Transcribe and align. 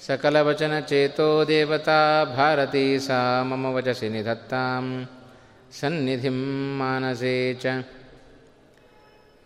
सकलवचनचेतो 0.00 1.28
देवता 1.44 2.00
भारती 2.36 2.86
सा 2.98 3.20
मम 3.44 3.66
वचसि 3.66 4.08
निधत्तां 4.08 4.84
सन्निधिं 5.72 6.38
मानसे 6.78 7.36
च 7.54 7.66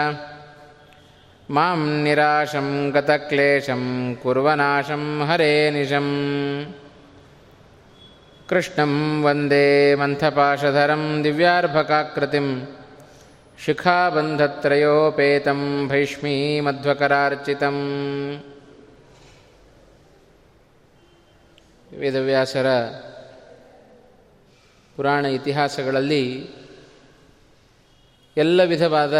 मां 1.56 1.80
निराशं 2.03 2.68
गतक्लेशं 2.96 3.84
कुर्वनाशं 4.24 5.03
हरे 5.30 5.53
निशम् 5.75 6.12
कृष्णं 8.50 8.94
वन्दे 9.24 9.96
मन्थपाशधरं 9.96 11.03
दिव्यार्भकाकृतिं 11.22 12.47
शिखाबन्धत्रयोपेतं 13.66 15.62
भैष्मीमध्वकरार्चितम् 15.88 17.84
ವೇದವ್ಯಾಸರ 21.92 22.68
ಪುರಾಣ 24.96 25.25
ಇತಿಹಾಸಗಳಲ್ಲಿ 25.25 26.24
ಎಲ್ಲ 28.38 28.64
ವಿಧವಾದ 28.64 29.16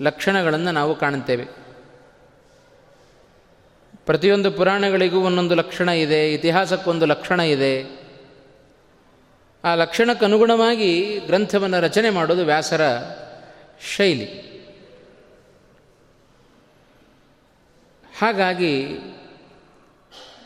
ಲಕ್ಷಣಗಳನ್ನು 0.00 0.72
ನಾವು 0.72 0.94
ಕಾಣುತ್ತೇವೆ 0.94 1.46
ಪ್ರತಿಯೊಂದು 4.07 4.51
ಪುರಾಣಗಳಿಗೂ 4.51 5.19
ಒಂದೊಂದು 5.19 5.55
ಲಕ್ಷಣ 5.55 5.89
ಇದೆ, 5.89 6.33
ಇತಿಹಾಸಕ್ಕೊಂದು 6.33 7.05
ಲಕ್ಷಣ 7.05 7.39
ಇದೆ. 7.39 7.73
ಆ 9.63 9.75
ಲಕ್ಷಣಕ್ಕನುಗುಣವಾಗಿ 9.75 11.19
ಗ್ರಂಥವನ್ನು 11.19 11.79
ರಚನೆ 11.79 12.09
ಮಾಡೋದು 12.09 12.45
ವ್ಯಾಸರ 12.45 12.81
ಶೈಲಿ. 13.97 14.47
ಹಾಗಾಗಿ 18.17 18.73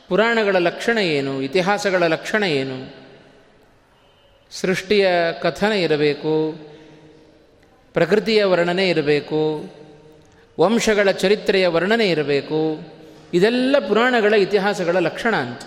ಪುರಾಣಗಳ 0.09 0.55
ಲಕ್ಷಣ 0.55 0.97
ಏನು, 0.97 1.41
ಇತಿಹಾಸಗಳ 1.41 2.03
ಲಕ್ಷಣ 2.03 2.43
ಏನು, 2.43 2.95
ಸೃಷ್ಟಿಯ 4.51 5.07
ಕಥನ 5.41 5.71
ಇರಬೇಕು, 5.71 6.55
ಪ್ರಕೃತಿಯ 7.93 8.43
ವರ್ಣನೆ 8.43 8.89
ಇರಬೇಕು, 8.89 9.65
ವಂಶಗಳ 10.59 11.11
ಚರಿತ್ರೆಯ 11.11 11.67
ವರ್ಣನೆ 11.67 12.09
ಇರಬೇಕು 12.09 12.61
ಇದೆಲ್ಲ 13.33 13.75
ಪುರಾಣಗಳ 13.87 14.33
ಇತಿಹಾಸಗಳ 14.33 14.97
ಲಕ್ಷಣ 14.97 15.35
ಅಂತ. 15.35 15.61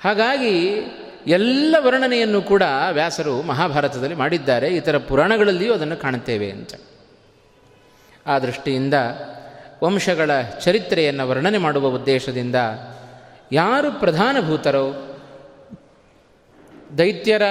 ಹಾಗಾಗಿ 0.00 0.80
ಎಲ್ಲ 1.26 1.76
ವರ್ಣನೆಯನ್ನು 1.78 2.42
ಕೂಡ 2.42 2.62
ವ್ಯಾಸರು 2.92 3.42
ಮಹಾಭಾರತದಲ್ಲಿ 3.42 4.14
ಮಾಡಿದ್ದಾರೆ. 4.14 4.68
ಇತರ 4.68 4.98
ಪುರಾಣಗಳಲ್ಲಿಯೂ 4.98 5.74
ಅದನ್ನು 5.74 5.96
ಕಾಣುತ್ತೇವೆ 5.96 6.50
ಅಂತ. 6.50 6.74
ಆ 8.26 8.38
ದೃಷ್ಟಿಯಿಂದ 8.38 8.94
ವಂಶಗಳ 9.84 10.30
ಚರಿತ್ರೆಯನ್ನು 10.42 11.28
ವರ್ಣನೆ 11.28 11.58
ಮಾಡುವ 11.58 11.86
ಉದ್ದೇಶದಿಂದ 11.86 12.54
ಯಾರು 13.52 13.92
ಪ್ರಧಾನಭೂತರೋ, 13.92 15.18
ದೈತ್ಯರ 16.98 17.42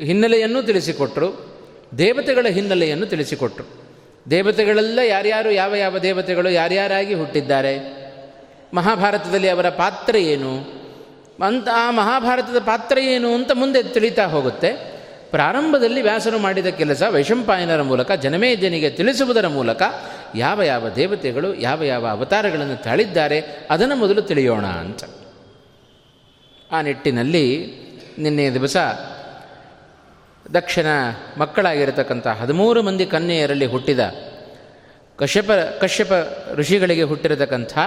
ಹಿನ್ನೆಲೆಯನ್ನು 0.00 0.62
ತಿಳಿಸಿಕೊಟ್ಟರು 0.62 1.58
ದೇವತೆಗಳ 1.98 2.46
ಹಿನ್ನೆಲೆಯನ್ನು 2.48 3.06
ತಿಳಿಸಿಕೊಟ್ರು. 3.06 3.79
ದೇವತೆಗಳೆಲ್ಲ 4.30 4.98
ಯಾರ್ಯಾರು, 4.98 5.50
ಯಾವ 5.50 5.74
ಯಾವ 5.74 5.98
ದೇವತೆಗಳು 5.98 6.50
ಯಾರ್ಯಾರಾಗಿ 6.50 7.14
ಹುಟ್ಟಿದ್ದಾರೆ? 7.14 8.00
ಮಹಾಭಾರತದಲ್ಲಿ 8.74 9.48
ಅವರ 9.48 9.68
ಪಾತ್ರ 9.68 10.16
ಏನು? 10.16 10.80
ಅಂತ 11.46 11.68
ಆ 11.72 11.90
ಮಹಾಭಾರತದ 11.90 12.58
ಪಾತ್ರ 12.58 12.98
ಏನು 12.98 13.34
ಅಂತ 13.34 13.50
ಮುಂದೆ 13.54 13.82
ತಿಳಿತಾ 13.82 14.26
ಹೋಗುತ್ತೆ. 14.26 15.00
ಪ್ರಾರಂಭದಲ್ಲಿ 15.30 16.02
ವ್ಯಾಸರು 16.02 16.38
ಮಾಡಿದ 16.38 16.66
ಕೆಲಸ 16.66 17.02
ವೈಶಂಪಾಯನರ 17.02 17.82
ಮೂಲಕ, 17.82 18.12
ಜನಮೇಜನಿಗೆ 18.12 18.90
ತಿಳಿಸುವುದರ 18.90 19.46
ಮೂಲಕ 19.46 19.82
ಯಾವ 20.34 20.62
ಯಾವ 20.62 20.88
ದೇವತೆಗಳು, 20.88 21.54
ಯಾವ 21.54 21.82
ಯಾವ 21.82 22.06
ಅವತಾರಗಳನ್ನು 22.06 22.82
ತಾಳಿದ್ದಾರೆ, 22.82 23.42
ಅದನ್ನು 23.70 23.96
ಮೊದಲು 23.96 24.22
ತಿಳಿಯೋಣ 24.22 24.66
ಅಂತ. 24.66 25.04
ಆ 26.72 26.82
ನಿಟ್ಟಿನಲ್ಲಿ 26.82 27.74
ನಿನ್ನೆಯ 28.18 28.50
ದಿವಸ 28.50 28.76
ದಕ್ಷಿಣ 30.52 30.86
ಮಕ್ಕಳಾಗಿರತಕ್ಕಂಥ 31.38 32.26
ಹದಿಮೂರು 32.26 32.82
ಮಂದಿ 32.82 33.06
ಕನ್ಯೆಯರಲ್ಲಿ 33.06 33.66
ಹುಟ್ಟಿದ 33.66 34.00
ಕಶ್ಯಪ 35.16 35.50
ಕಶ್ಯಪ 35.80 36.12
ಋಷಿಗಳಿಗೆ 36.54 37.02
ಹುಟ್ಟಿರತಕ್ಕಂಥ 37.02 37.78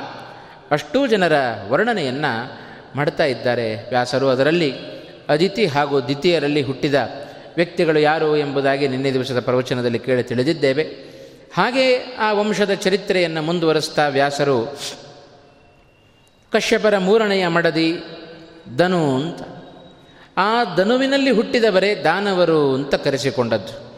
ಅಷ್ಟೂ 0.71 1.07
ಜನರ 1.07 1.33
ವರ್ಣನೆಯನ್ನು 1.69 2.51
ಮಾಡ್ತಾ 2.95 3.25
ಇದ್ದಾರೆ 3.25 3.89
ವ್ಯಾಸರು. 3.89 4.29
ಅದರಲ್ಲಿ 4.29 4.73
ಅದಿತಿ 5.29 5.65
ಹಾಗೂ 5.65 6.01
ದ್ವಿತೀಯರಲ್ಲಿ 6.01 6.61
ಹುಟ್ಟಿದ 6.61 6.95
ವ್ಯಕ್ತಿಗಳು 7.55 7.99
ಯಾರು 7.99 8.37
ಎಂಬುದಾಗಿ 8.37 8.87
ನಿನ್ನೆ 8.87 9.13
ದಿವಸದ 9.13 9.39
ಪ್ರವಚನದಲ್ಲಿ 9.39 9.99
ಕೇಳಿ 9.99 10.23
ತಿಳಿದಿದ್ದೇವೆ. 10.23 10.83
ಹಾಗೆ 11.53 11.97
ಆ 12.19 12.33
ವಂಶದ 12.33 12.71
ಚರಿತ್ರೆಯನ್ನು 12.73 13.41
ಮುಂದುವರೆಸ್ತಾ 13.41 14.07
ವ್ಯಾಸರು 14.07 14.79
ಕಶ್ಯಪರ 16.51 16.97
ಮೂರನೆಯ 16.97 17.47
ಮಡದಿ 17.47 18.03
ಧನು 18.77 19.15
ಅಂತ 19.15 19.41
ಆ 20.37 20.75
ಧನುವಿನಲ್ಲಿ 20.75 21.31
ಹುಟ್ಟಿದವರೇ 21.31 21.95
ದಾನವರು 21.95 22.73
ಅಂತ 22.73 22.95
ಕರೆಸಿಕೊಂಡದ್ದು. 22.95 23.93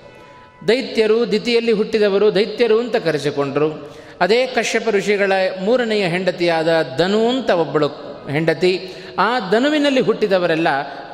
ದೈತ್ಯರು 0.67 1.31
ದಿತಿಯಲ್ಲಿ 1.31 1.71
ಹುಟ್ಟಿದವರು 1.71 2.35
ದೈತ್ಯರು 2.35 2.79
ಅಂತ 2.79 2.95
ಕರೆಸಿಕೊಂಡರು. 2.95 3.97
ಅದೇ 4.21 4.47
ಕಶ್ಯಪ 4.47 4.89
ಋಷಿಗಳ 4.89 5.31
ಮೂರನೆಯ 5.61 6.07
ಹೆಂಡತಿಯಾದ 6.07 6.95
ಧನು 6.97 7.29
ಅಂತ 7.29 7.49
ಒಬ್ಬಳು 7.49 7.87
ಹೆಂಡತಿ, 8.31 8.93
ಆ 9.19 9.39
ಧನುವಿನಲ್ಲಿ 9.51 10.01
ಹುಟ್ಟಿದವರೆಲ್ಲ 10.01 10.67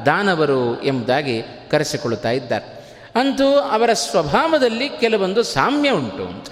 ದಾನವರು 0.06 0.84
ಎಂಬುದಾಗಿ 0.84 1.44
ಕರೆಸಿಕೊಳ್ಳುತ್ತಾ 1.72 2.32
ಇದ್ದಾರೆ. 2.32 2.82
ಅಂತೂ 3.16 3.54
ಅವರ 3.54 3.94
ಸ್ವಭಾವದಲ್ಲಿ 3.94 4.90
ಕೆಲವೊಂದು 4.90 5.44
ಸಾಮ್ಯ 5.44 5.90
ಉಂಟು 5.90 6.26
ಅಂತ. 6.26 6.48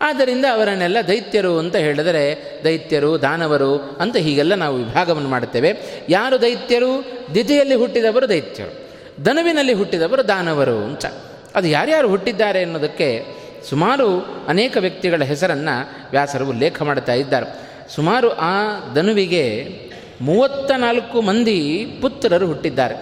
ಆದ್ದರಿಂದ 0.00 0.44
ಅವರನ್ನೆಲ್ಲ 0.52 0.96
ದೈತ್ಯರು 1.08 1.58
ಅಂತ 1.58 1.76
ಹೇಳಿದರೆ, 1.76 2.38
ದೈತ್ಯರು, 2.64 3.22
ದಾನವರು 3.22 3.78
ಅಂತ 3.78 4.16
ಹೀಗೆಲ್ಲ 4.16 4.54
ನಾವು 4.54 4.76
ವಿಭಾಗವನ್ನು 4.76 5.28
ಮಾಡುತ್ತೇವೆ. 5.28 5.76
ಯಾರು 6.08 6.42
ದೈತ್ಯರು? 6.42 7.18
ದಿತಿಯಲ್ಲಿ 7.34 7.74
ಹುಟ್ಟಿದವರು 7.74 8.28
ದೈತ್ಯರು. 8.28 8.88
ದನುವಿನಲ್ಲಿ 9.24 9.72
ಹುಟ್ಟಿದವರು 9.72 10.28
ದಾನವರು 10.28 10.76
ಅಂತ. 10.76 11.06
ಅದು 11.54 11.68
ಯಾರ್ಯಾರು 11.68 12.08
ಹುಟ್ಟಿದ್ದಾರೆ 12.08 12.62
ಅನ್ನೋದಕ್ಕೆ 12.62 13.24
ಸುಮಾರು 13.68 14.26
ಅನೇಕ 14.48 14.76
ವ್ಯಕ್ತಿಗಳ 14.80 15.22
ಹೆಸರನ್ನು 15.22 16.10
ವ್ಯಾಸರು 16.10 16.48
ಉಲ್ಲೇಖ 16.48 16.82
ಮಾಡ್ತಾ 16.82 17.12
ಇದ್ದಾರೆ. 17.12 17.68
ಸುಮಾರು 17.94 18.30
ಆ 18.30 18.64
ದನುವಿಗೆ 18.94 19.78
ಮೂವತ್ತ 20.20 20.70
ನಾಲ್ಕು 20.70 21.22
ಮಂದಿ 21.22 21.86
ಪುತ್ರರು 22.02 22.46
ಹುಟ್ಟಿದ್ದಾರೆ. 22.46 22.94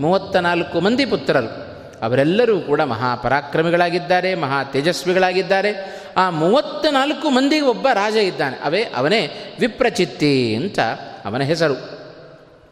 ಮೂವತ್ತ 0.00 0.36
ನಾಲ್ಕು 0.36 0.80
ಮಂದಿ 0.80 1.06
ಪುತ್ರರು. 1.06 1.70
ಅವರೆಲ್ಲರೂ 2.02 2.60
ಕೂಡ 2.60 2.80
ಮಹಾಪರಾಕ್ರಮಿಗಳಾಗಿದ್ದಾರೆ, 2.80 4.34
ಮಹಾ 4.34 4.64
ತೇಜಸ್ವಿಗಳಾಗಿದ್ದಾರೆ. 4.64 5.99
ಆ 6.20 6.30
ಮೂವತ್ತ 6.30 6.86
ನಾಲ್ಕು 6.86 7.30
ಮಂದಿಗೆ 7.30 7.60
ಒಬ್ಬ 7.60 7.88
ರಾಜ 7.92 8.16
ಇದ್ದಾನೆ. 8.16 8.56
ಅವೇ, 8.64 8.82
ಅವನೇ 8.82 9.54
ವಿಪ್ರಚಿತ್ತಿ 9.60 10.54
ಅಂತ 10.54 10.78
ಅವನ 11.24 11.42
ಹೆಸರು. 11.42 12.00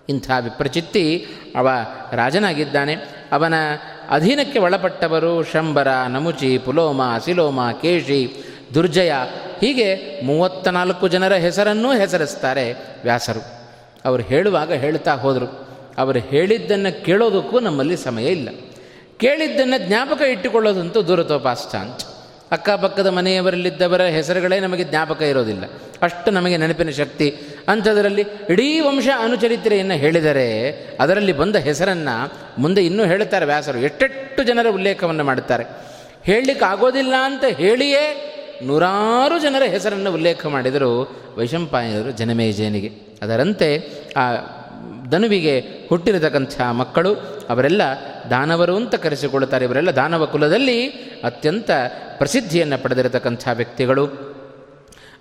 ಇಂಥ 0.08 0.30
ವಿಪ್ರಚಿತ್ತಿ 0.40 1.26
ಅವ 1.56 1.68
ರಾಜನಾಗಿದ್ದಾನೆ. 2.12 2.94
ಅವನ 3.32 3.54
ಅಧೀನಕ್ಕೆ 4.10 4.58
ಒಳಪಟ್ಟವರು 4.58 5.42
ಶಂಬರ, 5.42 5.88
ನಮುಚಿ, 6.08 6.58
ಪುಲೋಮ 6.58 7.02
ಸಿಲೋಮ 7.24 7.72
ಕೇಶಿ, 7.72 8.44
ದುರ್ಜಯ, 8.74 9.12
ಹೀಗೆ 9.60 10.20
ಮೂವತ್ತ 10.24 10.68
ನಾಲ್ಕು 10.68 11.08
ಜನರ 11.08 11.32
ಹೆಸರನ್ನೂ 11.32 11.92
ಹೆಸರಿಸ್ತಾರೆ 11.92 12.72
ವ್ಯಾಸರು. 13.02 13.40
ಅವರು 14.04 14.22
ಹೇಳುವಾಗ 14.22 14.72
ಹೇಳ್ತಾ 14.72 15.14
ಹೋದರು. 15.14 15.68
ಅವರು 15.98 16.18
ಹೇಳಿದ್ದನ್ನು 16.18 17.04
ಕೇಳೋದಕ್ಕೂ 17.04 17.60
ನಮ್ಮಲ್ಲಿ 17.60 17.96
ಸಮಯ 17.96 18.26
ಇಲ್ಲ. 18.26 18.48
ಕೇಳಿದ್ದನ್ನು 19.16 19.88
ಜ್ಞಾಪಕ 19.88 20.20
ಇಟ್ಟುಕೊಳ್ಳೋದಂತೂ 20.20 21.02
ದೂರತೋಪಾಸ್ತ 21.02 21.76
ಅಂತ. 21.76 22.00
ಅಕ್ಕಪಕ್ಕದ 22.52 23.06
ಮನೆಯವರಲ್ಲಿದ್ದವರ 23.06 24.02
ಹೆಸರುಗಳೇ 24.02 24.60
ನಮಗೆ 24.60 24.84
ಜ್ಞಾಪಕ 24.84 25.22
ಇರೋದಿಲ್ಲ. 25.22 25.64
ಅಷ್ಟು 26.02 26.30
ನಮಗೆ 26.30 26.56
ನೆನಪಿನ 26.56 26.90
ಶಕ್ತಿ. 26.90 27.36
ಅಂಥದರಲ್ಲಿ 27.68 28.24
ಇಡೀ 28.50 28.80
ವಂಶ 28.80 29.08
ಅನುಚರಿತ್ರೆಯನ್ನು 29.18 29.94
ಹೇಳಿದರೆ 29.94 30.72
ಅದರಲ್ಲಿ 31.00 31.32
ಬಂದ 31.32 31.56
ಹೆಸರನ್ನು 31.56 32.32
ಮುಂದೆ 32.58 32.86
ಇನ್ನೂ 32.86 33.04
ಹೇಳುತ್ತಾರೆ 33.04 33.46
ವ್ಯಾಸರು. 33.46 33.78
ಎಷ್ಟೆಷ್ಟು 33.78 34.42
ಜನರ 34.42 34.66
ಉಲ್ಲೇಖವನ್ನು 34.70 35.24
ಮಾಡುತ್ತಾರೆ. 35.24 35.64
ಹೇಳಲಿಕ್ಕೆ 36.24 36.64
ಆಗೋದಿಲ್ಲ 36.64 37.14
ಅಂತ 37.24 37.44
ಹೇಳಿಯೇ 37.44 38.34
ನೂರಾರು 38.62 39.38
ಜನರ 39.38 39.62
ಹೆಸರನ್ನು 39.62 40.12
ಉಲ್ಲೇಖ 40.12 40.46
ಮಾಡಿದರು 40.46 41.22
ವೈಶಂಪಾಯನರು 41.38 42.10
ಜನಮೇಜಯನಿಗೆ. 42.10 42.92
ಅದರಂತೆ 43.22 43.90
ಆ 44.16 44.34
ಧನುವಿಗೆ 45.10 45.60
ಹುಟ್ಟಿರತಕ್ಕಂಥ 45.88 46.60
ಮಕ್ಕಳು, 46.60 47.14
ಅವರೆಲ್ಲ 47.48 47.82
ದಾನವರು 48.30 48.76
ಅಂತ 48.76 48.94
ಕರೆಸಿಕೊಳ್ಳುತ್ತಾರೆ. 48.94 49.64
ಇವರೆಲ್ಲ 49.64 49.90
ದಾನವ 49.90 50.26
ಕುಲದಲ್ಲಿ 50.26 50.86
ಅತ್ಯಂತ 51.24 51.70
ಪ್ರಸಿದ್ಧಿಯನ್ನು 52.18 52.82
ಪಡೆದಿರತಕ್ಕಂಥ 52.82 53.48
ವ್ಯಕ್ತಿಗಳು. 53.52 54.08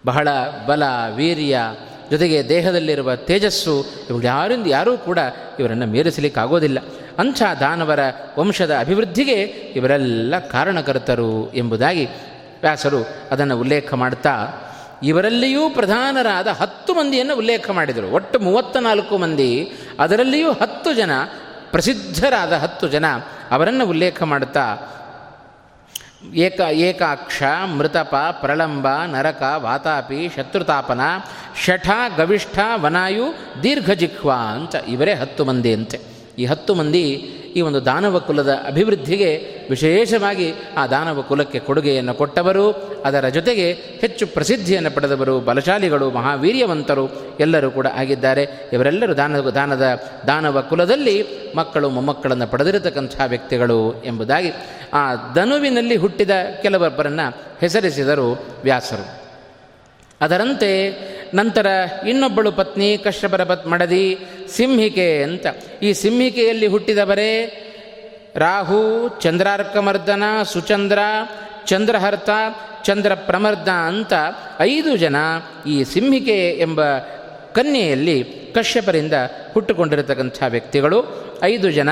ಬಹಳ 0.06 0.28
ಬಲ, 0.66 0.84
ವೀರ್ಯ, 1.16 1.60
ಜೊತೆಗೆ 2.12 2.50
ದೇಹದಲ್ಲಿರುವ 2.50 3.16
ತೇಜಸ್ಸು 3.16 3.86
ಇವುಗಳು 4.10 4.28
ಯಾರಿಂದ 4.28 4.68
ಯಾರೂ 4.68 4.98
ಕೂಡ 4.98 5.20
ಇವರನ್ನು 5.60 5.86
ಮೀರಿಸಲಿಕ್ಕಾಗೋದಿಲ್ಲ. 5.86 6.78
ಅಂಥ 7.20 7.44
ದಾನವರ 7.60 8.00
ವಂಶದ 8.40 8.76
ಅಭಿವೃದ್ಧಿಗೆ 8.80 9.42
ಇವರೆಲ್ಲ 9.76 10.40
ಕಾರಣಕರ್ತರು 10.40 11.54
ಎಂಬುದಾಗಿ 11.54 12.06
ವ್ಯಾಸರು 12.62 13.08
ಅದನ್ನು 13.32 13.60
ಉಲ್ಲೇಖ 13.60 13.94
ಮಾಡ್ತಾ, 13.94 14.48
ಇವರಲ್ಲಿಯೂ 15.04 15.70
ಪ್ರಧಾನರಾದ 15.70 16.48
ಹತ್ತು 16.48 16.94
ಮಂದಿಯನ್ನು 16.94 17.36
ಉಲ್ಲೇಖ 17.36 17.70
ಮಾಡಿದರು. 17.70 18.12
ಒಟ್ಟು 18.12 18.40
ಮೂವತ್ತ 18.40 18.78
ನಾಲ್ಕು 18.78 19.18
ಮಂದಿ. 19.18 19.72
ಅದರಲ್ಲಿಯೂ 20.00 20.52
ಹತ್ತು 20.52 20.94
ಜನ 20.94 21.12
ಪ್ರಸಿದ್ಧರಾದ 21.72 22.54
ಹತ್ತು 22.54 22.88
ಜನ 22.88 23.06
ಅವರನ್ನು 23.52 23.86
ಉಲ್ಲೇಖ 23.86 24.24
ಮಾಡುತ್ತಾ, 24.24 24.78
ಏಕ, 26.34 26.60
ಏಕಾಕ್ಷ, 26.60 27.44
ಮೃತಪ, 27.78 28.16
ಪ್ರಳಂಬ, 28.42 28.88
ನರಕ, 29.06 29.44
ವಾತಾಪಿ, 29.58 30.30
ಶತ್ರುತಾಪನ, 30.36 31.02
ಶಠ, 31.66 31.90
ಗವಿಷ್ಠ, 32.18 32.60
ವನಾಯು 32.76 33.26
ದೀರ್ಘಜಿಹ್ವಾ 33.64 34.36
ಅಂತ 34.36 34.76
ಇವರೇ 34.76 35.14
ಹತ್ತು 35.14 35.46
ಮಂದಿ 35.46 35.74
ಅಂತೆ 35.74 36.17
ಈ 36.38 36.46
ಹತ್ತು 36.46 36.76
ಮಂದಿ 36.76 37.34
ಈ 37.56 37.62
ಒಂದು 37.62 37.86
ದಾನವ 37.86 38.20
ಕುಲದ 38.20 38.52
ಅಭಿವೃದ್ಧಿಗೆ 38.68 39.30
ವಿಶೇಷವಾಗಿ 39.70 40.54
ಆ 40.78 40.88
ದಾನವ 40.88 41.22
ಕುಲಕ್ಕೆ 41.22 41.60
ಕೊಡುಗೆಯನ್ನು 41.60 42.14
ಕೊಟ್ಟವರು, 42.14 42.72
ಅದರ 43.06 43.28
ಜೊತೆಗೆ 43.28 43.72
ಹೆಚ್ಚು 43.74 44.28
ಪ್ರಸಿದ್ಧಿಯನ್ನು 44.28 44.92
ಪಡೆದವರು, 44.92 45.40
ಬಲಶಾಲಿಗಳು, 45.40 46.12
ಮಹಾವೀರ್ಯವಂತರು 46.12 47.10
ಎಲ್ಲರೂ 47.40 47.72
ಕೂಡ 47.72 47.88
ಆಗಿದ್ದಾರೆ. 47.88 48.70
ಇವರೆಲ್ಲರೂ 48.74 49.16
ದಾನ 49.16 49.40
ದಾನದ, 49.40 50.04
ದಾನವ 50.28 50.62
ಕುಲದಲ್ಲಿ 50.62 51.26
ಮಕ್ಕಳು 51.56 51.90
ಮೊಮ್ಮಕ್ಕಳನ್ನು 51.90 52.48
ಪಡೆದಿರತಕ್ಕಂಥ 52.48 53.22
ವ್ಯಕ್ತಿಗಳು 53.28 54.04
ಎಂಬುದಾಗಿ 54.06 54.54
ಆ 54.94 55.34
ಧನುವಿನಲ್ಲಿ 55.36 55.96
ಹುಟ್ಟಿದ 55.96 56.32
ಕೆಲವೊಬ್ಬರನ್ನು 56.62 57.58
ಹೆಸರಿಸಿದರು 57.62 58.46
ವ್ಯಾಸರು. 58.64 59.27
ಅದರಂತೆ 60.22 60.92
ನಂತರ 61.34 61.68
ಇನ್ನೊಬ್ಬಳು 62.08 62.52
ಪತ್ನಿ 62.52 62.98
ಕಶ್ಯಪರ 62.98 63.44
ಪತ್ 63.44 63.68
ಮಡದಿ 63.68 64.18
ಸಿಂಹಿಕೆ 64.48 65.24
ಅಂತ. 65.24 65.46
ಈ 65.82 65.94
ಸಿಂಹಿಕೆಯಲ್ಲಿ 65.94 66.68
ಹುಟ್ಟಿದವರೇ 66.68 67.64
ರಾಹು, 68.36 69.10
ಚಂದ್ರಾರ್ಕಮರ್ದನ, 69.22 70.24
ಸುಚಂದ್ರ, 70.44 71.00
ಚಂದ್ರಹರ್ತ 71.66 72.30
ಚಂದ್ರ 72.84 73.14
ಪ್ರಮರ್ದ 73.14 73.68
ಅಂತ 73.68 74.14
ಐದು 74.60 74.98
ಜನ 74.98 75.16
ಈ 75.68 75.84
ಸಿಂಹಿಕೆ 75.84 76.50
ಎಂಬ 76.50 76.98
ಕನ್ಯೆಯಲ್ಲಿ 77.54 78.24
ಕಶ್ಯಪರಿಂದ 78.56 79.14
ಹುಟ್ಟುಕೊಂಡಿರತಕ್ಕಂಥ 79.54 80.44
ವ್ಯಕ್ತಿಗಳು 80.48 81.06
ಐದು 81.44 81.72
ಜನ. 81.72 81.90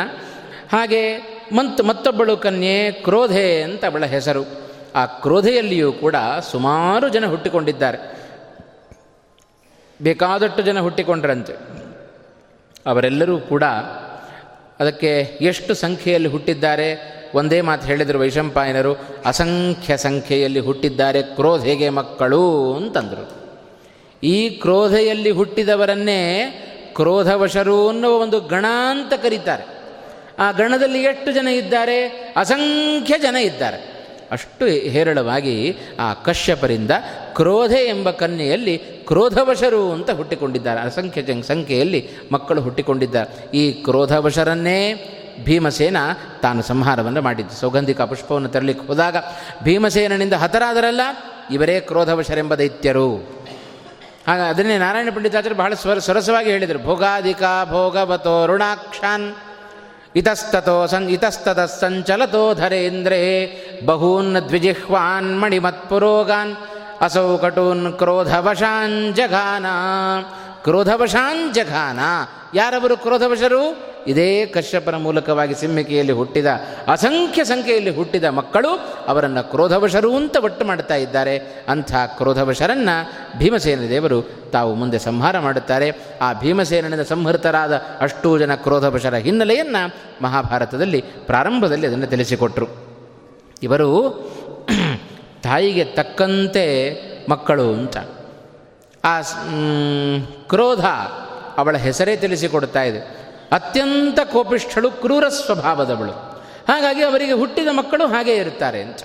ಹಾಗೆ 0.72 1.18
ಮಂತ್ 1.52 1.82
ಮತ್ತೊಬ್ಬಳು 1.82 2.38
ಕನ್ಯೆ 2.38 2.92
ಕ್ರೋಧೆ 2.92 3.62
ಅಂತ 3.62 3.86
ಅವಳ 3.86 4.06
ಹೆಸರು. 4.06 4.46
ಆ 4.96 5.06
ಕ್ರೋಧೆಯಲ್ಲಿಯೂ 5.06 5.92
ಕೂಡ 5.92 6.16
ಸುಮಾರು 6.52 7.10
ಜನ 7.10 7.26
ಹುಟ್ಟಿಕೊಂಡಿದ್ದಾರೆ. 7.26 8.15
ಬೇಕಾದಷ್ಟು 10.02 10.62
ಜನ 10.62 10.80
ಹುಟ್ಟಿಕೊಂಡ್ರಂತೆ. 10.80 11.54
ಅವರೆಲ್ಲರೂ 12.86 13.40
ಕೂಡ 13.40 13.64
ಅದಕ್ಕೆ 14.80 15.38
ಎಷ್ಟು 15.42 15.74
ಸಂಖ್ಯೆಯಲ್ಲಿ 15.74 16.30
ಹುಟ್ಟಿದ್ದಾರೆ? 16.30 17.16
ಒಂದೇ 17.34 17.62
ಮಾತು 17.62 17.88
ಹೇಳಿದರು 17.88 18.20
ವೈಶಂಪಾಯನರು, 18.20 18.94
ಅಸಂಖ್ಯ 19.26 19.98
ಸಂಖ್ಯೆಯಲ್ಲಿ 19.98 20.60
ಹುಟ್ಟಿದ್ದಾರೆ 20.60 21.22
ಕ್ರೋಧೆಗೆ 21.22 21.90
ಮಕ್ಕಳು? 21.90 22.76
ಅಂತಂದರು. 22.76 23.46
ಈ 24.24 24.50
ಕ್ರೋಧೆಯಲ್ಲಿ 24.50 25.32
ಹುಟ್ಟಿದವರನ್ನೇ 25.32 26.52
ಕ್ರೋಧವಶರು 26.96 27.90
ಅನ್ನುವ 27.90 28.14
ಒಂದು 28.14 28.40
ಗಣ 28.40 28.66
ಅಂತ 28.90 29.14
ಕರೀತಾರೆ. 29.14 29.64
ಆ 30.40 30.52
ಗಣದಲ್ಲಿ 30.52 31.04
ಎಷ್ಟು 31.04 31.32
ಜನ 31.32 31.48
ಇದ್ದಾರೆ? 31.48 32.08
ಅಸಂಖ್ಯ 32.38 33.18
ಜನ 33.18 33.36
ಇದ್ದಾರೆ. 33.36 33.96
ಅಷ್ಟು 34.32 34.66
ಹೇರಳವಾಗಿ 34.66 35.78
ಆ 36.00 36.14
ಕಶ್ಯಪರಿಂದ 36.14 36.92
ಕ್ರೋಧೆ 37.34 37.80
ಎಂಬ 37.80 38.12
ಕನ್ಯೆಯಲ್ಲಿ 38.12 38.95
ಕ್ರೋಧವಶರು 39.08 39.92
ಅಂತ 39.92 40.12
ಹುಟ್ಟಿಕೊಂಡಿದ್ದಾರೆ. 40.12 40.80
ಅಸಂಖ್ಯ 40.80 41.42
ಸಂಖ್ಯೆಯಲ್ಲಿ 41.42 42.10
ಮಕ್ಕಳು 42.32 42.62
ಹುಟ್ಟಿಕೊಂಡಿದ್ದಾರೆ. 42.62 43.58
ಈ 43.58 43.72
ಕ್ರೋಧವಶರನ್ನೇ 43.72 44.80
ಭೀಮಸೇನ 45.44 45.98
ತಾನು 46.42 46.62
ಸಂಹಾರವನ್ನು 46.64 47.22
ಮಾಡಿದ್ದು. 47.22 47.56
ಸೌಗಂಧಿಕ 47.56 48.02
ಪುಷ್ಪವನ್ನು 48.02 48.50
ತರಲಿಕ್ಕೆ 48.50 48.88
ಹೋದಾಗ 48.88 49.16
ಭೀಮಸೇನಿಂದ 49.64 50.34
ಹತರಾದರಲ್ಲ, 50.34 51.02
ಇವರೇ 51.52 51.80
ಕ್ರೋಧವಶರೆಂಬ 51.80 52.56
ದೈತ್ಯರು. 52.56 53.16
ಹಾಗ, 54.28 54.40
ಅದನ್ನೇ 54.40 54.78
ನಾರಾಯಣ 54.78 55.08
ಪಂಡಿತಾಚಾರ್ಯ 55.16 55.56
ಬಹಳ 55.56 55.74
ಸ್ವರ, 55.74 55.98
ಸೊರಸವಾಗಿ 56.00 56.52
ಹೇಳಿದರು. 56.52 56.80
ಭೋಗಾಧಿಕ 56.84 57.44
ಭೋಗವತೋ 57.66 58.48
ಋಣಾಕ್ಷಾನ್, 58.48 59.36
ಇತಸ್ತತೋ 60.16 60.86
ಸಂ 60.86 61.04
ಇತಸ್ತದ 61.04 61.66
ಸಂಚಲತೋ 61.66 62.54
ಧರೇಂದ್ರೇ 62.54 63.24
ಬಹೂನ್ 63.86 64.36
ದ್ವಿಜಿಹ್ವಾನ್ 64.48 65.42
ಮಣಿಮತ್ಪುರೋಗಾನ್ 65.42 66.56
ಅಸೌ 67.02 67.38
ಕಟೂನ್ 67.38 67.94
ಕ್ರೋಧವಶಾಂಜಘಾನ 67.94 69.66
ಕ್ರೋಧವಶಾಂಜಘಾನ 70.64 72.00
ಯಾರವರು 72.54 72.98
ಕ್ರೋಧವಶರು? 72.98 73.96
ಇದೇ 74.08 74.46
ಕಶ್ಯಪನ 74.46 74.96
ಮೂಲಕವಾಗಿ 74.96 75.56
ಸಿಂಹಿಕೆಯಲ್ಲಿ 75.56 76.14
ಹುಟ್ಟಿದ, 76.14 76.46
ಅಸಂಖ್ಯ 76.92 77.44
ಸಂಖ್ಯೆಯಲ್ಲಿ 77.44 77.96
ಹುಟ್ಟಿದ 77.96 78.24
ಮಕ್ಕಳು 78.24 78.70
ಅವರನ್ನು 79.08 79.50
ಕ್ರೋಧವಶರು 79.50 80.16
ಅಂತ 80.16 80.38
ಒಟ್ಟು 80.44 80.66
ಮಾಡ್ತಾ 80.66 80.96
ಇದ್ದಾರೆ. 80.96 81.38
ಅಂಥ 81.68 81.96
ಕ್ರೋಧವಶರನ್ನು 81.96 82.96
ಭೀಮಸೇನ 83.40 83.80
ದೇವರು 83.90 84.22
ತಾವು 84.52 84.76
ಮುಂದೆ 84.76 85.00
ಸಂಹಾರ 85.00 85.40
ಮಾಡುತ್ತಾರೆ. 85.40 85.92
ಆ 86.22 86.34
ಭೀಮಸೇನಿಂದ 86.34 87.02
ಸಂಹೃತರಾದ 87.02 87.82
ಅಷ್ಟೂ 88.02 88.38
ಜನ 88.38 88.56
ಕ್ರೋಧವಶರ 88.56 89.14
ಹಿನ್ನೆಲೆಯನ್ನು 89.14 89.96
ಮಹಾಭಾರತದಲ್ಲಿ 90.24 91.02
ಪ್ರಾರಂಭದಲ್ಲಿ 91.02 91.88
ಅದನ್ನು 91.88 92.08
ತಿಳಿಸಿಕೊಟ್ರು. 92.08 92.68
ಇವರು 93.64 93.90
ತಾಯಿಗೆ 95.46 95.86
ತಕ್ಕಂತೆ 95.98 96.66
ಮಕ್ಕಳು 97.30 97.68
ಅಂತ. 97.74 97.98
ಆ 99.04 99.14
ಕ್ರೋಧ 100.52 100.86
ಅವಳ 101.62 101.76
ಹೆಸರೇ 101.78 102.14
ತಿಳಿಸಿಕೊಡ್ತಾ 102.16 102.84
ಇದೆ. 102.84 103.02
ಅತ್ಯಂತ 103.52 104.20
ಕೋಪಿಷ್ಠಳು, 104.32 104.90
ಕ್ರೂರ 105.04 105.26
ಸ್ವಭಾವದವಳು. 105.30 106.14
ಹಾಗಾಗಿ 106.68 107.02
ಅವರಿಗೆ 107.04 107.32
ಹುಟ್ಟಿದ 107.32 107.72
ಮಕ್ಕಳು 107.72 108.06
ಹಾಗೇ 108.08 108.36
ಇರ್ತಾರೆ 108.36 108.80
ಅಂತ. 108.82 109.02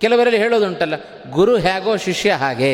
ಕೆಲವರಲ್ಲಿ 0.00 0.38
ಹೇಳೋದುಂಟಲ್ಲ, 0.38 0.96
ಗುರು 1.30 1.54
ಹೇಗೋ 1.56 1.92
ಶಿಷ್ಯ 1.96 2.30
ಹಾಗೆ, 2.32 2.72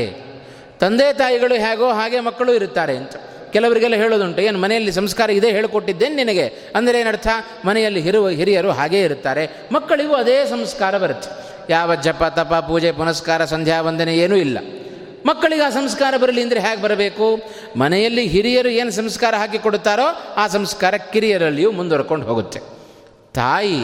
ತಂದೆ 0.80 1.08
ತಾಯಿಗಳು 1.12 1.54
ಹೇಗೋ 1.54 1.88
ಹಾಗೆ 1.92 2.20
ಮಕ್ಕಳು 2.20 2.52
ಇರುತ್ತಾರೆ 2.52 2.94
ಅಂತ. 2.96 3.14
ಕೆಲವರಿಗೆಲ್ಲ 3.52 3.96
ಹೇಳೋದುಂಟು, 3.96 4.40
ಏನು 4.40 4.58
ಮನೆಯಲ್ಲಿ 4.58 4.92
ಸಂಸ್ಕಾರ 4.92 5.28
ಇದೆ 5.30 5.48
ಹೇಳಿಕೊಟ್ಟಿದ್ದೇನೆ 5.50 6.14
ನಿನಗೆ. 6.14 6.46
ಅಂದರೆ 6.76 6.96
ಏನರ್ಥ, 7.00 7.28
ಮನೆಯಲ್ಲಿ 7.64 8.00
ಹಿರುವ 8.00 8.28
ಹಿರಿಯರು 8.40 8.70
ಹಾಗೇ 8.70 9.00
ಇರುತ್ತಾರೆ, 9.02 9.44
ಮಕ್ಕಳಿಗೂ 9.72 10.14
ಅದೇ 10.14 10.36
ಸಂಸ್ಕಾರ 10.46 10.98
ಬರುತ್ತೆ. 10.98 11.30
ಯಾವ 11.70 11.94
ಜಪ 11.94 12.24
ತಪ 12.24 12.54
ಪೂಜೆ 12.54 12.92
ಪುನಸ್ಕಾರ 12.92 13.44
ಸಂಧ್ಯಾ 13.44 13.80
ವಂದನೆ 13.80 14.16
ಏನೂ 14.16 14.36
ಇಲ್ಲ. 14.36 14.58
ಮಕ್ಕಳಿಗೆ 15.26 15.62
ಆ 15.62 15.70
ಸಂಸ್ಕಾರ 15.70 16.14
ಬರಲಿ 16.16 16.42
ಅಂದರೆ 16.42 16.60
ಹೇಗೆ 16.60 16.82
ಬರಬೇಕು? 16.82 17.40
ಮನೆಯಲ್ಲಿ 17.76 18.26
ಹಿರಿಯರು 18.26 18.68
ಏನು 18.68 18.90
ಸಂಸ್ಕಾರ 18.90 19.34
ಹಾಕಿ 19.34 19.58
ಕೊಡುತ್ತಾರೋ 19.58 20.34
ಆ 20.36 20.46
ಸಂಸ್ಕಾರ 20.46 20.94
ಕಿರಿಯರಲ್ಲಿಯೂ 20.96 21.72
ಮುಂದುವರ್ಕೊಂಡು 21.72 22.26
ಹೋಗುತ್ತೆ. 22.26 22.60
ತಾಯಿ 23.34 23.78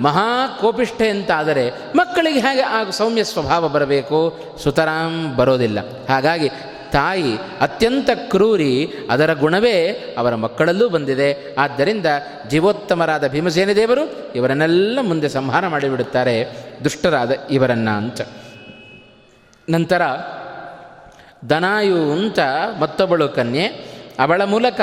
ಮಹಾ 0.00 0.58
ಕೋಪಿಷ್ಠೆ 0.60 1.08
ಅಂತಾದರೆ 1.08 1.70
ಮಕ್ಕಳಿಗೆ 1.96 2.40
ಹೇಗೆ 2.40 2.60
ಆ 2.60 2.90
ಸೌಮ್ಯ 2.90 3.24
ಸ್ವಭಾವ 3.24 3.68
ಬರಬೇಕು? 3.68 4.38
ಸುತರಾಂ 4.62 5.36
ಬರೋದಿಲ್ಲ. 5.36 5.78
ಹಾಗಾಗಿ 6.08 6.50
ತಾಯಿ 6.92 7.36
ಅತ್ಯಂತ 7.60 8.10
ಕ್ರೂರಿ, 8.30 8.88
ಅದರ 9.10 9.32
ಗುಣವೇ 9.32 9.88
ಅವರ 10.18 10.34
ಮಕ್ಕಳಲ್ಲೂ 10.34 10.88
ಬಂದಿದೆ. 10.88 11.56
ಆದ್ದರಿಂದ 11.58 12.06
ಜೀವೋತ್ತಮರಾದ 12.50 13.28
ಭೀಮಸೇನ 13.28 13.72
ದೇವರು 13.72 14.32
ಇವರನ್ನೆಲ್ಲ 14.34 14.98
ಮುಂದೆ 15.02 15.28
ಸಂಹಾರ 15.28 15.68
ಮಾಡಿಬಿಡುತ್ತಾರೆ, 15.68 16.36
ದುಷ್ಟರಾದ 16.84 17.30
ಇವರನ್ನ 17.50 17.90
ಅಂತ. 17.90 18.20
ನಂತರ 19.70 20.02
ದನಾಯು 21.50 22.12
ಅಂತ 22.12 22.38
ಮತ್ತೊಬ್ಬಳು 22.80 23.28
ಕನ್ಯೆ, 23.28 23.66
ಅವಳ 24.18 24.44
ಮೂಲಕ 24.44 24.80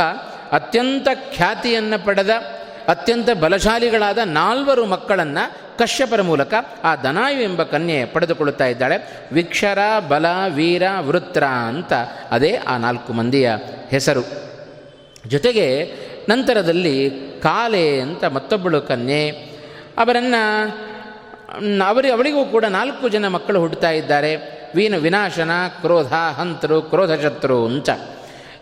ಅತ್ಯಂತ 0.51 1.08
ಖ್ಯಾತಿಯನ್ನು 1.36 2.06
ಪಡೆದ 2.06 2.30
ಅತ್ಯಂತ 2.89 3.29
ಬಲಶಾಲಿಗಳಾದ 3.39 4.17
ನಾಲ್ವರು 4.25 4.86
ಮಕ್ಕಳನ್ನು 4.86 5.77
ಕಶ್ಯಪರ 5.77 6.22
ಮೂಲಕ 6.22 6.53
ಆ 6.84 6.96
ದನಾಯು 6.96 7.41
ಎಂಬ 7.41 7.63
ಕನ್ಯೆ 7.63 8.05
ಪಡೆದುಕೊಳ್ಳುತ್ತಾ 8.05 8.65
ಇದ್ದಾಳೆ. 8.65 9.27
ವಿಕ್ಷರ, 9.31 9.77
ಬಲ, 10.08 10.25
ವೀರ, 10.50 10.84
ವೃತ್ರ 11.00 11.43
ಅಂತ 11.43 11.93
ಅದೇ 12.31 12.55
ಆ 12.55 12.77
ನಾಲ್ಕು 12.77 13.13
ಮಂದಿಯ 13.13 13.51
ಹೆಸರು. 13.89 14.22
ಜೊತೆಗೆ 15.27 15.93
ನಂತರದಲ್ಲಿ 16.29 17.10
ಕಾಲೆ 17.43 18.00
ಅಂತ 18.01 18.25
ಮತ್ತೊಬ್ಬಳು 18.25 18.81
ಕನ್ಯೆ. 18.81 19.29
ಅವರನ್ನು 19.98 21.84
ಅವರಿ, 21.84 22.12
ಅವಳಿಗೂ 22.12 22.46
ಕೂಡ 22.46 22.65
ನಾಲ್ಕು 22.65 23.10
ಜನ 23.10 23.27
ಮಕ್ಕಳು 23.27 23.60
ಹುಟ್ಟುತ್ತಾ 23.60 23.89
ಇದ್ದಾರೆ. 23.89 24.36
ವೀನ 24.75 24.98
ವಿನಾಶನ, 24.98 25.51
ಕ್ರೋಧ 25.81 26.13
ಹಂತರು 26.13 26.81
ಕ್ರೋಧಶತ್ರು 26.81 27.65
ಅಂತ. 27.65 27.89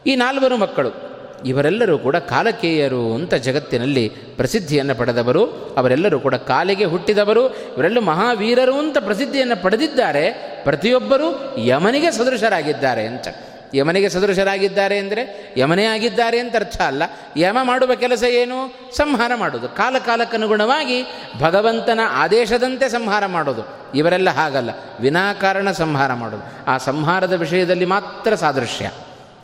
ಈ 0.05 0.15
ನಾಲ್ವರು 0.15 0.57
ಮಕ್ಕಳು. 0.57 1.16
ಇವರೆಲ್ಲರೂ 1.46 1.98
ಕೂಡ 1.98 2.15
ಕಾಲಕೇಯರು 2.15 3.15
ಅಂತ 3.15 3.34
ಜಗತ್ತಿನಲ್ಲಿ 3.34 4.10
ಪ್ರಸಿದ್ಧಿಯನ್ನು 4.10 4.96
ಪಡೆದವರು, 4.96 5.46
ಅವರೆಲ್ಲರೂ 5.77 6.20
ಕೂಡ 6.20 6.36
ಕಾಲಿಗೆ 6.36 6.86
ಹುಟ್ಟಿದವರು 6.86 7.50
ಇವರೆಲ್ಲೂ 7.50 8.01
ಮಹಾವೀರರು 8.01 8.79
ಅಂತ 8.79 8.98
ಪ್ರಸಿದ್ಧಿಯನ್ನು 8.98 9.63
ಪಡೆದಿದ್ದಾರೆ. 9.63 10.32
ಪ್ರತಿಯೊಬ್ಬರೂ 10.63 11.56
ಯಮನಿಗೆ 11.58 12.12
ಸದೃಶರಾಗಿದ್ದಾರೆ 12.12 13.08
ಅಂತ. 13.08 13.27
ಯಮನಿಗೆ 13.75 14.10
ಸದೃಶರಾಗಿದ್ದಾರೆ 14.10 14.98
ಅಂದರೆ 14.98 15.53
ಯಮನೇ 15.58 15.86
ಆಗಿದ್ದಾರೆ 15.86 16.39
ಅಂತ 16.39 16.56
ಅರ್ಥ 16.56 16.82
ಅಲ್ಲ. 16.82 17.03
ಯಮ 17.38 17.58
ಮಾಡುವ 17.63 17.96
ಕೆಲಸ 17.96 18.24
ಏನು? 18.24 18.79
ಸಂಹಾರ 18.96 19.32
ಮಾಡೋದು 19.36 19.70
ಕಾಲ 19.70 19.96
ಕಾಲಕ್ಕನುಗುಣವಾಗಿ 20.06 21.03
ಭಗವಂತನ 21.39 22.00
ಆದೇಶದಂತೆ 22.10 22.89
ಸಂಹಾರ 22.89 23.25
ಮಾಡೋದು 23.25 23.67
ಇವರೆಲ್ಲ 23.96 24.29
ಹಾಗಲ್ಲ. 24.29 24.70
ವಿನಾಕಾರಣ 25.00 25.72
ಸಂಹಾರ 25.72 26.13
ಮಾಡೋದು 26.13 26.65
ಆ 26.67 26.77
ಸಂಹಾರದ 26.77 27.34
ವಿಷಯದಲ್ಲಿ 27.34 27.86
ಮಾತ್ರ 27.86 28.36
ಸಾದೃಶ್ಯ. 28.36 28.91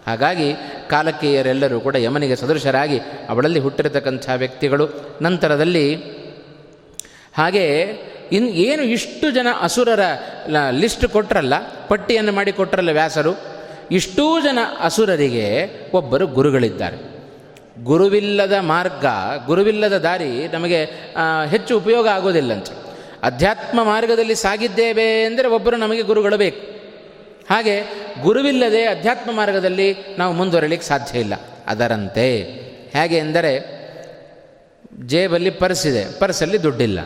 ಹಾಗಾಗಿ 0.07 0.53
ಕಾಲಕೀಯರೆಲ್ಲರೂ 0.89 1.79
ಕೂಡ 1.79 1.95
ಯಮನಿಗೆ 1.95 2.35
ಸದೃಶರಾಗಿ 2.35 2.99
ಅವಳಲ್ಲಿ 3.29 3.59
ಹುಟ್ಟಿರತಕ್ಕಂಥ 3.59 4.29
ವ್ಯಕ್ತಿಗಳು. 4.35 4.89
ನಂತರದಲ್ಲಿ 5.21 5.95
ಹಾಗೆ 7.37 7.65
ಇನ್ 8.31 8.49
ಏನು 8.49 8.83
ಇಷ್ಟು 8.83 9.31
ಜನ 9.31 9.47
ಅಸುರರ 9.61 10.03
ಲಿಸ್ಟ್ 10.71 11.05
ಕೊಟ್ಟರಲ್ಲ 11.05 11.53
ಪಟ್ಟಿಯನ್ನು 11.87 12.31
ಮಾಡಿ 12.31 12.51
ಕೊಟ್ಟರಲ್ಲ 12.51 12.91
ವ್ಯಾಸರು, 12.91 13.33
ಇಷ್ಟೂ 13.91 14.41
ಜನ 14.41 14.59
ಅಸುರರಿಗೆ 14.79 15.47
ಒಬ್ಬರು 15.93 16.27
ಗುರುಗಳಿದ್ದಾರೆ. 16.27 16.97
ಗುರುವಿಲ್ಲದ 17.83 18.55
ಮಾರ್ಗ, 18.59 19.05
ಗುರುವಿಲ್ಲದ 19.45 19.97
ದಾರಿ 19.97 20.47
ನಮಗೆ 20.47 20.83
ಹೆಚ್ಚು 21.47 21.77
ಉಪಯೋಗ 21.77 22.07
ಆಗೋದಿಲ್ಲಂತೆ 22.07 22.73
ಅಧ್ಯಾತ್ಮ 23.23 23.83
ಮಾರ್ಗದಲ್ಲಿ 23.83 24.35
ಸಾಗಿದ್ದೇವೆ 24.35 25.23
ಅಂದರೆ 25.23 25.47
ಒಬ್ಬರು 25.47 25.77
ನಮಗೆ 25.77 26.01
ಗುರುಗಳು 26.01 26.37
ಬೇಕು. 26.37 26.72
ಹಾಗೆ 27.49 27.81
ಗುರುವಿಲ್ಲದೆ 28.21 28.85
ಅಧ್ಯಾತ್ಮ 28.85 29.31
ಮಾರ್ಗದಲ್ಲಿ 29.31 29.95
ನಾವು 30.17 30.33
ಮುಂದುವರಲಿಕ್ಕೆ 30.33 30.87
ಸಾಧ್ಯ 30.87 31.19
ಇಲ್ಲ. 31.19 31.33
ಅದರಂತೆ 31.67 32.37
ಹೇಗೆ 32.93 33.17
ಎಂದರೆ 33.17 33.83
ಜೇಬಲ್ಲಿ 35.05 35.49
ಪರ್ಸಿದೆ 35.49 36.19
ಪರ್ಸಲ್ಲಿ 36.19 36.63
ದುಡ್ಡಿಲ್ಲ. 36.63 36.99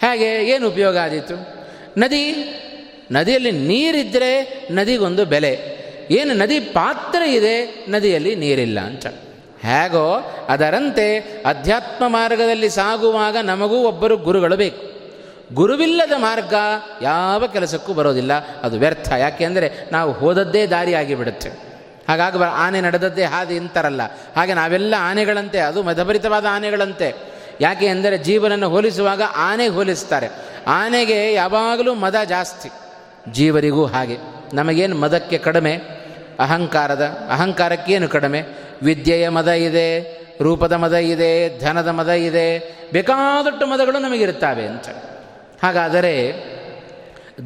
ಹೇಗೆ, 0.00 0.50
ಏನು 0.50 0.68
ಉಪಯೋಗ 0.68 0.98
ಆದೀತು? 0.98 1.34
ನದಿ, 1.98 2.34
ನದಿಯಲ್ಲಿ 3.12 3.52
ನೀರಿದ್ದರೆ 3.52 4.62
ನದಿಗೊಂದು 4.70 5.24
ಬೆಲೆ. 5.24 5.84
ಏನು 6.10 6.34
ನದಿ 6.34 6.60
ಪಾತ್ರ 6.60 7.22
ಇದೆ, 7.22 7.86
ನದಿಯಲ್ಲಿ 7.88 8.34
ನೀರಿಲ್ಲ 8.34 8.80
ಅಂತ. 8.80 9.06
ಹೇಗೋ 9.62 10.36
ಅದರಂತೆ 10.48 11.18
ಅಧ್ಯಾತ್ಮ 11.46 12.08
ಮಾರ್ಗದಲ್ಲಿ 12.08 12.68
ಸಾಗುವಾಗ 12.68 13.36
ನಮಗೂ 13.36 13.76
ಒಬ್ಬರು 13.76 14.16
ಗುರುಗಳು 14.16 14.56
ಬೇಕು. 14.56 14.93
ಗುರುವಿಲ್ಲದ 15.52 16.12
ಮಾರ್ಗ 16.16 16.54
ಯಾವ 17.02 17.46
ಕೆಲಸಕ್ಕೂ 17.46 17.92
ಬರೋದಿಲ್ಲ. 17.92 18.32
ಅದು 18.62 18.78
ವ್ಯರ್ಥ. 18.78 19.12
ಯಾಕೆಂದರೆ 19.12 19.72
ನಾವು 19.92 20.12
ಹೋದದ್ದೇ 20.12 20.66
ದಾರಿ 20.66 20.94
ಆಗಿಬಿಡುತ್ತೆ. 20.94 21.48
ಹಾಗಾಗಿ 22.08 22.44
ಆನೆ 22.44 22.80
ನಡೆದದ್ದೇ 22.80 23.24
ಹಾದಿ 23.24 23.56
ಇಂತರಲ್ಲ 23.56 24.02
ಹಾಗೆ 24.36 24.54
ನಾವೆಲ್ಲ 24.54 24.94
ಆನೆಗಳಂತೆ, 24.98 25.58
ಅದು 25.58 25.82
ಮದಭರಿತವಾದ 25.82 26.46
ಆನೆಗಳಂತೆ. 26.50 27.14
ಯಾಕೆ 27.60 27.88
ಅಂದರೆ 27.88 28.18
ಜೀವನನ್ನು 28.18 28.68
ಹೋಲಿಸುವಾಗ 28.68 29.22
ಆನೆಗೆ 29.36 29.74
ಹೋಲಿಸ್ತಾರೆ. 29.74 30.28
ಆನೆಗೆ 30.66 31.32
ಯಾವಾಗಲೂ 31.32 31.94
ಮದ 31.94 32.16
ಜಾಸ್ತಿ. 32.24 32.70
ಜೀವರಿಗೂ 33.32 33.86
ಹಾಗೆ. 33.86 34.18
ನಮಗೇನು 34.54 34.96
ಮದಕ್ಕೆ 34.96 35.38
ಕಡಿಮೆ? 35.38 35.74
ಅಹಂಕಾರದ, 36.38 37.26
ಅಹಂಕಾರಕ್ಕೇನು 37.30 38.08
ಕಡಿಮೆ? 38.08 38.42
ವಿದ್ಯೆಯ 38.82 39.28
ಮದ 39.28 39.48
ಇದೆ, 39.48 40.18
ರೂಪದ 40.42 40.72
ಮದ 40.72 40.94
ಇದೆ, 40.94 41.60
ಧನದ 41.60 41.88
ಮದ 41.88 42.08
ಇದೆ 42.08 42.76
ಬೇಕಾದಷ್ಟು 42.92 43.66
ಮದಗಳು 43.66 43.98
ನಮಗಿರುತ್ತವೆ 43.98 44.66
ಅಂತ. 44.66 44.84
ಹಾಗಾದರೆ 45.64 46.14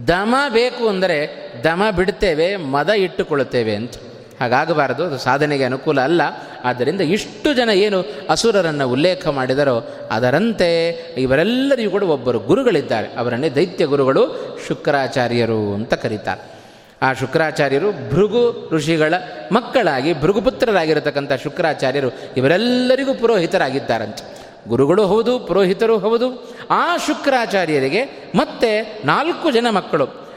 ದಮ 0.08 0.34
ಬೇಕು 0.48 0.88
ಅಂದರೆ 0.88 1.18
ದಮ 1.64 1.82
ಬಿಡ್ತೇವೆ, 1.96 2.56
ಮದ 2.56 2.88
ಇಟ್ಟುಕೊಳ್ಳುತ್ತೇವೆ 2.88 3.74
ಅಂತ. 3.74 3.94
ಹಾಗಾಗಬಾರದು, 4.40 5.04
ಅದು 5.04 5.18
ಸಾಧನೆಗೆ 5.18 5.64
ಅನುಕೂಲ 5.64 6.00
ಅಲ್ಲ. 6.00 6.22
ಆದ್ದರಿಂದ 6.64 7.00
ಇಷ್ಟು 7.00 7.54
ಜನ 7.54 7.70
ಏನು 7.70 8.04
ಅಸುರರನ್ನು 8.30 8.88
ಉಲ್ಲೇಖ 8.88 9.26
ಮಾಡಿದರೋ, 9.26 9.88
ಅದರಂತೆ 10.10 10.90
ಇವರೆಲ್ಲರಿಗೂ 11.16 11.90
ಕೂಡ 11.90 12.02
ಒಬ್ಬರು 12.02 12.38
ಗುರುಗಳಿದ್ದಾರೆ. 12.38 13.08
ಅವರನ್ನೇ 13.18 13.50
ದೈತ್ಯ 13.50 13.86
ಗುರುಗಳು 13.86 14.22
ಶುಕ್ರಾಚಾರ್ಯರು 14.68 15.74
ಅಂತ 15.74 15.94
ಕರೀತಾರೆ. 15.94 16.58
ಆ 17.02 17.12
ಶುಕ್ರಾಚಾರ್ಯರು 17.12 18.10
ಭೃಗು 18.10 18.70
ಋಷಿಗಳ 18.72 19.14
ಮಕ್ಕಳಾಗಿ, 19.52 20.20
ಭೃಗುಪುತ್ರರಾಗಿರತಕ್ಕಂಥ 20.20 21.32
ಶುಕ್ರಾಚಾರ್ಯರು 21.32 22.10
ಇವರೆಲ್ಲರಿಗೂ 22.36 23.14
ಪುರೋಹಿತರಾಗಿದ್ದಾರಂತೆ. 23.14 24.37
ಗುರುಗಳು 24.68 25.06
ಹೌದು, 25.06 25.38
ಪುರೋಹಿತರು 25.38 25.98
ಹೌದು. 25.98 26.56
ಆ 26.70 26.96
ಶುಕ್ರಾಚಾರ್ಯರಿಗೆ 26.96 28.32
ಮತ್ತೆ 28.34 29.02
ನಾಲ್ಕು 29.04 29.50
ಜನ 29.50 29.66
ಮಕ್ಕಳು. 29.70 30.28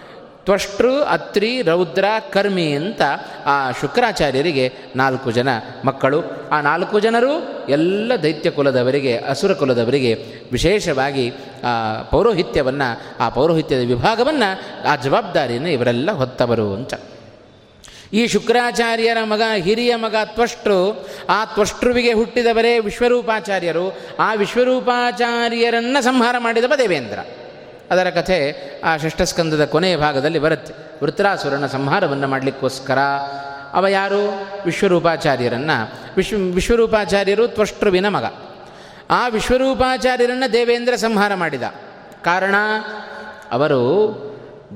ತ್ವಷ್ಟೃ, 0.45 0.91
ಅತ್ರಿ, 1.01 1.61
ರೌದ್ರ, 1.61 2.05
ಕರ್ಮಿ 2.33 2.71
ಅಂತ 2.71 3.01
ಆ 3.45 3.71
ಶುಕ್ರಾಚಾರ್ಯರಿಗೆ 3.71 4.73
ನಾಲ್ಕು 4.95 5.31
ಜನ 5.31 5.49
ಮಕ್ಕಳು. 5.85 6.49
ಆ 6.51 6.61
ನಾಲ್ಕು 6.61 6.99
ಜನರು 6.99 7.49
ಎಲ್ಲ 7.69 8.11
ದೈತ್ಯ 8.23 8.51
ಕುಲದವರಿಗೆ, 8.51 9.17
ಅಸುರ 9.17 9.53
ಕುಲದವರಿಗೆ 9.53 10.25
ವಿಶೇಷವಾಗಿ 10.51 11.33
ಆ 11.63 12.01
ಪೌರೋಹಿತ್ಯವನ್ನು, 12.01 13.01
ಆ 13.19 13.29
ಪೌರೋಹಿತ್ಯದ 13.29 13.87
ವಿಭಾಗವನ್ನು, 13.87 14.87
ಆ 14.89 14.95
ಜವಾಬ್ದಾರಿಯನ್ನು 14.95 15.69
ಇವರೆಲ್ಲ 15.69 16.11
ಹೊತ್ತವರು 16.11 16.73
ಅಂತ. 16.73 16.93
ಈ 18.13 18.27
ಶುಕ್ರಾಚಾರ್ಯರ 18.27 19.17
ಮಗ, 19.23 19.41
ಹಿರಿಯ 19.55 19.95
ಮಗ 19.95 20.15
ತ್ವಷ್ಟೃ, 20.25 20.91
ಆ 21.29 21.45
ತ್ವಷ್ಟೃವಿಗೆ 21.45 22.13
ಹುಟ್ಟಿದವರೇ 22.13 22.79
ವಿಶ್ವರೂಪಾಚಾರ್ಯರು. 22.79 23.97
ಆ 24.19 24.33
ವಿಶ್ವರೂಪಾಚಾರ್ಯರನ್ನು 24.33 26.03
ಸಂಹಾರ 26.03 26.35
ಮಾಡಿದವ 26.39 26.73
ದೇವೇಂದ್ರ. 26.77 27.19
ಅದರ 27.91 28.09
ಕಥೆ 28.09 28.55
ಆ 28.83 28.97
ಷಷ್ಠಸ್ಕಂದದ 28.97 29.65
ಕೊನೆಯ 29.65 29.97
ಭಾಗದಲ್ಲಿ 29.97 30.39
ಬರುತ್ತೆ. 30.39 30.73
ವೃತ್ರಾಸುರನ 31.03 31.67
ಸಂಹಾರವನ್ನು 31.67 32.27
ಮಾಡಲಿಕ್ಕೋಸ್ಕರ. 32.27 32.99
ಅವ 33.73 33.87
ಯಾರು? 33.87 34.47
ವಿಶ್ವರೂಪಾಚಾರ್ಯರನ್ನು. 34.65 35.93
ವಿಶ್ವ, 36.17 36.37
ವಿಶ್ವರೂಪಾಚಾರ್ಯರು 36.37 37.47
ತ್ವಷ್ಟೃವಿನ 37.47 38.07
ಮಗ. 38.07 38.23
ಆ 39.09 39.27
ವಿಶ್ವರೂಪಾಚಾರ್ಯರನ್ನು 39.27 40.53
ದೇವೇಂದ್ರ 40.53 40.95
ಸಂಹಾರ 40.95 41.33
ಮಾಡಿದ. 41.35 41.63
ಕಾರಣ, 42.23 42.55
ಅವರು 43.51 44.07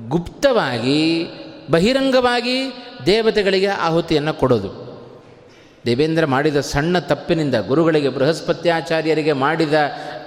ಗುಪ್ತವಾಗಿ, 0.07 1.27
ಬಹಿರಂಗವಾಗಿ 1.71 2.84
ದೇವತೆಗಳಿಗೆ 3.05 3.67
ಆಹುತಿಯನ್ನು 3.67 4.33
ಕೊಡೋದು. 4.33 4.85
ದೇವೇಂದ್ರ 5.85 6.25
ಮಾಡಿದ 6.25 6.59
ಸಣ್ಣ 6.59 6.99
ತಪ್ಪಿನಿಂದ 6.99 7.55
ಗುರುಗಳಿಗೆ 7.55 8.09
ಬೃಹಸ್ಪತ್ಯಾಚಾರ್ಯರಿಗೆ 8.09 9.33
ಮಾಡಿದ 9.33 9.73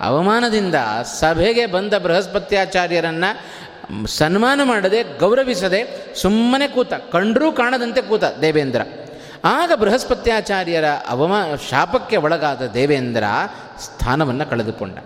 ಅವಮಾನದಿಂದ 0.01 0.75
ಸಭೆಗೆ 1.05 1.67
ಬಂದ 1.67 1.95
ಬೃಹಸ್ಪತ್ಯಾಚಾರ್ಯರನ್ನು 1.95 3.59
ಸನ್ಮಾನ 4.07 4.61
ಮಾಡದೆ, 4.65 5.19
ಗೌರವಿಸದೆ 5.19 6.15
ಸುಮ್ಮನೆ 6.15 6.69
ಕೂತ, 6.69 6.93
ಕಂಡರೂ 6.93 7.53
ಕಾಣದಂತೆ 7.53 8.03
ಕೂತ 8.03 8.25
ದೇವೇಂದ್ರ. 8.25 8.81
ಆಗ 9.45 9.73
ಬೃಹಸ್ಪತ್ಯಾಚಾರ್ಯರ 9.73 10.85
ಅವಮಾ, 11.09 11.45
ಶಾಪಕ್ಕೆ 11.71 12.17
ಒಳಗಾದ 12.17 12.67
ದೇವೇಂದ್ರ 12.67 13.25
ಸ್ಥಾನವನ್ನು 13.81 14.51
ಕಳೆದುಕೊಂಡ. 14.51 14.99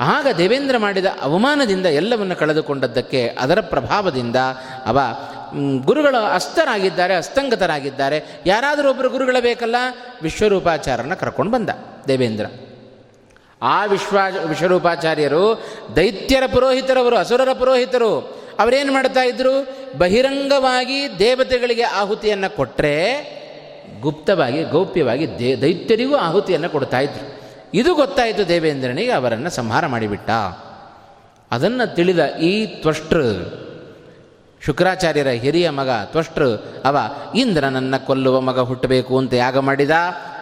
ಆಗ 0.00 0.26
ದೇವೇಂದ್ರ 0.38 0.78
ಮಾಡಿದ 0.78 1.06
ಅವಮಾನದಿಂದ 1.20 1.86
ಎಲ್ಲವನ್ನು 1.86 2.36
ಕಳೆದುಕೊಂಡದ್ದಕ್ಕೆ 2.36 3.36
ಅದರ 3.40 3.60
ಪ್ರಭಾವದಿಂದ 3.60 4.36
ಅವ 4.86 5.00
ಗುರುಗಳು 5.84 6.24
ಅಸ್ತರಾಗಿದ್ದಾರೆ 6.24 7.14
ಅಸ್ತಂಗತರಾಗಿದ್ದಾರೆ. 7.14 8.24
ಯಾರಾದರೂ 8.46 8.88
ಒಬ್ಬರು 8.88 9.10
ಗುರುಗಳ 9.10 9.36
ಬೇಕಲ್ಲ? 9.40 9.76
ವಿಶ್ವರೂಪಾಚಾರ್ಯನ 10.22 11.14
ಕರ್ಕೊಂಡು 11.14 11.52
ಬಂದ 11.52 11.70
ದೇವೇಂದ್ರ. 12.08 12.46
ಆ 13.62 13.84
ವಿಶ್ವ, 13.84 14.18
ವಿಶ್ವರೂಪಾಚಾರ್ಯರು 14.44 15.64
ದೈತ್ಯರ 15.96 16.42
ಪುರೋಹಿತರವರು, 16.52 17.16
ಅಸುರರ 17.16 17.52
ಪುರೋಹಿತರು, 17.52 18.18
ಅವರೇನು 18.58 18.92
ಮಾಡ್ತಾ 18.92 19.22
ಇದ್ದರು 19.22 19.68
ಬಹಿರಂಗವಾಗಿ 19.98 21.18
ದೇವತೆಗಳಿಗೆ 21.18 21.82
ಆಹುತಿಯನ್ನು 21.82 22.56
ಕೊಟ್ಟರೆ 22.56 23.12
ಗುಪ್ತವಾಗಿ, 24.00 24.62
ಗೌಪ್ಯವಾಗಿ 24.62 25.38
ದೇ, 25.38 25.56
ದೈತ್ಯರಿಗೂ 25.56 26.16
ಆಹುತಿಯನ್ನು 26.16 26.68
ಕೊಡ್ತಾ 26.68 27.00
ಇದ್ರು. 27.00 27.37
ಇದು 27.74 27.94
ಗೊತ್ತಾಯಿತು 27.94 28.48
ದೇವೇಂದ್ರನಿಗೆ 28.48 29.10
ಅವರನ್ನು 29.10 29.50
ಸಂಹಾರ 29.50 29.86
ಮಾಡಿಬಿಟ್ಟ. 29.86 30.30
ಅದನ್ನು 31.50 31.94
ತಿಳಿದ 31.94 32.36
ಈ 32.36 32.66
ತ್ವಷ್ಟೃ, 32.66 33.22
ಶುಕ್ರಾಚಾರ್ಯರ 34.64 35.28
ಹಿರಿಯ 35.28 35.70
ಮಗ 35.70 35.88
ತ್ವಷ್ಟೃ, 36.04 36.56
ಅವ 36.84 36.98
ಇಂದ್ರನನ್ನು 37.34 38.06
ಕೊಲ್ಲುವ 38.06 38.40
ಮಗ 38.40 38.58
ಹುಟ್ಟಬೇಕು 38.58 39.18
ಅಂತ 39.18 39.34
ಯಾಗ 39.34 39.58
ಮಾಡಿದ. 39.58 39.90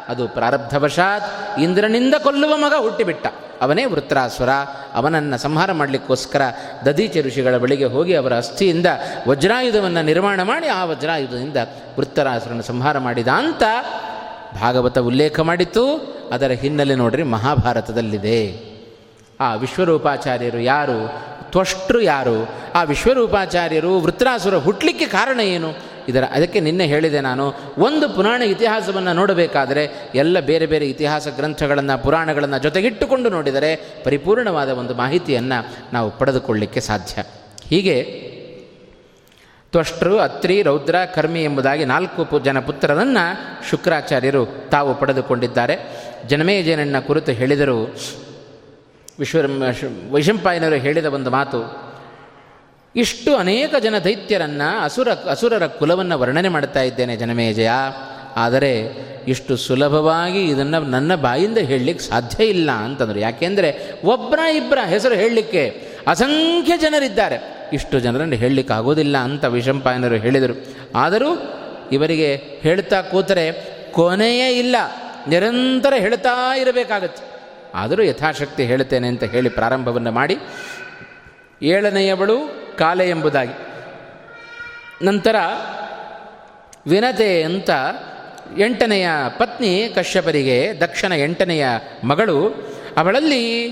ಅದು 0.08 0.28
ಪ್ರಾರಬ್ಧವಶಾತ್ 0.28 1.60
ಇಂದ್ರನಿಂದ 1.60 2.14
ಕೊಲ್ಲುವ 2.14 2.56
ಮಗ 2.56 2.72
ಹುಟ್ಟಿಬಿಟ್ಟ. 2.78 3.26
ಅವನೇ 3.60 3.84
ವೃತ್ರಾಸುರ. 3.84 4.48
ಅವನನ್ನು 4.94 5.38
ಸಂಹಾರ 5.38 5.72
ಮಾಡಲಿಕ್ಕೋಸ್ಕರ 5.72 6.42
ದದೀಚ 6.86 7.16
ಋಷಿಗಳ 7.26 7.56
ಬಳಿಗೆ 7.56 7.84
ಹೋಗಿ 7.84 8.14
ಅವರ 8.14 8.36
ಅಸ್ಥಿಯಿಂದ 8.36 8.86
ವಜ್ರಾಯುಧವನ್ನು 9.28 10.02
ನಿರ್ಮಾಣ 10.02 10.42
ಮಾಡಿ 10.42 10.66
ಆ 10.66 10.84
ವಜ್ರಾಯುಧದಿಂದ 10.84 11.56
ವೃತ್ತರಾಸುರನ 11.98 12.60
ಸಂಹಾರ 12.60 12.98
ಮಾಡಿದ 12.98 13.28
ಅಂತ 13.28 13.62
ಭಾಗವತ 14.54 14.98
ಉಲ್ಲೇಖ 14.98 15.40
ಮಾಡಿತ್ತು. 15.40 16.16
ಅದರ 16.32 16.50
ಹಿನ್ನೆಲೆ 16.50 16.94
ನೋಡ್ರಿ 16.94 17.22
ಮಹಾಭಾರತದಲ್ಲಿದೆ. 17.22 18.60
ಆ 19.40 19.54
ವಿಶ್ವರೂಪಾಚಾರ್ಯರು 19.54 20.60
ಯಾರು? 20.60 21.26
ತ್ವಷ್ಟ್ರು 21.50 22.00
ಯಾರು? 22.00 22.48
ಆ 22.74 22.82
ವಿಶ್ವರೂಪಾಚಾರ್ಯರು 22.82 24.00
ವೃತ್ರಾಸುರ 24.00 24.56
ಹುಟ್ಟಲಿಕ್ಕೆ 24.56 25.06
ಕಾರಣ 25.06 25.40
ಏನು? 25.40 25.96
ಇದರ 26.08 26.24
ಅದಕ್ಕೆ 26.24 26.60
ನಿನ್ನೆ 26.60 26.86
ಹೇಳಿದೆ 26.86 27.20
ನಾನು, 27.20 27.54
ಒಂದು 27.78 28.08
ಪುರಾಣ 28.08 28.42
ಇತಿಹಾಸವನ್ನು 28.42 29.12
ನೋಡಬೇಕಾದರೆ, 29.12 30.10
ಎಲ್ಲ 30.14 30.40
ಬೇರೆ 30.40 30.66
ಬೇರೆ 30.66 30.88
ಇತಿಹಾಸ 30.88 31.28
ಗ್ರಂಥಗಳನ್ನು, 31.28 32.02
ಪುರಾಣಗಳನ್ನು 32.02 32.58
ಜೊತೆಗಿಟ್ಟುಕೊಂಡು 32.58 33.30
ನೋಡಿದರೆ 33.30 34.02
ಪರಿಪೂರ್ಣವಾದ 34.04 34.68
ಒಂದು 34.68 34.94
ಮಾಹಿತಿಯನ್ನು 34.94 35.66
ನಾವು 35.92 36.10
ಪಡೆದುಕೊಳ್ಳಲಿಕ್ಕೆ 36.10 36.80
ಸಾಧ್ಯ. 36.80 37.22
ಹೀಗೆ 37.68 38.25
ತ್ವಷ್ಟೃ, 39.76 40.18
ಅತ್ರಿ, 40.18 40.62
ರೌದ್ರ, 40.62 40.96
ಕರ್ಮಿ 41.14 41.44
ಎಂಬುದಾಗಿ 41.44 41.84
ನಾಲ್ಕು 41.84 42.38
ಜನ 42.38 42.60
ಪುತ್ರರನ್ನು 42.60 43.68
ಶುಕ್ರಾಚಾರ್ಯರು 43.70 44.46
ತಾವು 44.70 44.94
ಪಡೆದುಕೊಂಡಿದ್ದಾರೆ. 44.94 45.76
ಜನಮೇಜಯನನ್ನ 46.26 46.98
ಕುರಿತು 46.98 47.32
ಹೇಳಿದರು. 47.32 47.96
ವಿಶ್ವ 49.18 49.38
ವೈಶಂಪಾಯನರು 50.10 50.74
ಹೇಳಿದ 50.74 51.04
ಒಂದು 51.04 51.30
ಮಾತು, 51.30 51.58
ಇಷ್ಟು 52.96 53.36
ಅನೇಕ 53.36 53.74
ಜನ 53.82 53.98
ದೈತ್ಯರನ್ನು 53.98 54.84
ಅಸುರ, 54.84 55.08
ಅಸುರರ 55.30 55.66
ಕುಲವನ್ನು 55.66 56.18
ವರ್ಣನೆ 56.18 56.48
ಮಾಡ್ತಾ 56.48 56.82
ಇದ್ದೇನೆ 56.82 57.16
ಜನಮೇಜಯ. 57.16 57.70
ಆದರೆ 58.36 58.80
ಇಷ್ಟು 59.28 59.56
ಸುಲಭವಾಗಿ 59.56 60.44
ಇದನ್ನು 60.44 60.80
ನನ್ನ 60.80 61.14
ಬಾಯಿಂದ 61.14 61.58
ಹೇಳಲಿಕ್ಕೆ 61.58 62.04
ಸಾಧ್ಯ 62.04 62.44
ಇಲ್ಲ 62.44 62.70
ಅಂತಂದರು. 62.70 63.18
ಯಾಕೆಂದರೆ 63.18 64.00
ಒಬ್ಬರ 64.04 64.38
ಇಬ್ಬರ 64.38 64.78
ಹೆಸರು 64.86 65.14
ಹೇಳಲಿಕ್ಕೆ 65.14 65.88
ಅಸಂಖ್ಯ 66.06 66.76
ಜನರಿದ್ದಾರೆ. 66.76 67.55
ಇಷ್ಟು 67.72 68.00
ಜನರನ್ನು 68.00 68.36
ಹೇಳಲಿಕ್ಕೆ 68.36 68.74
ಆಗೋದಿಲ್ಲ 68.74 69.16
ಅಂತ 69.16 69.44
ವಿಷಂಪಾಯನರು 69.44 70.14
ಹೇಳಿದರು. 70.14 70.54
ಆದರೂ 70.94 71.30
ಇವರಿಗೆ 71.92 72.36
ಹೇಳ್ತಾ 72.36 73.02
ಕೂತರೆ 73.02 73.52
ಕೊನೆಯೇ 73.92 74.58
ಇಲ್ಲ. 74.58 74.76
ನಿರಂತರ 75.28 75.92
ಹೇಳ್ತಾ 75.98 76.56
ಇರಬೇಕಾಗತ್ತೆ. 76.56 77.22
ಆದರೂ 77.74 78.02
ಯಥಾಶಕ್ತಿ 78.02 78.64
ಹೇಳ್ತೇನೆ 78.64 79.08
ಅಂತ 79.08 79.24
ಹೇಳಿ 79.24 79.48
ಪ್ರಾರಂಭವನ್ನು 79.48 80.12
ಮಾಡಿ, 80.12 80.36
ಏಳನೆಯವಳು 81.62 82.38
ಕಾಲೆ 82.78 83.08
ಎಂಬುದಾಗಿ. 83.08 83.56
ನಂತರ 85.04 85.36
ವಿನತೆ 86.86 87.42
ಅಂತ 87.42 87.70
ಎಂಟನೆಯ 88.58 89.08
ಪತ್ನಿ 89.38 89.92
ಕಶ್ಯಪರಿಗೆ, 89.94 90.72
ದಕ್ಷಿಣ 90.80 91.12
ಎಂಟನೆಯ 91.12 91.66
ಮಗಳು, 92.04 92.38
ಅವಳಲ್ಲಿ 92.96 93.68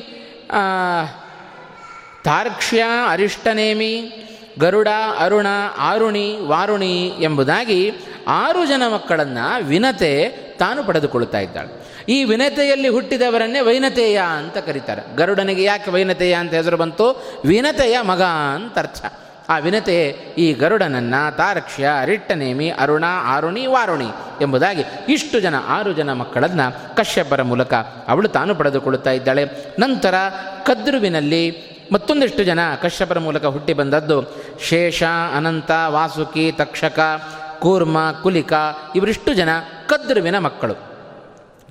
ತಾರ್ಕ್ಷ್ಯ, 2.24 2.84
ಅರಿಷ್ಟನೇಮಿ, 3.08 4.12
ಗರುಡ, 4.58 4.88
ಅರುಣ, 5.18 5.46
ಆರುಣಿ, 5.78 6.38
ವಾರುಣಿ 6.40 7.08
ಎಂಬುದಾಗಿ 7.20 7.92
ಆರು 8.28 8.66
ಜನ 8.66 8.82
ಮಕ್ಕಳನ್ನು 8.94 9.64
ವಿನತೆ 9.64 10.28
ತಾನು 10.58 10.84
ಪಡೆದುಕೊಳ್ಳುತ್ತಾ 10.84 11.38
ಇದ್ದಾಳೆ. 11.38 11.84
ಈ 12.08 12.24
ವಿನತೆಯಲ್ಲಿ 12.24 12.88
ಹುಟ್ಟಿದವರನ್ನೇ 12.88 13.60
ವೈನತೆಯ 13.60 14.20
ಅಂತ 14.38 14.58
ಕರೀತಾರೆ. 14.58 15.16
ಗರುಡನಿಗೆ 15.16 15.62
ಯಾಕೆ 15.62 15.90
ವೈನತೆಯ 15.90 16.34
ಅಂತ 16.34 16.54
ಹೆಸರು 16.54 16.76
ಬಂತು? 16.76 17.24
ವಿನತೆಯ 17.44 18.00
ಮಗ 18.00 18.22
ಅಂತ 18.22 18.78
ಅರ್ಥ. 18.78 19.04
ಆ 19.48 19.58
ವಿನತೆ 19.58 20.08
ಈ 20.38 20.52
ಗರುಡನನ್ನು 20.52 21.36
ತಾರಕ್ಷ್ಯ 21.36 21.88
ರಿಟ್ಟನೇಮಿ 22.04 22.70
ಅರುಣ, 22.70 23.04
ಆರುಣಿ, 23.24 23.66
ವಾರುಣಿ 23.66 24.08
ಎಂಬುದಾಗಿ 24.40 24.84
ಇಷ್ಟು 25.08 25.40
ಜನ, 25.40 25.54
ಆರು 25.68 25.92
ಜನ 25.92 26.12
ಮಕ್ಕಳನ್ನು 26.12 26.96
ಕಶ್ಯಪರ 26.96 27.42
ಮೂಲಕ 27.42 27.74
ಅವಳು 28.08 28.28
ತಾನು 28.28 28.54
ಪಡೆದುಕೊಳ್ಳುತ್ತಾ 28.54 29.10
ಇದ್ದಾಳೆ. 29.10 29.44
ನಂತರ 29.78 30.14
ಕದ್ರುವಿನಲ್ಲಿ 30.66 31.73
ಮತ್ತೊಂದಿಷ್ಟು 31.92 32.44
ಜನ 32.44 32.58
ಕಶ್ಯಪರ 32.82 33.18
ಮೂಲಕ 33.18 33.44
ಹುಟ್ಟಿ 33.44 33.72
ಬಂದದ್ದು. 33.72 34.36
ಶೇಷ, 34.62 35.02
ಅನಂತ, 35.36 35.70
ವಾಸುಕಿ, 35.86 36.52
ತಕ್ಷಕ, 36.52 37.00
ಕೂರ್ಮ, 37.58 38.12
ಕುಲಿಕ, 38.22 38.52
ಇವರಿಷ್ಟು 38.96 39.34
ಜನ 39.34 39.48
ಕದ್ರುವಿನ 39.86 40.38
ಮಕ್ಕಳು. 40.38 40.94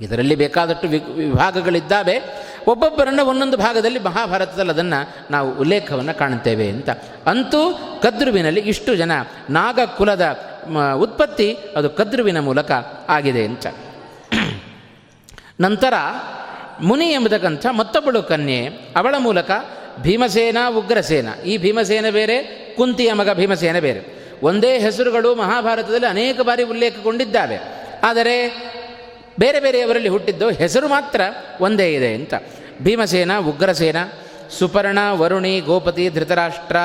ಇದರಲ್ಲಿ 0.02 0.36
ಬೇಕಾದಷ್ಟು 0.36 0.88
ವಿ, 0.88 0.97
ವಿಭಾಗಗಳಿದ್ದಾವೆ. 0.97 2.21
ಒಬ್ಬೊಬ್ಬರನ್ನು 2.67 3.26
ಒಂದೊಂದು 3.26 3.58
ಭಾಗದಲ್ಲಿ 3.58 3.99
ಮಹಾಭಾರತದಲ್ಲಿ 3.99 4.71
ಅದನ್ನು 4.71 5.32
ನಾವು 5.32 5.52
ಉಲ್ಲೇಖವನ್ನು 5.52 6.17
ಕಾಣುತ್ತೇವೆ 6.17 6.69
ಅಂತ. 6.69 6.89
ಅಂತೂ 7.26 7.73
ಕದ್ರುವಿನಲ್ಲಿ 8.04 8.60
ಇಷ್ಟು 8.60 8.95
ಜನ 8.95 9.12
ನಾಗಕುಲದ 9.49 10.39
ಉತ್ಪತ್ತಿ 10.95 11.58
ಅದು 11.76 11.89
ಕದ್ರುವಿನ 11.89 12.39
ಮೂಲಕ 12.39 12.71
ಆಗಿದೆ 13.10 13.45
ಅಂತ. 13.45 13.67
ನಂತರ 15.60 15.93
ಮುನಿ 16.82 17.06
ಎಂಬತಕ್ಕಂಥ 17.06 17.65
ಮತ್ತೊಬ್ಬಳು 17.78 18.23
ಕನ್ಯೆ 18.23 18.65
ಅವಳ 18.95 19.15
ಮೂಲಕ 19.17 19.52
ಭೀಮಸೇನ, 20.01 20.58
ಉಗ್ರಸೇನ. 20.77 21.27
ಈ 21.45 21.58
ಭೀಮಸೇನ 21.58 22.10
ಬೇರೆ, 22.10 22.43
ಕುಂತಿಯ 22.77 23.13
ಮಗ 23.13 23.34
ಭೀಮಸೇನ 23.34 23.79
ಬೇರೆ. 23.79 24.23
ಒಂದೇ 24.43 24.79
ಹೆಸರುಗಳು 24.79 25.36
ಮಹಾಭಾರತದಲ್ಲಿ 25.36 26.08
ಅನೇಕ 26.08 26.41
ಬಾರಿ 26.41 26.63
ಉಲ್ಲೇಖಗೊಂಡಿದ್ದಾವೆ. 26.63 27.60
ಆದರೆ 28.03 28.63
ಬೇರೆ 29.39 29.60
ಬೇರೆಯವರಲ್ಲಿ 29.60 30.10
ಹುಟ್ಟಿದ್ದು 30.10 30.49
ಹೆಸರು 30.49 30.88
ಮಾತ್ರ 30.88 31.21
ಒಂದೇ 31.62 31.93
ಇದೆ 31.93 32.13
ಅಂತ. 32.13 32.34
ಭೀಮಸೇನ, 32.82 33.32
ಉಗ್ರಸೇನ, 33.39 33.95
ಸುಪರ್ಣ, 34.60 34.99
ವರುಣಿ, 35.12 35.60
ಗೋಪತಿ, 35.60 36.10
ಧೃತರಾಷ್ಟ್ರ, 36.10 36.77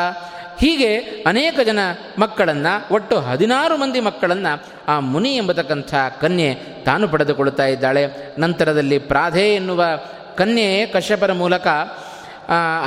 ಹೀಗೆ 0.61 0.97
ಅನೇಕ 1.27 1.61
ಜನ 1.67 1.79
ಮಕ್ಕಳನ್ನು, 2.19 2.95
ಒಟ್ಟು 2.95 3.19
ಹದಿನಾರು 3.19 3.77
ಮಂದಿ 3.77 4.01
ಮಕ್ಕಳನ್ನು 4.01 4.65
ಆ 4.89 5.01
ಮುನಿ 5.01 5.37
ಎಂಬತಕ್ಕಂಥ 5.37 5.95
ಕನ್ಯೆ 6.21 6.55
ತಾನು 6.85 7.09
ಪಡೆದುಕೊಳ್ಳುತ್ತಾ 7.09 7.67
ಇದ್ದಾಳೆ. 7.67 8.07
ನಂತರದಲ್ಲಿ 8.39 8.99
ಪ್ರಾಧೆ 8.99 9.55
ಎನ್ನುವ 9.55 9.85
ಕನ್ಯೆ 10.37 10.87
ಕಶ್ಯಪರ 10.87 11.33
ಮೂಲಕ 11.33 11.67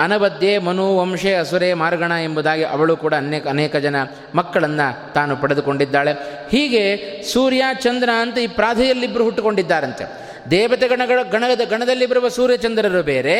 ಅನವದ್ಯೆ 0.04 0.58
ಮನು, 0.58 0.98
ವಂಶೆ, 0.98 1.34
ಅಸುರೆ, 1.34 1.74
ಮಾರ್ಗಣ 1.74 2.12
ಎಂಬುದಾಗಿ 2.12 2.64
ಅವಳು 2.64 2.98
ಕೂಡ 2.98 3.14
ಅನೇಕ 3.14 3.48
ಅನೇಕ 3.48 3.76
ಜನ 3.76 3.96
ಮಕ್ಕಳನ್ನು 4.36 5.14
ತಾನು 5.14 5.38
ಪಡೆದುಕೊಂಡಿದ್ದಾಳೆ. 5.38 6.14
ಹೀಗೆ 6.52 6.84
ಸೂರ್ಯ, 7.24 7.64
ಚಂದ್ರ 7.74 8.10
ಅಂತ 8.22 8.38
ಈ 8.38 8.48
ಪ್ರಾಧೆಯಲ್ಲಿಬ್ಬರು 8.48 9.24
ಹುಟ್ಟುಕೊಂಡಿದ್ದಾರಂತೆ. 9.24 10.06
ದೇವತೆ 10.52 10.88
ಗಣಗಳ, 10.88 11.20
ಗಣದ 11.32 11.62
ಗಣದಲ್ಲಿ 11.70 12.06
ಬರುವ 12.06 12.28
ಸೂರ್ಯಚಂದ್ರರು 12.28 13.04
ಬೇರೆ, 13.04 13.38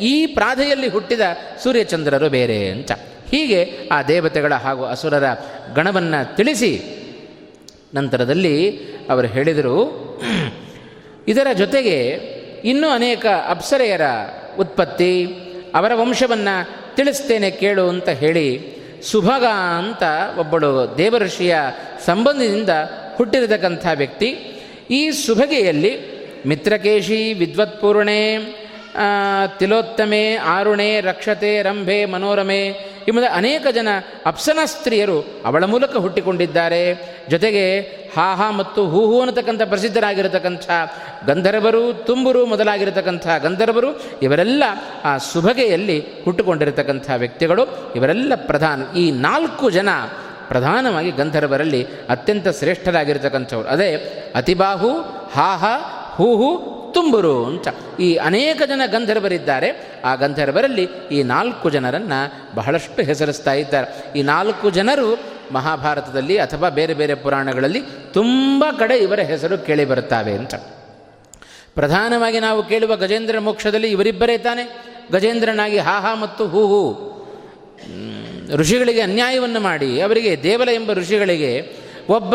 ಈ 0.00 0.26
ಪ್ರಾಧೆಯಲ್ಲಿ 0.26 0.88
ಹುಟ್ಟಿದ 0.88 1.20
ಸೂರ್ಯಚಂದ್ರರು 1.62 2.28
ಬೇರೆ 2.28 2.68
ಅಂತ. 2.68 2.92
ಹೀಗೆ 3.30 3.88
ಆ 3.92 4.02
ದೇವತೆಗಳ 4.02 4.54
ಹಾಗೂ 4.54 4.84
ಅಸುರರ 4.84 5.24
ಗಣವನ್ನು 5.74 6.36
ತಿಳಿಸಿ 6.36 6.72
ನಂತರದಲ್ಲಿ 7.94 8.76
ಅವರು 9.10 9.26
ಹೇಳಿದರು, 9.26 9.76
ಇದರ 11.28 11.46
ಜೊತೆಗೆ 11.52 11.96
ಇನ್ನೂ 12.64 12.88
ಅನೇಕ 12.88 13.26
ಅಪ್ಸರೆಯರ 13.48 14.00
ಉತ್ಪತ್ತಿ 14.58 15.26
ಅವರ 15.76 15.94
ವಂಶವನ್ನು 15.94 16.54
ತಿಳಿಸ್ತೇನೆ 16.96 17.50
ಕೇಳು 17.50 17.88
ಅಂತ 17.88 18.08
ಹೇಳಿ 18.08 18.48
ಸುಭಗ 19.10 19.44
ಅಂತ 19.78 20.02
ಒಬ್ಬಳು 20.38 20.94
ದೇವಋಷಿಯ 20.98 21.56
ಸಂಬಂಧದಿಂದ 22.06 22.68
ಹುಟ್ಟಿರತಕ್ಕಂಥ 23.16 23.86
ವ್ಯಕ್ತಿ. 23.94 24.28
ಈ 24.90 25.10
ಸುಭಗೆಯಲ್ಲಿ 25.10 25.92
ಮಿತ್ರಕೇಶಿ 26.46 27.32
ವಿದ್ವತ್ಪೂರ್ಣೆ 27.32 28.20
ತಿಲೋತ್ತಮೆ, 29.58 30.34
ಆರುಣೆ, 30.34 31.00
ರಕ್ಷತೆ, 31.00 31.62
ರಂಭೆ, 31.62 32.04
ಮನೋರಮೆ 32.04 32.62
ಎಂಬುದ 33.08 33.24
ಅನೇಕ 33.32 33.66
ಜನ 33.74 33.88
ಅಪ್ಸನ 34.26 34.58
ಸ್ತ್ರೀಯರು 34.64 35.26
ಅವಳ 35.44 35.64
ಮೂಲಕ 35.64 35.96
ಹುಟ್ಟಿಕೊಂಡಿದ್ದಾರೆ. 35.96 37.16
ಜೊತೆಗೆ 37.28 37.80
ಹಾ 38.16 38.34
ಹಾ 38.34 38.50
ಮತ್ತು 38.50 38.88
ಹೂಹು 38.88 39.20
ಅನ್ನತಕ್ಕಂಥ 39.20 39.62
ಪ್ರಸಿದ್ಧರಾಗಿರತಕ್ಕಂಥ 39.62 40.70
ಗಂಧರ್ವರು, 41.26 41.92
ತುಂಬುರು 41.92 42.46
ಮೊದಲಾಗಿರತಕ್ಕಂಥ 42.46 43.26
ಗಂಧರ್ವರು, 43.42 44.02
ಇವರೆಲ್ಲ 44.22 44.64
ಆ 45.04 45.18
ಸುಭಗೆಯಲ್ಲಿ 45.18 46.04
ಹುಟ್ಟುಕೊಂಡಿರತಕ್ಕಂಥ 46.24 47.10
ವ್ಯಕ್ತಿಗಳು. 47.16 47.92
ಇವರೆಲ್ಲ 47.96 48.32
ಪ್ರಧಾನ, 48.36 48.96
ಈ 48.96 49.10
ನಾಲ್ಕು 49.10 49.70
ಜನ 49.70 49.88
ಪ್ರಧಾನವಾಗಿ 50.48 51.10
ಗಂಧರ್ವರಲ್ಲಿ 51.10 51.86
ಅತ್ಯಂತ 52.08 52.48
ಶ್ರೇಷ್ಠರಾಗಿರ್ತಕ್ಕಂಥವ್ರು. 52.48 53.68
ಅದೇ 53.68 53.94
ಅತಿಬಾಹು 54.36 54.90
ಹಾಹ 55.34 55.64
ಹೂಹು 56.14 56.76
ತುಂಬುರು 56.96 57.44
ಅಂತ 57.44 57.68
ಈ 58.00 58.14
ಅನೇಕ 58.14 58.62
ಜನ 58.68 58.80
ಗಂಧರ್ವರಿದ್ದಾರೆ. 58.86 60.00
ಆ 60.04 60.14
ಗಂಧರ್ವರಲ್ಲಿ 60.14 60.88
ಈ 61.12 61.22
ನಾಲ್ಕು 61.22 61.70
ಜನರನ್ನು 61.70 62.54
ಬಹಳಷ್ಟು 62.56 63.02
ಹೆಸರಿಸ್ತಾ 63.02 63.52
ಇದ್ದಾರೆ. 63.52 64.18
ಈ 64.18 64.22
ನಾಲ್ಕು 64.22 64.70
ಜನರು 64.70 65.18
ಮಹಾಭಾರತದಲ್ಲಿ 65.52 66.38
ಅಥವಾ 66.38 66.68
ಬೇರೆ 66.68 66.94
ಬೇರೆ 66.94 67.14
ಪುರಾಣಗಳಲ್ಲಿ 67.14 67.82
ತುಂಬ 68.12 68.64
ಕಡೆ 68.78 68.96
ಇವರ 68.96 69.20
ಹೆಸರು 69.20 69.58
ಕೇಳಿ 69.58 69.84
ಬರುತ್ತವೆ 69.84 70.32
ಅಂತ. 70.32 70.54
ಪ್ರಧಾನವಾಗಿ 71.74 72.40
ನಾವು 72.40 72.62
ಕೇಳುವ 72.62 72.96
ಗಜೇಂದ್ರ 72.96 73.38
ಮೋಕ್ಷದಲ್ಲಿ 73.38 73.90
ಇವರಿಬ್ಬರೇ 73.90 74.38
ತಾನೆ. 74.38 74.64
ಗಜೇಂದ್ರನಾಗಿ 75.12 75.78
ಹಾಹಾ 75.78 76.14
ಮತ್ತು 76.14 76.46
ಹೂ 76.46 76.66
ಹೂ. 76.66 77.02
ಋಷಿಗಳಿಗೆ 78.54 79.00
ಅನ್ಯಾಯವನ್ನು 79.00 79.60
ಮಾಡಿ 79.60 80.00
ಅವರಿಗೆ 80.00 80.42
ದೇವಲ 80.42 80.68
ಎಂಬ 80.68 80.92
ಋಷಿಗಳಿಗೆ 80.92 81.76
ಒಬ್ಬ 82.08 82.34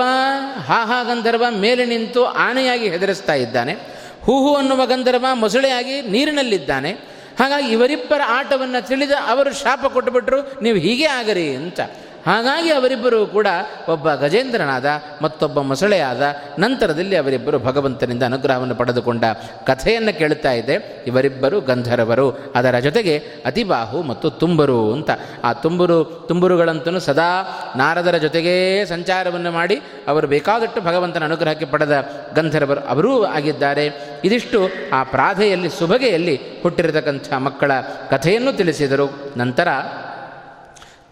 ಹಾಹಾ 0.58 1.04
ಗಂಧರ್ವ 1.04 1.46
ಮೇಲೆ 1.50 1.86
ನಿಂತು 1.86 2.26
ಆನೆಯಾಗಿ 2.26 2.90
ಹೆದರಿಸ್ತಾ 2.90 3.34
ಇದ್ದಾನೆ. 3.34 4.01
ಹೂಹು 4.26 4.56
ಅನ್ನುವ 4.56 4.86
ಗಂಧರ್ವ 4.86 5.26
ಮೊಸಳೆಯಾಗಿ 5.34 6.02
ನೀರಿನಲ್ಲಿದ್ದಾನೆ. 6.02 6.92
ಹಾಗಾಗಿ 7.40 7.72
ಇವರಿಬ್ಬರ 7.72 8.22
ಆಟವನ್ನು 8.28 8.88
ತಿಳಿದ 8.88 9.12
ಅವರು 9.28 9.54
ಶಾಪ 9.54 9.86
ಕೊಟ್ಟುಬಿಟ್ರು, 9.86 10.64
ನೀವು 10.64 10.78
ಹೀಗೆ 10.78 11.06
ಆಗರಿ 11.06 11.56
ಅಂತ. 11.56 11.80
ಹಾಗಾಗಿ 12.26 12.70
ಅವರಿಬ್ಬರು 12.70 13.26
ಕೂಡ 13.26 13.48
ಒಬ್ಬ 13.90 14.14
ಗಜೇಂದ್ರನಾದ, 14.14 14.86
ಮತ್ತೊಬ್ಬ 15.22 15.60
ಮೊಸಳೆಯಾದ, 15.60 16.22
ನಂತರದಲ್ಲಿ 16.60 17.16
ಅವರಿಬ್ಬರು 17.16 17.60
ಭಗವಂತನಿಂದ 17.60 18.24
ಅನುಗ್ರಹವನ್ನು 18.24 18.76
ಪಡೆದುಕೊಂಡ 18.76 19.24
ಕಥೆಯನ್ನು 19.68 20.18
ಕೇಳುತ್ತಾ 20.18 20.52
ಇದೆ 20.52 21.04
ಇವರಿಬ್ಬರು 21.08 21.62
ಗಂಧರ್ವರು. 21.62 22.32
ಅದರ 22.56 22.80
ಜೊತೆಗೆ 22.80 23.18
ಅತಿಬಾಹು 23.46 24.02
ಮತ್ತು 24.02 24.30
ತುಂಬರು 24.30 24.94
ಅಂತ. 24.94 25.10
ಆ 25.44 25.54
ತುಂಬರು, 25.54 26.04
ತುಂಬರುಗಳಂತೂ 26.04 27.00
ಸದಾ 27.00 27.42
ನಾರದರ 27.76 28.18
ಜೊತೆಗೇ 28.18 28.86
ಸಂಚಾರವನ್ನು 28.86 29.52
ಮಾಡಿ 29.52 29.82
ಅವರು 30.08 30.28
ಬೇಕಾದಷ್ಟು 30.28 30.82
ಭಗವಂತನ 30.82 31.24
ಅನುಗ್ರಹಕ್ಕೆ 31.24 31.66
ಪಡೆದ 31.66 32.10
ಗಂಧರ್ವರು 32.36 32.80
ಅವರೂ 32.80 33.24
ಆಗಿದ್ದಾರೆ. 33.24 33.86
ಇದಿಷ್ಟು 34.24 34.70
ಆ 34.94 35.04
ಪ್ರಾಧೆಯಲ್ಲಿ, 35.04 35.70
ಸುಭಗೆಯಲ್ಲಿ 35.70 36.40
ಹುಟ್ಟಿರತಕ್ಕಂಥ 36.64 37.34
ಮಕ್ಕಳ 37.34 37.72
ಕಥೆಯನ್ನು 38.10 38.54
ತಿಳಿಸಿದರು. 38.54 39.34
ನಂತರ 39.38 39.68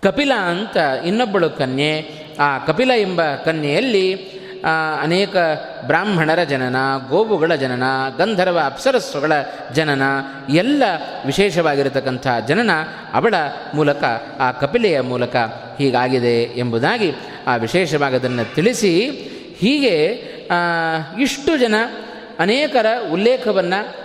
ಕಪಿಲ 0.03 0.31
ಅಂತ 0.33 0.77
ಇನ್ನೊಬ್ಬಳು 1.05 1.49
ಕನ್ಯೆ. 1.49 2.11
ಆ 2.39 2.57
ಕಪಿಲ 2.57 2.91
ಎಂಬ 2.91 3.21
ಕನ್ಯೆಯಲ್ಲಿ 3.35 4.15
ಅನೇಕ 5.01 5.35
ಬ್ರಾಹ್ಮಣರ 5.87 6.43
ಜನನ, 6.43 6.75
ಗೋವುಗಳ 7.09 7.55
ಜನನ, 7.55 7.83
ಗಂಧರ್ವ 8.17 8.59
ಅಪ್ಸರಸ್ವಗಳ 8.65 9.31
ಜನನ, 9.73 10.01
ಎಲ್ಲ 10.49 10.83
ವಿಶೇಷವಾಗಿರತಕ್ಕಂಥ 11.25 12.27
ಜನನ 12.47 12.69
ಅವಳ 13.13 13.33
ಮೂಲಕ, 13.73 14.03
ಆ 14.39 14.51
ಕಪಿಲೆಯ 14.51 15.01
ಮೂಲಕ 15.01 15.35
ಹೀಗಾಗಿದೆ 15.77 16.41
ಎಂಬುದಾಗಿ 16.41 17.13
ಆ 17.47 17.55
ವಿಶೇಷವಾಗದನ್ನು 17.55 18.55
ತಿಳಿಸಿ, 18.55 19.09
ಹೀಗೆ 19.59 19.95
ಇಷ್ಟು 21.21 21.57
ಜನ 21.57 21.75
ಅನೇಕರ 22.39 22.85
ಉಲ್ಲೇಖವನ್ನು 23.11 23.95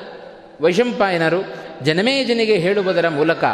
ವೈಶಂಪಾಯನರು 0.61 1.45
ಜನಮೇಜನಿಗೆ 1.83 2.57
ಹೇಳುವುದರ 2.57 3.09
ಮೂಲಕ 3.09 3.45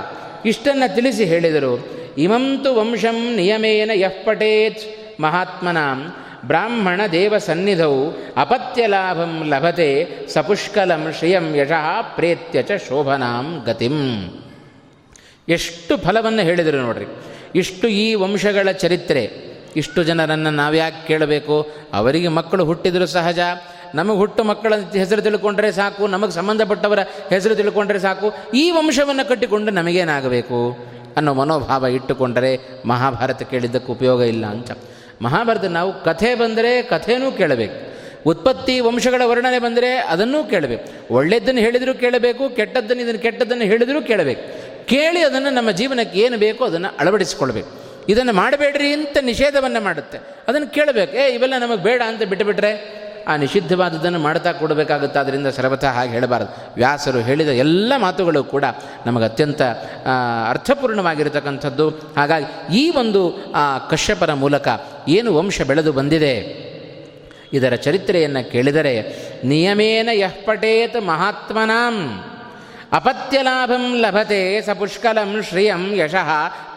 ಇಷ್ಟನ್ನು 0.44 0.94
ತಿಳಿಸಿ 0.94 1.24
ಹೇಳಿದರು. 1.24 2.00
ಇಮಂತು 2.18 2.75
ವಂಶಂ 2.75 3.37
ನಿಯಮೇನ 3.37 3.90
ಯಃ 3.94 4.16
ಪಟೇತ್ 4.25 4.83
ಮಹಾತ್ಮನಾಂ, 5.20 6.14
ಬ್ರಾಹ್ಮಣ 6.46 7.01
ದೇವ 7.12 7.38
ಸನ್ನಿಧೌ 7.38 8.11
ಅಪತ್ಯಲಾಭಂ 8.37 9.49
ಲಭತೆ, 9.49 10.09
ಸಪುಷ್ಕಲಂ 10.29 11.12
ಶ್ರಿಯಂ 11.18 11.57
ಯಶಃ 11.57 12.03
ಪ್ರೇತ್ಯ 12.03 12.62
ಚ 12.62 12.70
ಶೋಭನಾಂ 12.88 13.62
ಗತಿಂ. 13.66 13.99
ಎಷ್ಟು 15.49 15.96
ಫಲವನ್ನು 15.96 16.42
ಹೇಳಿದರು 16.42 16.77
ನೋಡ್ರಿ. 16.77 17.07
ಇಷ್ಟು 17.55 17.88
ಈ 17.88 18.14
ವಂಶಗಳ 18.14 18.70
ಚರಿತ್ರೆ, 18.70 19.31
ಇಷ್ಟು 19.77 20.03
ಜನರನ್ನು 20.03 20.51
ನಾವ್ಯಾಕೆ 20.51 21.07
ಕೇಳಬೇಕು? 21.07 21.66
ಅವರಿಗೆ 21.92 22.29
ಮಕ್ಕಳು 22.29 22.64
ಹುಟ್ಟಿದರೂ 22.64 23.07
ಸಹಜ. 23.07 23.38
ನಮಗೆ 23.94 24.16
ಹುಟ್ಟು 24.16 24.44
ಮಕ್ಕಳ 24.44 24.75
ಹೆಸರು 24.77 25.23
ತಿಳ್ಕೊಂಡ್ರೆ 25.23 25.73
ಸಾಕು, 25.73 26.07
ನಮಗೆ 26.07 26.31
ಸಂಬಂಧಪಟ್ಟವರ 26.31 26.99
ಹೆಸರು 27.31 27.55
ತಿಳ್ಕೊಂಡ್ರೆ 27.55 27.99
ಸಾಕು. 27.99 28.35
ಈ 28.55 28.70
ವಂಶವನ್ನು 28.70 29.29
ಕಟ್ಟಿಕೊಂಡು 29.29 29.73
ನಮಗೇನಾಗಬೇಕು? 29.73 30.79
ಅನ್ನೋ 31.16 31.35
ಮನೋಭಾವ 31.35 31.87
ಇಟ್ಟುಕೊಂಡರೆ 31.87 32.59
ಮಹಾಭಾರತ 32.85 33.42
ಕೇಳಿದ್ದಕ್ಕೆ 33.42 33.92
ಉಪಯೋಗ 33.92 34.20
ಇಲ್ಲ 34.23 34.46
ಅಂತ. 34.46 34.70
ಮಹಾಭಾರತ 35.23 35.64
ನಾವು 35.64 36.05
ಕಥೆ 36.05 36.35
ಬಂದರೆ 36.35 36.83
ಕಥೆನೂ 36.83 37.33
ಕೇಳಬೇಕು. 37.33 37.90
ಉತ್ಪತ್ತಿ 38.27 38.81
ವಂಶಗಳ 38.81 39.23
ವರ್ಣನೆ 39.25 39.59
ಬಂದರೆ 39.59 39.99
ಅದನ್ನೂ 39.99 40.44
ಕೇಳಬೇಕು. 40.44 41.14
ಒಳ್ಳೆಯದನ್ನು 41.14 41.61
ಹೇಳಿದರೂ 41.61 41.94
ಕೇಳಬೇಕು, 41.94 42.57
ಕೆಟ್ಟದ್ದನ್ನು 42.57 43.03
ಇದನ್ನು 43.03 43.20
ಕೆಟ್ಟದ್ದನ್ನು 43.20 43.64
ಹೇಳಿದರೂ 43.64 44.03
ಕೇಳಬೇಕು. 44.03 44.42
ಕೇಳಿ 44.87 45.20
ಅದನ್ನು 45.20 45.51
ನಮ್ಮ 45.55 45.70
ಜೀವನಕ್ಕೆ 45.70 46.18
ಏನು 46.18 46.38
ಬೇಕೋ 46.38 46.64
ಅದನ್ನು 46.64 46.88
ಅಳವಡಿಸಿಕೊಳ್ಬೇಕು 46.99 47.68
ಇದನ್ನು 48.09 48.33
ಮಾಡಬೇಡ್ರಿ 48.33 48.92
ಅಂತ 48.92 49.16
ನಿಷೇಧವನ್ನು 49.23 49.81
ಮಾಡುತ್ತೆ. 49.81 50.18
ಅದನ್ನು 50.49 50.75
ಕೇಳಬೇಕು. 50.75 51.16
ಏ, 51.16 51.35
ಇವೆಲ್ಲ 51.35 51.55
ನಮಗೆ 51.59 51.83
ಬೇಡ 51.83 52.03
ಅಂತ 52.07 52.23
ಬಿಟ್ಟುಬಿಟ್ರೆ 52.23 53.01
ಆ 53.28 53.37
ನಿಷಿದ್ಧವಾದದ್ದನ್ನು 53.37 54.18
ಮಾಡ್ತಾ 54.18 54.52
ಕೊಡಬೇಕಾಗುತ್ತೆ. 54.52 55.20
ಅದರಿಂದ 55.20 55.46
ಸರ್ವಥ 55.46 55.85
ಹಾಗೆ 55.85 56.11
ಹೇಳಬಾರದು. 56.11 56.74
ವ್ಯಾಸರು 56.74 57.18
ಹೇಳಿದ 57.18 57.48
ಎಲ್ಲ 57.48 57.92
ಮಾತುಗಳು 57.98 58.44
ಕೂಡ 58.44 58.64
ನಮಗೆ 59.06 59.24
ಅತ್ಯಂತ 59.24 59.62
ಅರ್ಥಪೂರ್ಣವಾಗಿರತಕ್ಕಂಥದ್ದು. 60.48 61.88
ಹಾಗಾಗಿ 61.90 62.76
ಈ 62.76 62.90
ಒಂದು, 62.90 63.52
ಆ, 63.52 63.78
ಕಶ್ಯಪರ 63.78 64.33
ಮೂಲಕ 64.33 64.68
ಏನು 65.09 65.35
ವಂಶ 65.35 65.62
ಬೆಳೆದು 65.62 65.92
ಬಂದಿದೆ? 65.92 66.70
ಇದರ 67.52 67.74
ಚರಿತ್ರೆಯನ್ನು 67.74 68.52
ಕೇಳಿದರೆ, 68.52 69.02
ನಿಯಮೇನ 69.44 70.09
ಯಃ 70.12 70.33
ಪಟೇತ್ 70.44 71.06
ಮಹಾತ್ಮನಾಂ 71.06 72.24
ಅಪತ್ಯಲಾಭಂ 72.92 73.96
ಲಭತೆ 73.96 74.61
ಸ 74.61 74.68
ಪುಷ್ಕಲಂ 74.78 75.42
ಶ್ರಿಯಂ 75.42 75.94
ಯಶಃ 75.94 76.28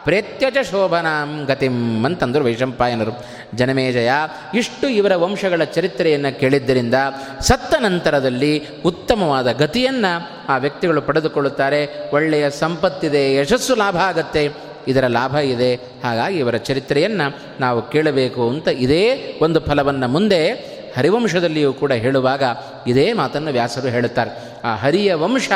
ಪ್ರೇತ್ಯಚ 0.03 0.57
ಶೋಭನಾಂ 0.71 1.45
ಗತಿಂ 1.45 2.05
ಅಂತಂದರು 2.05 2.43
ವೈಶಂಪಾಯನರು. 2.43 3.25
ಜನಮೇಜಯ 3.55 4.11
ಇಷ್ಟು 4.53 4.87
ಇವರ 4.87 5.15
ವಂಶಗಳ 5.15 5.63
ಚರಿತ್ರೆಯನ್ನು 5.63 6.39
ಕೇಳಿದ್ದರಿಂದ 6.39 6.93
ಸತ್ತ 7.39 7.73
ನಂತರದಲ್ಲಿ 7.79 8.63
ಉತ್ತಮವಾದ 8.85 9.51
ಗತಿಯನ್ನು 9.51 10.29
ಆ 10.49 10.57
ವ್ಯಕ್ತಿಗಳು 10.57 11.01
ಪಡೆದುಕೊಳ್ಳುತ್ತಾರೆ. 11.01 12.11
ಒಳ್ಳೆಯ 12.13 12.49
ಸಂಪತ್ತಿದೆ, 12.49 13.35
ಯಶಸ್ಸು 13.35 13.75
ಲಾಭ 13.75 13.97
ಆಗತ್ತೆ, 13.97 14.49
ಇದರ 14.87 15.07
ಲಾಭ 15.07 15.35
ಇದೆ. 15.35 15.75
ಹಾಗಾಗಿ 15.75 16.39
ಇವರ 16.39 16.55
ಚರಿತ್ರೆಯನ್ನು 16.57 17.37
ನಾವು 17.59 17.81
ಕೇಳಬೇಕು 17.81 18.49
ಅಂತ 18.49 18.67
ಇದೇ 18.67 19.35
ಒಂದು 19.41 19.59
ಫಲವನ್ನು 19.59 20.07
ಮುಂದೆ 20.07 20.73
ಹರಿವಂಶದಲ್ಲಿಯೂ 20.97 21.73
ಕೂಡ 21.73 21.91
ಹೇಳುವಾಗ 21.91 22.43
ಇದೇ 22.87 23.13
ಮಾತನ್ನು 23.13 23.51
ವ್ಯಾಸರು 23.51 23.87
ಹೇಳುತ್ತಾರೆ. 23.87 24.31
ಆ 24.63 24.75
ಹರಿಯ 24.75 25.13
ವಂಶ 25.13 25.49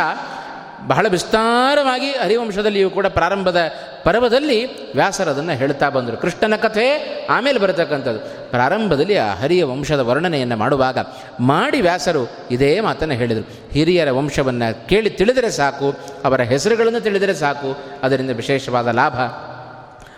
ಬಹಳ 0.87 1.05
ವಿಸ್ತಾರವಾಗಿ 1.09 2.11
ಹರಿವಂಶದಲ್ಲಿಯೂ 2.11 2.89
ಕೂಡ 2.89 3.07
ಪ್ರಾರಂಭದ 3.07 3.57
ಪರ್ವದಲ್ಲಿ 4.03 4.93
ವ್ಯಾಸರದನ್ನು 4.93 5.51
ಹೇಳ್ತಾ 5.51 5.89
ಬಂದರು. 5.89 6.17
ಕೃಷ್ಣನ 6.17 6.55
ಕಥೆ 6.55 6.87
ಆಮೇಲೆ 7.29 7.59
ಬರತಕ್ಕಂಥದ್ದು. 7.59 8.49
ಪ್ರಾರಂಭದಲ್ಲಿ 8.49 9.17
ಆ 9.17 9.35
ಹರಿಯ 9.35 9.63
ವಂಶದ 9.63 9.99
ವರ್ಣನೆಯನ್ನು 9.99 10.57
ಮಾಡುವಾಗ 10.57 10.97
ಮಾಡಿ 11.39 11.81
ವ್ಯಾಸರು 11.81 12.31
ಇದೇ 12.51 12.79
ಮಾತನ್ನು 12.79 13.15
ಹೇಳಿದರು. 13.15 13.73
ಹಿರಿಯರ 13.73 14.11
ವಂಶವನ್ನು 14.11 14.87
ಕೇಳಿ 14.87 15.09
ತಿಳಿದರೆ 15.09 15.51
ಸಾಕು, 15.51 15.95
ಅವರ 16.25 16.41
ಹೆಸರುಗಳನ್ನು 16.41 16.99
ತಿಳಿದರೆ 16.99 17.33
ಸಾಕು, 17.33 17.77
ಅದರಿಂದ 18.03 18.29
ವಿಶೇಷವಾದ 18.29 18.87
ಲಾಭ. 18.87 19.13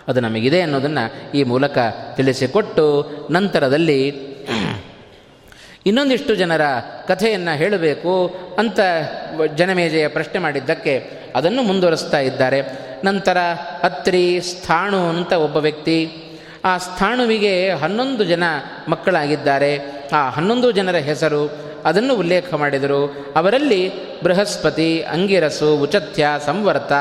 ಅದು 0.08 0.20
ನಮಗಿದೆ 0.20 0.60
ಅನ್ನೋದನ್ನು 0.60 1.32
ಈ 1.36 1.42
ಮೂಲಕ 1.42 1.78
ತಿಳಿಸಿಕೊಟ್ಟು 2.16 3.06
ನಂತರದಲ್ಲಿ 3.30 4.30
ಇನ್ನೊಂದಿಷ್ಟು 5.86 6.34
ಜನರ 6.34 6.60
ಕಥೆಯನ್ನು 7.08 7.56
ಹೇಳಬೇಕು 7.56 8.34
ಅಂತ 8.58 8.80
ಜನಮೇಜೆಯ 9.56 10.08
ಪ್ರಶ್ನೆ 10.08 10.38
ಮಾಡಿದ್ದಕ್ಕೆ 10.38 11.10
ಅದನ್ನು 11.36 11.62
ಮುಂದುವರಿಸ್ತಾ 11.62 12.18
ಇದ್ದಾರೆ. 12.18 12.62
ನಂತರ 13.04 13.38
ಅತ್ರಿ 13.82 14.40
ಸ್ಥಾಣು 14.40 15.08
ಅಂತ 15.08 15.32
ಒಬ್ಬ 15.32 15.56
ವ್ಯಕ್ತಿ, 15.56 16.12
ಆ 16.64 16.78
ಸ್ಥಾಣುವಿಗೆ 16.78 17.70
ಹನ್ನೊಂದು 17.70 18.24
ಜನ 18.24 18.42
ಮಕ್ಕಳಾಗಿದ್ದಾರೆ. 18.88 19.78
ಆ 20.12 20.30
ಹನ್ನೊಂದು 20.30 20.70
ಜನರ 20.70 20.96
ಹೆಸರು 20.96 21.50
ಅದನ್ನು 21.84 22.14
ಉಲ್ಲೇಖ 22.14 22.54
ಮಾಡಿದರು. 22.54 23.26
ಅವರಲ್ಲಿ 23.36 23.92
ಬೃಹಸ್ಪತಿ, 24.22 25.02
ಅಂಗಿರಸು 25.02 25.76
ಉಚತ್ಯ 25.76 26.26
ಸಂವರ್ತ 26.46 26.92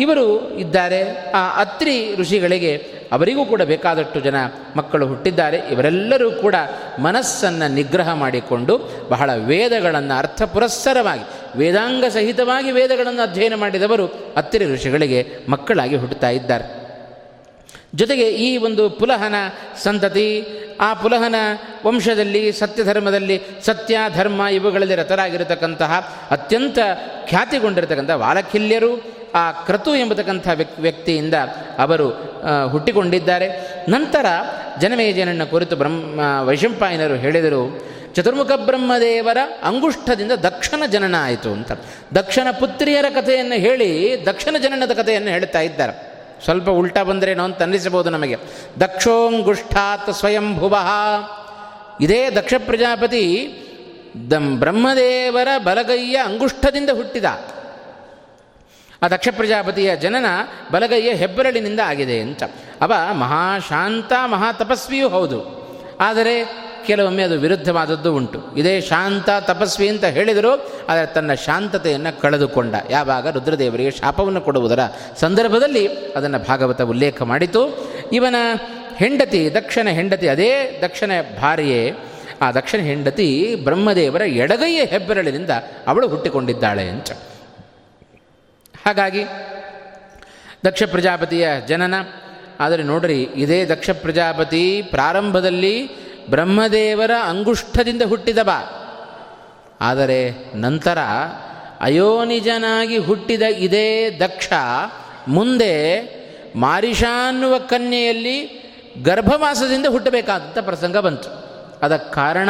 ಇವರು 0.00 0.50
ಇದ್ದಾರೆ. 0.50 1.30
ಆ 1.30 1.60
ಅತ್ರಿ 1.60 2.16
ಋಷಿಗಳಿಗೆ 2.16 2.94
ಅವರಿಗೂ 3.12 3.44
ಕೂಡ 3.44 3.62
ಬೇಕಾದಷ್ಟು 3.62 4.20
ಜನ 4.20 4.34
ಮಕ್ಕಳು 4.76 5.06
ಹುಟ್ಟಿದ್ದಾರೆ. 5.06 5.56
ಇವರೆಲ್ಲರೂ 5.56 6.30
ಕೂಡ 6.30 6.54
ಮನಸ್ಸನ್ನು 6.98 7.74
ನಿಗ್ರಹ 7.74 8.12
ಮಾಡಿಕೊಂಡು 8.14 8.80
ಬಹಳ 9.08 9.34
ವೇದಗಳನ್ನು 9.34 10.18
ಅರ್ಥಪುರಸ್ಸರವಾಗಿ, 10.18 11.58
ವೇದಾಂಗ 11.58 12.04
ಸಹಿತವಾಗಿ 12.04 12.70
ವೇದಗಳನ್ನು 12.70 13.22
ಅಧ್ಯಯನ 13.22 13.54
ಮಾಡಿದವರು 13.54 14.06
ಅತ್ತಿರಿ 14.36 14.74
ಋಷಿಗಳಿಗೆ 14.74 15.26
ಮಕ್ಕಳಾಗಿ 15.48 15.96
ಹುಟ್ಟುತ್ತಾ 15.96 16.30
ಇದ್ದಾರೆ. 16.30 16.84
ಜೊತೆಗೆ 17.94 18.28
ಈ 18.28 18.56
ಒಂದು 18.56 18.90
ಪುಲಹನ 18.90 19.34
ಸಂತತಿ, 19.82 20.46
ಆ 20.80 20.94
ಪುಲಹನ 20.94 21.34
ವಂಶದಲ್ಲಿ, 21.86 22.52
ಸತ್ಯಧರ್ಮದಲ್ಲಿ 22.52 23.40
ಸತ್ಯ 23.62 23.98
ಧರ್ಮ 24.14 24.40
ಇವುಗಳಲ್ಲಿ 24.40 24.94
ರತರಾಗಿರತಕ್ಕಂತಹ 24.94 26.16
ಅತ್ಯಂತ 26.30 26.78
ಖ್ಯಾತಿಗೊಂಡಿರತಕ್ಕಂಥ 27.28 28.10
ವಾಲಖಿಲ್ಯರು 28.10 29.23
ಆ 29.34 29.52
ಕ್ರತು 29.52 29.94
ಎಂಬತಕ್ಕಂಥ 29.94 30.48
ವ್ಯಕ್ 30.54 30.78
ವ್ಯಕ್ತಿಯಿಂದ 30.78 31.34
ಅವರು 31.78 32.08
ಹುಟ್ಟಿಕೊಂಡಿದ್ದಾರೆ. 32.68 33.48
ನಂತರ 33.88 34.26
ಜನಮೇಜನನ್ನು 34.80 35.46
ಕುರಿತು 35.46 35.76
ಬ್ರಹ್ಮ 35.76 36.20
ವೈಶಂಪಾಯನರು 36.42 37.14
ಹೇಳಿದರು, 37.14 37.62
ಚತುರ್ಮುಖ 38.14 38.52
ಬ್ರಹ್ಮದೇವರ 38.56 39.38
ಅಂಗುಷ್ಠದಿಂದ 39.62 40.32
ದಕ್ಷಿಣ 40.32 40.82
ಜನನ 40.86 41.14
ಆಯಿತು 41.18 41.50
ಅಂತ. 41.50 41.72
ದಕ್ಷಿಣ 42.14 42.46
ಪುತ್ರಿಯರ 42.60 43.04
ಕಥೆಯನ್ನು 43.14 43.54
ಹೇಳಿ 43.54 44.16
ದಕ್ಷಿಣ 44.26 44.56
ಜನನದ 44.62 44.92
ಕಥೆಯನ್ನು 44.92 45.30
ಹೇಳ್ತಾ 45.30 45.60
ಇದ್ದಾರೆ. 45.60 45.94
ಸ್ವಲ್ಪ 46.44 46.68
ಉಲ್ಟಾ 46.70 47.02
ಬಂದರೇನೋ 47.02 47.44
ಅಂತ 47.44 47.60
ಅನ್ನಿಸಬಹುದು 47.60 48.10
ನಮಗೆ. 48.10 48.36
ದಕ್ಷೋಂಗುಷ್ಠಾತ್ 48.80 50.14
ಸ್ವಯಂಭುವ. 50.14 50.78
ಇದೇ 52.00 52.30
ದಕ್ಷ 52.30 52.54
ಪ್ರಜಾಪತಿ 52.58 53.26
ದಂ 54.30 54.60
ಬ್ರಹ್ಮದೇವರ 54.60 55.48
ಬಲಗೈಯ 55.58 56.16
ಅಂಗುಷ್ಠದಿಂದ 56.16 56.90
ಹುಟ್ಟಿದ. 56.92 57.24
ಆ 59.02 59.08
ದಕ್ಷ 59.08 59.28
ಪ್ರಜಾಪತಿಯ 59.36 59.96
ಜನನ 59.96 60.26
ಬಲಗೈಯ 60.72 61.12
ಹೆಬ್ಬೆರಳಿನಿಂದ 61.12 61.80
ಆಗಿದೆ 61.84 62.20
ಅಂತ. 62.20 62.42
ಅವ 62.80 62.92
ಮಹಾಶಾಂತ, 63.12 64.12
ಮಹಾತಪಸ್ವಿಯೂ 64.26 65.08
ಹೌದು. 65.08 65.64
ಆದರೆ 66.00 66.64
ಕೆಲವೊಮ್ಮೆ 66.86 67.22
ಅದು 67.22 67.38
ವಿರುದ್ಧವಾದದ್ದು 67.38 68.14
ಉಂಟು. 68.14 68.56
ಇದೇ 68.56 68.80
ಶಾಂತ, 68.80 69.30
ತಪಸ್ವಿ 69.40 69.88
ಅಂತ 69.88 70.04
ಹೇಳಿದರು 70.04 70.70
ಆದರೆ 70.88 71.06
ತನ್ನ 71.06 71.34
ಶಾಂತತೆಯನ್ನು 71.34 72.20
ಕಳೆದುಕೊಂಡ. 72.20 72.74
ಯಾವಾಗ 72.90 73.28
ರುದ್ರದೇವರಿಗೆ 73.28 73.90
ಶಾಪವನ್ನು 73.90 74.40
ಕೊಡುವುದರ 74.40 74.78
ಸಂದರ್ಭದಲ್ಲಿ 75.16 75.88
ಅದನ್ನು 75.88 76.38
ಭಾಗವತ 76.38 76.82
ಉಲ್ಲೇಖ 76.82 77.22
ಮಾಡಿತು. 77.22 77.90
ಇವನ 78.12 78.34
ಹೆಂಡತಿ 78.96 79.54
ದಕ್ಷಿಣ 79.54 79.88
ಹೆಂಡತಿ, 79.88 80.28
ಅದೇ 80.28 80.80
ದಕ್ಷಿಣ 80.82 81.10
ಭಾರ್ಯೆ, 81.40 81.92
ಆ 82.42 82.52
ದಕ್ಷಿಣ 82.52 82.80
ಹೆಂಡತಿ 82.80 83.56
ಬ್ರಹ್ಮದೇವರ 83.64 84.22
ಎಡಗೈಯ 84.22 84.84
ಹೆಬ್ಬೆರಳಿನಿಂದ 84.84 85.50
ಅವಳು 85.86 86.08
ಹುಟ್ಟಿಕೊಂಡಿದ್ದಾಳೆ 86.08 86.88
ಅಂತ. 86.88 87.10
ಹಾಗಾಗಿ 88.86 89.24
ದಕ್ಷ 90.64 90.82
ಪ್ರಜಾಪತಿಯ 90.82 91.48
ಜನನ. 91.68 91.94
ಆದರೆ 92.60 92.82
ನೋಡ್ರಿ, 92.82 93.22
ಇದೇ 93.22 93.64
ದಕ್ಷ 93.64 93.90
ಪ್ರಜಾಪತಿ 93.90 94.82
ಪ್ರಾರಂಭದಲ್ಲಿ 94.82 96.04
ಬ್ರಹ್ಮದೇವರ 96.26 97.10
ಅಂಗುಷ್ಠದಿಂದ 97.24 98.02
ಹುಟ್ಟಿದ 98.02 98.38
ಬಾ. 98.38 98.80
ಆದರೆ 99.80 100.30
ನಂತರ 100.54 100.98
ಅಯೋನಿಜನಾಗಿ 101.80 102.96
ಹುಟ್ಟಿದ 102.96 103.42
ಇದೇ 103.42 104.10
ದಕ್ಷ 104.20 104.48
ಮುಂದೆ 105.28 105.74
ಮಾರಿಷಾನ್ನುವ 106.56 107.58
ಕನ್ಯೆಯಲ್ಲಿ 107.58 108.64
ಗರ್ಭವಾಸದಿಂದ 109.02 109.86
ಹುಟ್ಟಬೇಕಾದಂಥ 109.86 110.58
ಪ್ರಸಂಗ 110.58 110.96
ಬಂತು. 110.96 111.30
ಅದಕ್ಕೆ 111.82 112.12
ಕಾರಣ 112.12 112.48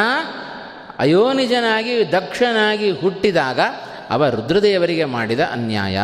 ಅಯೋನಿಜನಾಗಿ 0.99 2.11
ದಕ್ಷನಾಗಿ 2.11 2.91
ಹುಟ್ಟಿದಾಗ 2.91 3.59
ಅವ 4.09 4.29
ರುದ್ರದೇವರಿಗೆ 4.29 5.05
ಮಾಡಿದ 5.05 5.39
ಅನ್ಯಾಯ. 5.39 5.99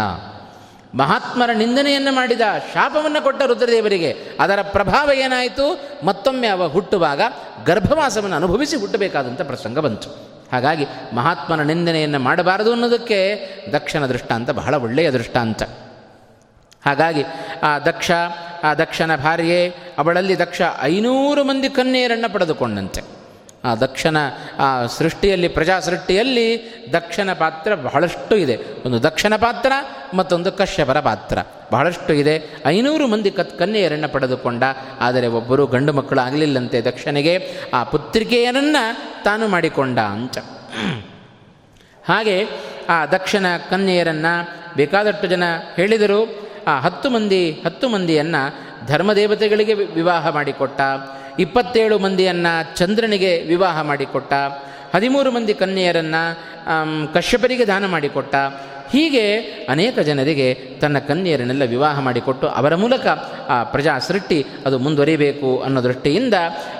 ಮಹಾತ್ಮರ 0.97 1.49
ನಿಂದನೆಯನ್ನು 1.53 2.15
ಮಾಡಿದ 2.15 2.41
ಶಾಪವನ್ನು 2.73 3.23
ಕೊಟ್ಟ 3.23 3.41
ರುದ್ರದೇವರಿಗೆ, 3.41 4.17
ಅದರ 4.39 4.59
ಪ್ರಭಾವ 4.61 5.11
ಏನಾಯಿತು? 5.11 5.79
ಮತ್ತೊಮ್ಮೆ 6.05 6.47
ಅವ 6.47 6.67
ಹುಟ್ಟುವಾಗ 6.67 7.21
ಗರ್ಭವಾಸವನ್ನು 7.65 8.35
ಅನುಭವಿಸಿ 8.35 8.75
ಹುಟ್ಟಬೇಕಾದಂಥ 8.75 9.41
ಪ್ರಸಂಗ 9.41 9.79
ಬಂತು. 9.79 10.09
ಹಾಗಾಗಿ 10.51 10.85
ಮಹಾತ್ಮನ 11.13 11.61
ನಿಂದನೆಯನ್ನು 11.61 12.19
ಮಾಡಬಾರದು 12.19 12.71
ಅನ್ನೋದಕ್ಕೆ 12.71 13.39
ದಕ್ಷನ 13.73 14.05
ದೃಷ್ಟಾಂತ 14.05 14.49
ಬಹಳ 14.49 14.75
ಒಳ್ಳೆಯ 14.75 15.11
ದೃಷ್ಟಾಂತ. 15.11 15.63
ಹಾಗಾಗಿ 16.85 17.23
ಆ 17.63 17.79
ದಕ್ಷ, 17.79 18.11
ಆ 18.63 18.73
ದಕ್ಷನ 18.73 19.15
ಭಾರ್ಯೆ 19.15 19.69
ಅವಳಲ್ಲಿ 19.97 20.39
ದಕ್ಷ 20.39 20.61
ಐನೂರು 20.81 21.43
ಮಂದಿ 21.43 21.69
ಕನ್ಯೆಯರನ್ನು 21.69 22.33
ಪಡೆದುಕೊಂಡಂತೆ. 22.33 23.20
ಆ 23.63 23.75
ದಕ್ಷನ 23.75 24.17
ಆ 24.59 24.85
ಸೃಷ್ಟಿಯಲ್ಲಿ 24.85 25.47
ಪ್ರಜಾ 25.47 25.79
ಸೃಷ್ಟಿಯಲ್ಲಿ 25.79 26.63
ದಕ್ಷನ 26.93 27.33
ಪಾತ್ರ 27.33 27.75
ಬಹಳಷ್ಟು 27.75 28.35
ಇದೆ. 28.35 28.59
ಒಂದು 28.85 29.03
ದಕ್ಷನ 29.03 29.35
ಪಾತ್ರ, 29.35 29.71
ಮತ್ತೊಂದು 30.13 30.51
ಕಶ್ಯಪರ 30.51 30.99
ಪಾತ್ರ. 30.99 31.37
ಬಹಳಷ್ಟು 31.71 32.13
ಇದೆ. 32.13 32.57
ಐನೂರು 32.65 33.07
ಮಂದಿ 33.07 33.31
ಕತ್, 33.31 33.59
ಕನ್ಯೆಯರನ್ನು 33.59 34.09
ಪಡೆದುಕೊಂಡ, 34.09 34.63
ಆದರೆ 34.99 35.27
ಒಬ್ಬರು 35.27 35.67
ಗಂಡು 35.67 35.93
ಮಕ್ಕಳು 35.93 36.19
ಆಗಲಿಲ್ಲಂತೆ 36.19 36.81
ದಕ್ಷನಿಗೆ 36.81 37.51
ಆ 37.73 37.83
ಪುತ್ರಿಕೆಯರನ್ನು 37.83 39.23
ತಾನು 39.23 39.47
ಮಾಡಿಕೊಂಡ 39.47 39.99
ಅಂತ 39.99 40.37
ಹಾಗೆ 42.07 42.47
ಆ 42.89 43.05
ದಕ್ಷನ 43.05 43.45
ಕನ್ಯೆಯರನ್ನು 43.69 44.49
ಬೇಕಾದಷ್ಟು 44.75 45.27
ಜನ 45.27 45.43
ಹೇಳಿದರು. 45.75 46.49
ಆ 46.67 46.79
ಹತ್ತು 46.79 47.09
ಮಂದಿ, 47.09 47.51
ಹತ್ತು 47.51 47.89
ಮಂದಿಯನ್ನು 47.89 48.41
ಧರ್ಮದೇವತೆಗಳಿಗೆ 48.87 49.73
ವಿವಾಹ 49.73 50.27
ಮಾಡಿಕೊಟ್ಟ. 50.27 50.81
ಇಪ್ಪತ್ತೇಳು 51.39 51.99
ಮಂದಿಯನ್ನು 51.99 52.77
ಚಂದ್ರನಿಗೆ 52.77 53.41
ವಿವಾಹ 53.41 53.81
ಮಾಡಿಕೊಟ್ಟ, 53.81 54.33
ಹದಿಮೂರು 54.95 55.31
ಮಂದಿ 55.31 55.53
ಕನ್ಯೆಯರನ್ನು 55.53 56.23
ಕಶ್ಯಪರಿಗೆ 57.13 57.65
ದಾನ 57.67 57.85
ಮಾಡಿಕೊಟ್ಟ, 57.85 58.35
ಹೀಗೆ 58.91 59.37
ಅನೇಕ 59.69 59.99
ಜನರಿಗೆ 59.99 60.53
ತನ್ನ 60.53 60.99
ಕನ್ಯೆಯರನ್ನೆಲ್ಲ 60.99 61.63
ವಿವಾಹ 61.63 61.99
ಮಾಡಿಕೊಟ್ಟು 61.99 62.47
ಅವರ 62.47 62.75
ಮೂಲಕ 62.75 63.07
ಆ 63.49 63.63
ಪ್ರಜಾ 63.63 63.99
ಸೃಷ್ಟಿ 63.99 64.45
ಅದು 64.65 64.79
ಮುಂದುವರಿಬೇಕು 64.79 65.59
ಅನ್ನೋ 65.59 65.83
ದೃಷ್ಟಿಯಿಂದ 65.83 66.33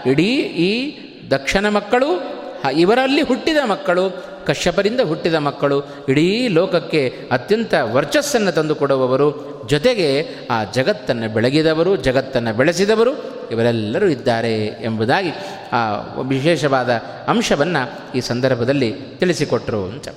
ಇಡೀ 0.05 0.31
ಈ 0.69 0.97
ದಕ್ಷಿಣ 1.31 1.69
ಮಕ್ಕಳು 1.69 2.41
ಇವರಲ್ಲಿ 2.77 3.21
ಹುಟ್ಟಿದ 3.21 3.57
ಮಕ್ಕಳು, 3.65 4.03
ಕಶ್ಯಪರಿಂದ 4.45 4.99
ಹುಟ್ಟಿದ 4.99 5.35
ಮಕ್ಕಳು 5.35 6.05
ಇಡೀ 6.09 6.47
ಲೋಕಕ್ಕೆ 6.47 7.13
ಅತ್ಯಂತ 7.31 7.73
ವರ್ಚಸ್ಸನ್ನು 7.81 8.51
ತಂದುಕೊಡುವವರು, 8.51 9.51
ಜೊತೆಗೆ 9.67 10.27
ಆ 10.51 10.63
ಜಗತ್ತನ್ನು 10.63 11.33
ಬೆಳಗಿದವರು, 11.33 11.95
ಜಗತ್ತನ್ನು 11.95 12.53
ಬೆಳೆಸಿದವರು 12.53 13.30
ಇವರೆಲ್ಲರೂ 13.51 14.07
ಇದ್ದಾರೆ 14.07 14.65
ಎಂಬುದಾಗಿ 14.65 15.31
ಆ 15.71 15.95
ವಿಶೇಷವಾದ 16.21 16.97
ಅಂಶವನ್ನು 17.27 18.11
ಈ 18.17 18.19
ಸಂದರ್ಭದಲ್ಲಿ 18.19 18.93
ತಿಳಿಸಿಕೊಟ್ಟರು 19.17 19.85
ಅಂತ. 19.85 20.07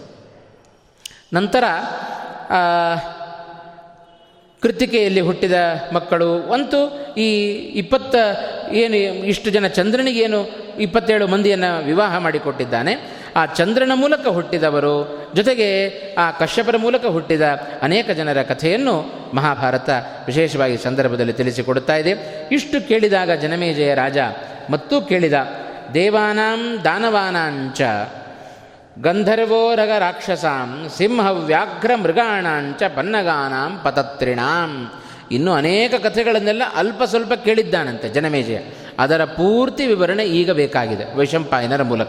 ನಂತರ 1.33 1.64
ಕೃತಿಕೆಯಲ್ಲಿ 4.62 5.20
ಹುಟ್ಟಿದ 5.20 5.53
ಮಕ್ಕಳು 5.92 6.42
ಅಂತೂ 6.42 7.14
ಈ 7.16 7.44
ಇಪ್ಪತ್ತ, 7.79 8.14
ಏನು 8.73 8.97
ಇಷ್ಟು 9.25 9.51
ಜನ 9.51 9.66
ಚಂದ್ರನಿಗೇನು 9.66 10.40
ಇಪ್ಪತ್ತೇಳು 10.79 11.27
ಮಂದಿಯನ್ನು 11.27 11.85
ವಿವಾಹ 11.85 12.18
ಮಾಡಿಕೊಟ್ಟಿದ್ದಾನೆ. 12.18 12.94
ಆ 13.37 13.47
ಚಂದ್ರನ 13.47 13.92
ಮೂಲಕ 13.94 14.27
ಹುಟ್ಟಿದವರು, 14.27 14.97
ಜೊತೆಗೆ 15.35 15.68
ಆ 16.14 16.31
ಕಶ್ಯಪರ 16.31 16.77
ಮೂಲಕ 16.77 17.07
ಹುಟ್ಟಿದ 17.07 17.42
ಅನೇಕ 17.83 18.11
ಜನರ 18.11 18.42
ಕಥೆಯನ್ನು 18.42 18.94
ಮಹಾಭಾರತ 19.35 19.90
ವಿಶೇಷವಾಗಿ 20.27 20.77
ಸಂದರ್ಭದಲ್ಲಿ 20.77 21.33
ತಿಳಿಸಿಕೊಡುತ್ತಾ 21.33 21.97
ಇದೆ. 21.97 22.12
ಇಷ್ಟು 22.53 22.88
ಕೇಳಿದಾಗ 22.88 23.31
ಜನಮೇಜಯ 23.31 23.94
ರಾಜ 23.94 24.18
ಮತ್ತೂ 24.70 25.01
ಕೇಳಿದ, 25.01 25.33
ದೇವಾನಾಂ 25.94 26.85
ದಾನವಾನಾಂಚ 26.85 27.81
ಗಂಧರ್ವೋರಗ 29.03 29.90
ರಾಕ್ಷಸಾಂ 29.99 30.90
ಸಿಂಹ 30.97 31.27
ವ್ಯಾಘ್ರ 31.31 31.90
ಮೃಗಾಣಾಂಚ 31.94 32.83
ಪನ್ನಗಾನಾಂ 32.97 33.81
ಪತತ್ರಿಣಾಂ. 33.85 34.92
ಇನ್ನು 35.33 35.53
ಅನೇಕ 35.53 35.94
ಕಥೆಗಳನ್ನೆಲ್ಲ 35.94 36.62
ಅಲ್ಪ 36.77 37.03
ಸ್ವಲ್ಪ 37.03 37.33
ಕೇಳಿದ್ದಾನಂತೆ 37.33 38.09
ಜನಮೇಜಯ. 38.09 38.59
ಅದರ 38.99 39.25
ಪೂರ್ತಿ 39.25 39.87
ವಿವರಣೆ 39.87 40.25
ಈಗ 40.25 40.51
ಬೇಕಾಗಿದೆ 40.51 41.16
ವೈಶಂಪಾಯನರ 41.16 41.83
ಮೂಲಕ. 41.83 42.09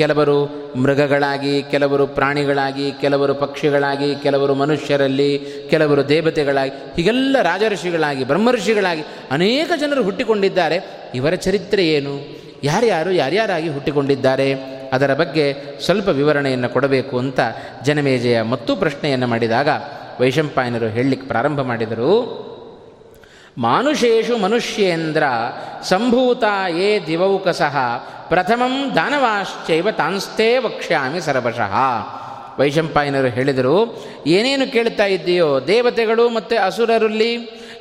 ಕೆಲವರು 0.00 0.46
ಮೃಗಗಳಾಗಿ, 0.76 1.62
ಕೆಲವರು 1.62 2.06
ಪ್ರಾಣಿಗಳಾಗಿ, 2.06 2.92
ಕೆಲವರು 2.92 3.34
ಪಕ್ಷಿಗಳಾಗಿ, 3.34 4.14
ಕೆಲವರು 4.22 4.54
ಮನುಷ್ಯರಲ್ಲಿ, 4.54 5.40
ಕೆಲವರು 5.70 6.08
ದೇವತೆಗಳಾಗಿ, 6.08 6.70
ಹೀಗೆಲ್ಲ 6.96 7.36
ರಾಜಋಷಿಗಳಾಗಿ, 7.42 8.24
ಬ್ರಹ್ಮಋಷಿಗಳಾಗಿ 8.24 9.02
ಅನೇಕ 9.30 9.72
ಜನರು 9.80 10.02
ಹುಟ್ಟಿಕೊಂಡಿದ್ದಾರೆ. 10.02 10.78
ಇವರ 11.14 11.34
ಚರಿತ್ರೆ 11.34 11.88
ಏನು? 11.88 12.18
ಯಾರ್ಯಾರು, 12.64 13.12
ಯಾರ್ಯಾರಾಗಿ 13.12 13.68
ಹುಟ್ಟಿಕೊಂಡಿದ್ದಾರೆ? 13.68 14.54
ಅದರ 14.92 15.14
ಬಗ್ಗೆ 15.14 15.56
ಸ್ವಲ್ಪ 15.84 16.08
ವಿವರಣೆಯನ್ನು 16.08 16.68
ಕೊಡಬೇಕು 16.68 17.18
ಅಂತ 17.18 17.40
ಜನಮೇಜಯ 17.82 18.42
ಮತ್ತೂ 18.42 18.76
ಪ್ರಶ್ನೆಯನ್ನು 18.76 19.26
ಮಾಡಿದಾಗ 19.26 19.68
ವೈಶಂಪಾಯನರು 20.20 20.86
ಹೇಳಲಿಕ್ಕೆ 20.86 21.28
ಪ್ರಾರಂಭ 21.28 21.60
ಮಾಡಿದರು. 21.60 22.50
ಮಾನುಷೇಶು 23.58 24.38
ಮನುಷ್ಯೇಂದ್ರ 24.38 25.22
ಸಂಭೂತ 25.82 26.44
ಯೇ 26.68 27.06
ದಿವೌಕಸಃ 27.06 27.76
ಪ್ರಥಮಂ 28.30 28.92
ದಾನವಾಶ್ಚೈವ 28.96 29.90
ತಾನ್ಸ್ತೇ 29.90 30.58
ವಕ್ಷ್ಯಾಮಿ 30.58 31.20
ಸರಬಶಃ 31.20 31.74
ವೈಶಂಪಾಯನರು 32.58 33.28
ಹೇಳಿದರು, 33.28 33.76
ಏನೇನು 34.26 34.72
ಕೇಳ್ತಾ 34.72 35.04
ಇದ್ದೀಯೋ 35.04 35.60
ದೇವತೆಗಳು 35.66 36.28
ಮತ್ತು 36.28 36.64
ಅಸುರರಲ್ಲಿ 36.64 37.32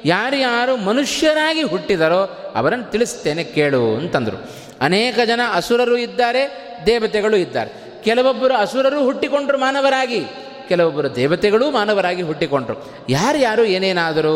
ಯಾರ್ಯಾರು 0.05 0.77
ಮನುಷ್ಯರಾಗಿ 0.77 1.61
ಹುಟ್ಟಿದರೋ 1.61 2.51
ಅವರನ್ನು 2.55 2.91
ತಿಳಿಸ್ತೇನೆ 2.91 3.43
ಕೇಳು 3.43 3.97
ಅಂತಂದರು. 3.97 4.37
ಅನೇಕ 4.81 5.19
ಜನ 5.25 5.41
ಅಸುರರು 5.53 5.97
ಇದ್ದಾರೆ, 5.97 6.43
ದೇವತೆಗಳು 6.85 7.35
ಇದ್ದಾರೆ. 7.35 7.71
ಕೆಲವೊಬ್ಬರು 8.03 8.53
ಅಸುರರು 8.53 8.99
ಹುಟ್ಟಿಕೊಂಡರು 9.05 9.57
ಮಾನವರಾಗಿ, 9.57 10.21
ಕೆಲವೊಬ್ಬರು 10.67 11.15
ದೇವತೆಗಳು 11.15 11.71
ಮಾನವರಾಗಿ 11.71 12.21
ಹುಟ್ಟಿಕೊಂಡ್ರು. 12.21 12.75
ಯಾರ್ಯಾರು 13.09 13.63
ಏನೇನಾದರೂ 13.65 14.35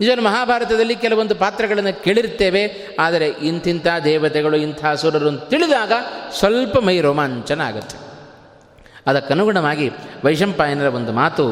ನಿಜ 0.00 0.10
ಮಹಾಭಾರತದಲ್ಲಿ 0.24 0.96
ಕೆಲವೊಂದು 0.96 1.34
ಪಾತ್ರಗಳನ್ನು 1.34 1.92
ಕೇಳಿರ್ತೇವೆ 2.04 2.62
ಆದರೆ 3.00 3.28
ಇಂತಿಂಥ 3.28 3.86
ದೇವತೆಗಳು, 4.04 4.56
ಇಂಥ 4.56 4.86
ಸುರರು 4.96 5.28
ಅಂತ 5.28 5.44
ತಿಳಿದಾಗ 5.44 5.92
ಸ್ವಲ್ಪ 6.38 6.78
ಮೈ 6.78 6.96
ರೋಮಾಂಚನ 7.00 7.60
ಆಗುತ್ತೆ 7.60 7.98
ಅದಕ್ಕನುಗುಣವಾಗಿ 9.06 9.88
ವೈಶಂಪಾಯನರ 10.24 10.88
ಒಂದು 10.88 11.12
ಮಾತು, 11.12 11.46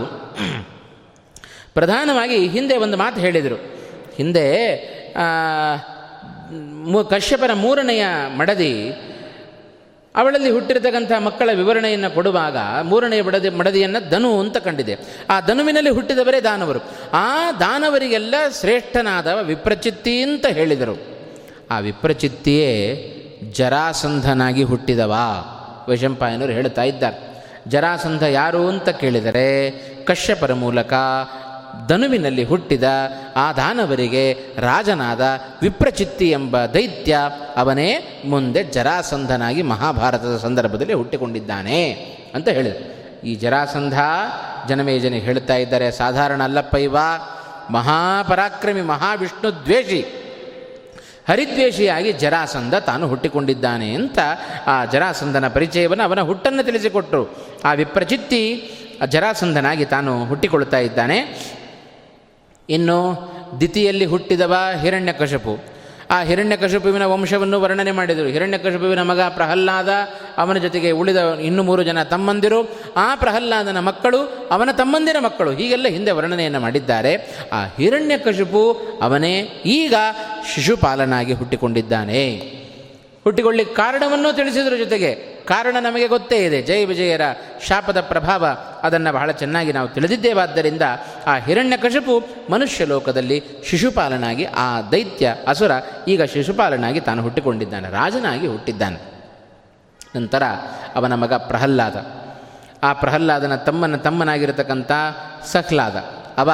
ಪ್ರಧಾನವಾಗಿ 1.75 2.39
ಹಿಂದೆ 2.47 2.77
ಒಂದು 2.77 2.97
ಮಾತು 2.97 3.21
ಹೇಳಿದರು. 3.21 3.59
ಹಿಂದೆ 4.15 4.47
ಕಶ್ಯಪರ 7.11 7.53
ಮೂರನೆಯ 7.55 8.05
ಮಡದಿ 8.37 8.73
ಅವಳಲ್ಲಿ 10.17 10.51
ಹುಟ್ಟಿರತಕ್ಕಂಥ 10.51 11.13
ಮಕ್ಕಳ 11.19 11.51
ವಿವರಣೆಯನ್ನು 11.55 12.15
ಕೊಡುವಾಗ 12.15 12.57
ಮೂರನೆಯ 12.83 13.23
ಬಡದಿ, 13.23 13.49
ಮಡದಿಯನ್ನು 13.49 14.11
ಧನು 14.11 14.41
ಅಂತ 14.41 14.57
ಕಂಡಿದೆ. 14.57 14.97
ಆ 15.31 15.41
ಧನುವಿನಲ್ಲಿ 15.41 15.91
ಹುಟ್ಟಿದವರೇ 15.91 16.41
ದಾನವರು. 16.41 16.79
ಆ 17.13 17.53
ದಾನವರಿಗೆಲ್ಲ 17.53 18.35
ಶ್ರೇಷ್ಠನಾದ 18.61 19.27
ವಿಪ್ರಚಿತ್ತಿ 19.27 20.23
ಅಂತ 20.23 20.47
ಹೇಳಿದರು. 20.47 21.03
ಆ 21.71 21.79
ವಿಪ್ರಚಿತ್ತಿಯೇ 21.79 22.71
ಜರಾಸಂಧನಾಗಿ 23.53 24.63
ಹುಟ್ಟಿದವ 24.63 25.15
ವೈಶಂಪಾಯನವರು 25.89 26.53
ಹೇಳ್ತಾ 26.53 26.83
ಇದ್ದಾರೆ. 26.83 27.45
ಜರಾಸಂಧ 27.69 28.23
ಯಾರು 28.23 28.69
ಅಂತ 28.69 28.89
ಕೇಳಿದರೆ 28.89 29.71
ಕಶ್ಯಪರ 30.05 30.55
ಮೂಲಕ 30.55 30.93
ಧನುವಿನಲ್ಲಿ 31.89 32.45
ಹುಟ್ಟಿದ 32.45 32.85
ಆ 33.37 33.53
ದಾನವರಿಗೆ 33.53 34.33
ರಾಜನಾದ 34.59 35.21
ವಿಪ್ರಚಿತ್ತಿ 35.63 36.31
ಎಂಬ 36.31 36.65
ದೈತ್ಯ 36.65 37.19
ಅವನೇ 37.57 38.23
ಮುಂದೆ 38.27 38.65
ಜರಾಸಂಧನಾಗಿ 38.65 39.63
ಮಹಾಭಾರತದ 39.63 40.37
ಸಂದರ್ಭದಲ್ಲಿ 40.37 40.93
ಹುಟ್ಟಿಕೊಂಡಿದ್ದಾನೆ 40.93 41.93
ಅಂತ 42.35 42.49
ಹೇಳಿದರು. 42.49 42.95
ಈ 43.27 43.35
ಜರಾಸಂಧ 43.35 43.99
ಜನಮೇಜನೆ 44.69 45.19
ಹೇಳ್ತಾ 45.19 45.57
ಇದ್ದಾರೆ, 45.57 45.91
ಸಾಧಾರಣ 45.91 46.43
ಅಲ್ಲಪ್ಪ 46.43 46.77
ಇವ, 46.77 46.97
ಮಹಾಪರಾಕ್ರಮಿ, 47.71 48.83
ಮಹಾವಿಷ್ಣು 48.83 49.65
ದ್ವೇಷಿ, 49.65 50.01
ಹರಿದ್ವೇಷಿಯಾಗಿ 51.29 52.13
ಜರಾಸಂಧ 52.13 52.75
ತಾನು 52.75 53.09
ಹುಟ್ಟಿಕೊಂಡಿದ್ದಾನೆ 53.09 53.95
ಅಂತ 53.95 54.19
ಆ 54.67 54.85
ಜರಾಸಂಧನ 54.85 55.49
ಪರಿಚಯವನ್ನು 55.49 56.05
ಅವನ 56.05 56.21
ಹುಟ್ಟನ್ನು 56.21 56.63
ತಿಳಿಸಿಕೊಟ್ಟರು 56.63 57.37
ಆ 57.65 57.73
ವಿಪ್ರಚಿತ್ತಿ 57.73 58.71
ಜರಾಸಂಧನಾಗಿ 59.07 59.85
ತಾನು 59.85 60.25
ಹುಟ್ಟಿಕೊಳ್ತಾ 60.25 60.79
ಇದ್ದಾನೆ. 60.79 61.19
ಇನ್ನು 62.71 63.29
ದಿತಿಯಲ್ಲಿ 63.61 64.05
ಹುಟ್ಟಿದವ 64.05 64.55
ಹಿರಣ್ಯಕಶಪು. 64.81 65.75
ಆ 66.11 66.23
ಹಿರಣ್ಯಕಶಪುವಿನ 66.23 67.03
ವಂಶವನ್ನು 67.03 67.61
ವರ್ಣನೆ 67.61 67.91
ಮಾಡಿದರು. 67.91 68.27
ಹಿರಣ್ಯಕಶಪುವಿನ 68.27 69.03
ಮಗ 69.03 69.21
ಪ್ರಹ್ಲಾದ 69.21 69.89
ಅವನ 70.39 70.59
ಜೊತೆಗೆ 70.59 70.91
ಉಳಿದ 70.91 71.17
ಇನ್ನು 71.17 71.63
ಮೂರು 71.63 71.83
ಜನ 71.83 72.03
ತಮ್ಮಂದಿರು. 72.03 72.71
ಆ 72.97 73.15
ಪ್ರಹ್ಲಾದನ 73.15 73.81
ಮಕ್ಕಳು 73.81 74.49
ಅವನ 74.51 74.71
ತಮ್ಮಂದಿರ 74.73 75.17
ಮಕ್ಕಳು. 75.21 75.53
ಹೀಗೆಲ್ಲ 75.53 75.89
ಹಿಂದೆ 75.89 76.11
ವರ್ಣನೆಯನ್ನು 76.11 76.61
ಮಾಡಿದ್ದಾರೆ. 76.61 77.37
ಆ 77.53 77.65
ಹಿರಣ್ಯಕಶಪು 77.77 78.77
ಅವನೇ 79.03 79.41
ಈಗ 79.67 79.95
ಶಿಶುಪಾಲನಾಗಿ 80.55 81.33
ಹುಟ್ಟಿಕೊಂಡಿದ್ದಾನೆ. 81.33 82.37
ಹುಟ್ಟಿಕೊಳ್ಳಿ 83.25 83.65
ಕಾರಣವನ್ನು 83.65 84.37
ತಿಳಿಸಿದ್ರ 84.37 84.77
ಜೊತೆಗೆ 84.77 85.34
ಕಾರಣ 85.49 85.77
ನಮಗೆ 85.81 86.07
ಗೊತ್ತೇ 86.07 86.45
ಇದೆ. 86.45 86.63
ಜಯ 86.63 86.85
ವಿಜಯರ 86.85 87.21
ಶಾಪದ 87.67 88.01
ಪ್ರಭಾವ 88.01 88.47
ಅದನ್ನು 88.83 89.13
ಬಹಳ 89.13 89.31
ಚೆನ್ನಾಗಿ 89.31 89.73
ನಾವು 89.73 89.89
ತಿಳಿದಿದ್ದೇವಾದ್ದರಿಂದ 89.89 90.83
ಆ 91.27 91.37
ಹಿರಣ್ಯಕಶಪು 91.37 92.23
ಮನುಷ್ಯ 92.51 92.85
ಲೋಕದಲ್ಲಿ 92.85 93.43
ಶಿಶುಪಾಲನಾಗಿ, 93.69 94.45
ಆ 94.45 94.81
ದೈತ್ಯ 94.81 95.37
ಅಸುರ 95.47 95.71
ಈಗ 96.09 96.23
ಶಿಶುಪಾಲನಾಗಿ 96.23 97.01
ತಾನು 97.01 97.23
ಹುಟ್ಟಿಕೊಂಡಿದ್ದಾನೆ. 97.23 97.89
ರಾಜನಾಗಿ 97.89 98.47
ಹುಟ್ಟಿದ್ದಾನೆ. 98.47 99.15
ನಂತರ 100.17 100.43
ಅವನ 100.95 101.15
ಮಗ 101.15 101.33
ಪ್ರಹ್ಲಾದ. 101.33 102.07
ಆ 102.83 102.93
ಪ್ರಹ್ಲಾದನ 102.93 103.55
ತಮ್ಮನ 103.55 103.97
ತಮ್ಮನಾಗಿರತಕ್ಕಂಥ 103.97 104.93
ಸಹ್ಲಾದ. 105.47 105.97
ಅವ 106.39 106.51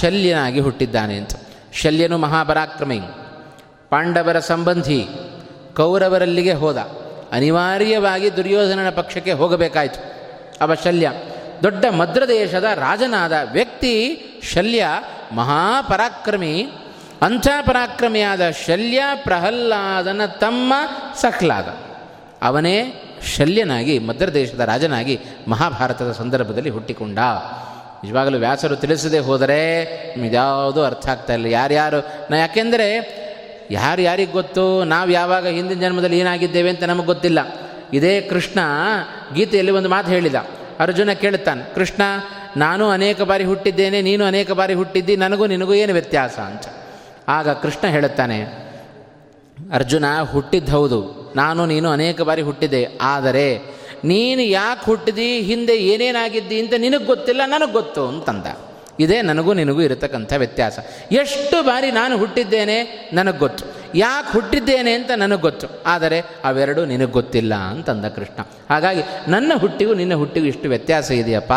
ಶಲ್ಯನಾಗಿ 0.00 0.60
ಹುಟ್ಟಿದ್ದಾನೆ 0.60 1.16
ಅಂತ. 1.16 1.30
ಶಲ್ಯನು 1.72 2.18
ಮಹಾಪರಾಕ್ರಮಿ. 2.18 3.00
ಪಾಂಡವರ 3.90 4.38
ಸಂಬಂಧಿ 4.38 5.08
ಕೌರವರಲ್ಲಿಗೆ 5.76 6.52
ಹೋದ. 6.52 7.05
ಅನಿವಾರ್ಯವಾಗಿ 7.32 8.36
ದುರ್ಯೋಧನನ 8.36 8.90
ಪಕ್ಷಕ್ಕೆ 8.90 9.32
ಹೋಗಬೇಕಾಯಿತು. 9.32 10.16
ಅವ 10.60 10.74
ಶಲ್ಯ. 10.74 11.12
ದೊಡ್ಡ 11.62 11.84
ಮದ್ರದೇಶದ 11.86 12.64
ರಾಜನಾದ 12.64 13.32
ವ್ಯಕ್ತಿ 13.52 14.24
ಶಲ್ಯ, 14.42 14.86
ಮಹಾಪರಾಕ್ರಮಿ. 15.32 16.66
ಅಂಥ 17.22 17.48
ಪರಾಕ್ರಮಿಯಾದ 17.60 18.50
ಶಲ್ಯ 18.50 19.02
ಪ್ರಹ್ಲಾದನ 19.14 20.24
ತಮ್ಮ 20.24 20.74
ಸಹ್ಲಾದ. 21.14 21.68
ಅವನೇ 22.42 23.02
ಶಲ್ಯನಾಗಿ 23.36 23.98
ಮದ್ರದೇಶದ 23.98 24.60
ರಾಜನಾಗಿ 24.60 25.20
ಮಹಾಭಾರತದ 25.48 26.12
ಸಂದರ್ಭದಲ್ಲಿ 26.12 26.70
ಹುಟ್ಟಿಕೊಂಡ. 26.70 27.18
ನಿಜವಾಗಲೂ 28.04 28.38
ವ್ಯಾಸರು 28.38 28.76
ತಿಳಿಸದೆ 28.76 29.18
ಹೋದರೆ 29.18 29.82
ಇದ್ಯಾವುದೂ 30.16 30.82
ಅರ್ಥ 30.82 31.08
ಆಗ್ತಾ 31.08 31.32
ಇಲ್ಲ. 31.32 31.46
ಯಾರ್ಯಾರು, 31.46 31.96
ನಾ 32.30 32.36
ಯಾಕೆಂದರೆ 32.36 33.25
ಯಾರು 33.70 34.02
ಯಾರಿಗೆ 34.02 34.32
ಗೊತ್ತು? 34.32 34.84
ನಾವು 34.84 35.10
ಯಾವಾಗ 35.10 35.46
ಹಿಂದಿನ 35.46 35.80
ಜನ್ಮದಲ್ಲಿ 35.80 36.18
ಏನಾಗಿದ್ದೇವೆ 36.18 36.70
ಅಂತ 36.70 36.84
ನಮಗೆ 36.84 37.06
ಗೊತ್ತಿಲ್ಲ. 37.06 37.40
ಇದೇ 37.92 38.20
ಕೃಷ್ಣ 38.20 38.60
ಗೀತೆಯಲ್ಲಿ 39.34 39.72
ಒಂದು 39.72 39.88
ಮಾತು 39.88 40.08
ಹೇಳಿದ. 40.08 40.34
ಅರ್ಜುನ 40.80 41.12
ಕೇಳುತ್ತಾನೆ, 41.12 41.74
ಕೃಷ್ಣ, 41.74 42.02
ನಾನು 42.56 42.88
ಅನೇಕ 42.88 43.22
ಬಾರಿ 43.22 43.44
ಹುಟ್ಟಿದ್ದೇನೆ, 43.44 44.02
ನೀನು 44.02 44.24
ಅನೇಕ 44.24 44.50
ಬಾರಿ 44.52 44.74
ಹುಟ್ಟಿದ್ದಿ, 44.74 45.16
ನನಗೂ 45.16 45.46
ನಿನಗೂ 45.46 45.74
ಏನು 45.74 45.92
ವ್ಯತ್ಯಾಸ? 45.92 46.38
ಅಂತ. 46.38 46.62
ಆಗ 47.28 47.48
ಕೃಷ್ಣ 47.48 47.86
ಹೇಳುತ್ತಾನೆ, 47.86 48.38
ಅರ್ಜುನ 49.72 50.04
ಹುಟ್ಟಿದ್ದು 50.32 50.72
ಹೌದು. 50.72 51.32
ನಾನು, 51.36 51.66
ನೀನು 51.66 51.88
ಅನೇಕ 51.90 52.22
ಬಾರಿ 52.22 52.42
ಹುಟ್ಟಿದೆ 52.42 52.86
ಆದರೆ 53.00 53.76
ನೀನು 54.04 54.42
ಯಾಕೆ 54.42 54.84
ಹುಟ್ಟಿದಿ? 54.84 55.40
ಹಿಂದೆ 55.40 55.76
ಏನೇನಾಗಿದ್ದಿ 55.76 56.60
ಅಂತ 56.60 56.74
ನಿನಗೆ 56.78 57.04
ಗೊತ್ತಿಲ್ಲ, 57.04 57.42
ನನಗೆ 57.46 57.72
ಗೊತ್ತು, 57.72 58.08
ಅಂತಂದ. 58.08 58.46
ಇದೇ 59.00 59.22
ನನಗೂ 59.22 59.52
ನಿನಗೂ 59.52 59.80
ಇರತಕ್ಕಂಥ 59.80 60.32
ವ್ಯತ್ಯಾಸ. 60.32 60.78
ಎಷ್ಟು 61.12 61.62
ಬಾರಿ 61.62 61.90
ನಾನು 61.90 62.18
ಹುಟ್ಟಿದ್ದೇನೆ 62.18 63.10
ನನಗೆ 63.12 63.38
ಗೊತ್ತು. 63.38 63.64
ಯಾಕೆ 63.94 64.32
ಹುಟ್ಟಿದ್ದೇನೆ 64.32 64.92
ಅಂತ 64.92 65.10
ನನಗೆ 65.16 65.40
ಗೊತ್ತು. 65.40 65.66
ಆದರೆ 65.86 66.20
ಅವೆರಡು 66.20 66.84
ನಿನಗೆ 66.84 67.10
ಗೊತ್ತಿಲ್ಲ 67.10 67.54
ಅಂತಂದ 67.54 68.04
ಕೃಷ್ಣ. 68.04 68.46
ಹಾಗಾಗಿ 68.70 69.30
ನನ್ನ 69.30 69.52
ಹುಟ್ಟಿಗೂ 69.56 69.94
ನಿನ್ನ 69.94 70.14
ಹುಟ್ಟಿಗೂ 70.14 70.46
ಇಷ್ಟು 70.46 70.68
ವ್ಯತ್ಯಾಸ 70.68 71.10
ಇದೆಯಪ್ಪ. 71.10 71.52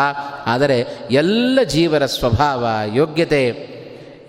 ಆದರೆ 0.46 0.86
ಎಲ್ಲ 1.10 1.62
ಜೀವರ 1.62 2.06
ಸ್ವಭಾವ, 2.06 2.66
ಯೋಗ್ಯತೆ, 2.94 3.70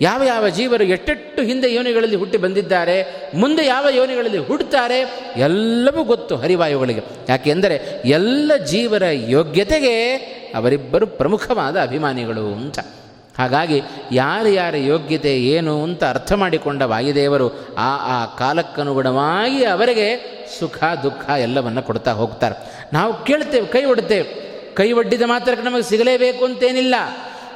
ಯಾವ 0.01 0.23
ಯಾವ 0.23 0.49
ಜೀವರು 0.49 0.83
ಎಷ್ಟೆಷ್ಟು 0.83 1.41
ಹಿಂದೆ 1.41 1.73
ಯೋನಿಗಳಲ್ಲಿ 1.73 2.15
ಹುಟ್ಟಿ 2.15 2.37
ಬಂದಿದ್ದಾರೆ, 2.37 3.29
ಮುಂದೆ 3.35 3.65
ಯಾವ 3.65 3.87
ಯೋನಿಗಳಲ್ಲಿ 3.89 4.37
ಹುಟ್ಟುತ್ತಾರೆ 4.37 5.29
ಎಲ್ಲವೂ 5.37 6.03
ಗೊತ್ತು 6.03 6.35
ಹರಿವಾಯುಗಳಿಗೆ. 6.35 7.01
ಯಾಕೆಂದರೆ 7.29 8.01
ಎಲ್ಲ 8.05 8.51
ಜೀವರ 8.65 9.03
ಯೋಗ್ಯತೆಗೆ 9.11 10.15
ಅವರಿಬ್ಬರು 10.55 11.07
ಪ್ರಮುಖವಾದ 11.07 11.77
ಅಭಿಮಾನಿಗಳು 11.81 12.53
ಅಂತ. 12.53 12.79
ಹಾಗಾಗಿ 13.37 13.81
ಯಾರು 14.11 14.49
ಯಾರ 14.49 14.75
ಯೋಗ್ಯತೆ 14.75 15.43
ಏನು 15.43 15.83
ಅಂತ 15.83 16.03
ಅರ್ಥ 16.03 16.31
ಮಾಡಿಕೊಂಡ 16.33 16.81
ವಾಯುದೇವರು 16.81 17.75
ಆ 17.75 18.21
ಆ 18.21 18.35
ಕಾಲಕ್ಕನುಗುಣವಾಗಿ 18.35 19.63
ಅವರಿಗೆ 19.63 20.41
ಸುಖ, 20.59 20.83
ದುಃಖ 21.03 21.29
ಎಲ್ಲವನ್ನು 21.29 21.81
ಕೊಡ್ತಾ 21.83 22.11
ಹೋಗ್ತಾರೆ. 22.11 22.85
ನಾವು 22.93 23.23
ಕೇಳ್ತೇವೆ, 23.23 23.67
ಕೈ 23.67 23.83
ಒಡ್ತೇವೆ. 23.83 24.51
ಕೈ 24.75 24.91
ಒಡ್ಡಿದ 24.91 25.21
ಮಾತ್ರಕ್ಕೆ 25.21 25.65
ನಮಗೆ 25.65 25.81
ಸಿಗಲೇಬೇಕು 25.81 26.45
ಅಂತೇನಿಲ್ಲ. 26.45 26.95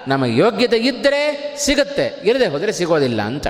ನಮಗೆ 0.07 0.37
ಯೋಗ್ಯತೆ 0.37 0.77
ಇದ್ದರೆ 0.77 1.55
ಸಿಗುತ್ತೆ 1.59 2.21
ಇರದೆ 2.23 2.47
ಹೋದರೆ 2.47 2.71
ಸಿಗೋದಿಲ್ಲ 2.71 3.21
ಅಂತ. 3.21 3.47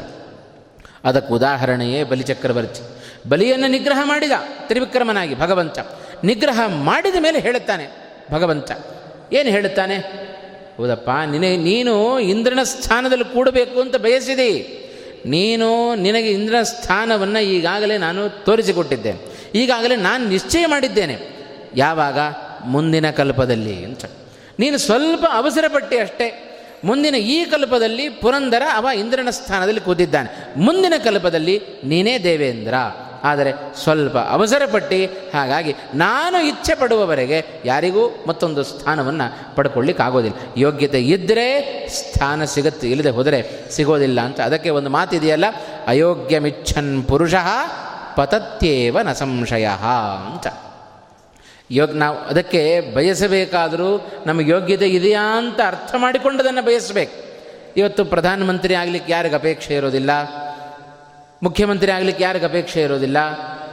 ಅದಕ್ಕೆ 1.03 1.33
ಉದಾಹರಣೆಯೇ 1.33 2.03
ಬಲಿಚಕ್ರವರ್ತಿ. 2.03 2.81
ಬಲಿಯನ್ನು 3.29 3.67
ನಿಗ್ರಹ 3.67 3.99
ಮಾಡಿದ 4.03 4.31
ತ್ರಿವಿಕ್ರಮನಾಗಿ 4.67 5.39
ಭಗವಂತ. 5.39 5.79
ನಿಗ್ರಹ 6.23 6.61
ಮಾಡಿದ 6.67 7.15
ಮೇಲೆ 7.19 7.39
ಹೇಳುತ್ತಾನೆ 7.39 7.88
ಭಗವಂತ. 8.31 8.71
ಏನು 9.33 9.49
ಹೇಳುತ್ತಾನೆ? 9.49 9.97
ಹೌದಪ್ಪ, 10.77 11.09
ನಿನಗೆ, 11.25 11.57
ನೀನು 11.57 12.19
ಇಂದ್ರನ 12.19 12.59
ಸ್ಥಾನದಲ್ಲಿ 12.63 13.23
ಕೂಡಬೇಕು 13.23 13.81
ಅಂತ 13.81 13.95
ಬಯಸಿದಿ. 13.95 14.81
ನೀನು 15.25 15.95
ನಿನಗೆ 15.95 16.31
ಇಂದ್ರನ 16.31 16.63
ಸ್ಥಾನವನ್ನು 16.63 17.43
ಈಗಾಗಲೇ 17.43 17.97
ನಾನು 17.97 18.29
ತೋರಿಸಿಕೊಟ್ಟಿದ್ದೆ. 18.29 19.13
ಈಗಾಗಲೇ 19.55 19.95
ನಾನು 19.95 20.29
ನಿಶ್ಚಯ 20.29 20.65
ಮಾಡಿದ್ದೇನೆ. 20.65 21.17
ಯಾವಾಗ? 21.75 22.19
ಮುಂದಿನ 22.65 23.11
ಕಲ್ಪದಲ್ಲಿ 23.11 23.85
ಅಂತ. 23.85 24.05
ನೀನು 24.59 24.77
ಸ್ವಲ್ಪ 24.77 25.25
ಅವಸರಪಟ್ಟೆ 25.31 25.97
ಅಷ್ಟೇ. 25.97 26.41
ಮುಂದಿನ 26.83 27.15
ಈ 27.15 27.45
ಕಲ್ಪದಲ್ಲಿ 27.45 28.09
ಪುರಂದರ 28.09 28.61
ಅವ 28.73 28.88
ಇಂದ್ರನ 28.99 29.29
ಸ್ಥಾನದಲ್ಲಿ 29.29 29.81
ಕೂತಿದ್ದಾನೆ. 29.81 30.59
ಮುಂದಿನ 30.59 30.93
ಕಲ್ಪದಲ್ಲಿ 31.03 31.61
ನೀನೇ 31.83 32.19
ದೇವೇಂದ್ರ. 32.19 32.73
ಆದರೆ 33.29 33.51
ಸ್ವಲ್ಪ 33.83 34.17
ಅವಸರಪಟ್ಟು 34.35 34.99
ಹಾಗಾಗಿ 35.38 35.71
ನಾನು 36.03 36.38
ಇಚ್ಛೆ 36.47 36.73
ಪಡುವವರೆಗೆ 36.75 37.39
ಯಾರಿಗೂ 37.65 38.03
ಮತ್ತೊಂದು 38.27 38.63
ಸ್ಥಾನವನ್ನು 38.63 39.27
ಪಡ್ಕೊಳ್ಳಿಕ್ಕಾಗೋದಿಲ್ಲ 39.55 40.38
ಯೋಗ್ಯತೆ 40.57 41.01
ಇದ್ದರೆ 41.15 41.47
ಸ್ಥಾನ 41.99 42.43
ಸಿಗುತ್ತೆ, 42.53 42.85
ಇಲ್ಲದೆ 42.89 43.09
ಹೋದರೆ 43.09 43.39
ಸಿಗೋದಿಲ್ಲ 43.75 44.19
ಅಂತ. 44.21 44.39
ಅದಕ್ಕೆ 44.41 44.69
ಒಂದು 44.79 44.89
ಮಾತಿದೆಯಲ್ಲ, 44.89 45.45
ಅಯೋಗ್ಯಮಿಚ್ಛನ್ 45.88 46.93
ಪುರುಷ 47.09 47.35
ಪತತ್ಯೇವ 48.15 48.97
ನ 49.01 49.11
ಸಂಶಯ 49.11 49.67
ಅಂತ. 50.31 50.47
ಯೋಗ, 51.71 51.91
ನಾವು 52.03 52.17
ಅದಕ್ಕೆ 52.31 52.63
ಬಯಸಬೇಕಾದರೂ 52.95 53.89
ನಮಗೆ 54.25 54.49
ಯೋಗ್ಯತೆ 54.51 54.88
ಇದೆಯಾ 54.88 55.23
ಅಂತ 55.38 55.59
ಅರ್ಥ 55.67 55.91
ಮಾಡಿಕೊಂಡದನ್ನು 55.97 56.63
ಬಯಸಬೇಕು. 56.65 57.15
ಇವತ್ತು 57.77 58.01
ಪ್ರಧಾನಮಂತ್ರಿ 58.05 58.73
ಆಗಲಿಕ್ಕೆ 58.81 59.11
ಯಾರಿಗೆ 59.11 59.35
ಅಪೇಕ್ಷೆ 59.35 59.73
ಇರೋದಿಲ್ಲ? 59.75 60.11
ಮುಖ್ಯಮಂತ್ರಿ 61.43 61.91
ಆಗಲಿಕ್ಕೆ 61.91 62.23
ಯಾರಿಗೆ 62.23 62.45
ಅಪೇಕ್ಷೆ 62.45 62.81
ಇರೋದಿಲ್ಲ. 62.81 63.17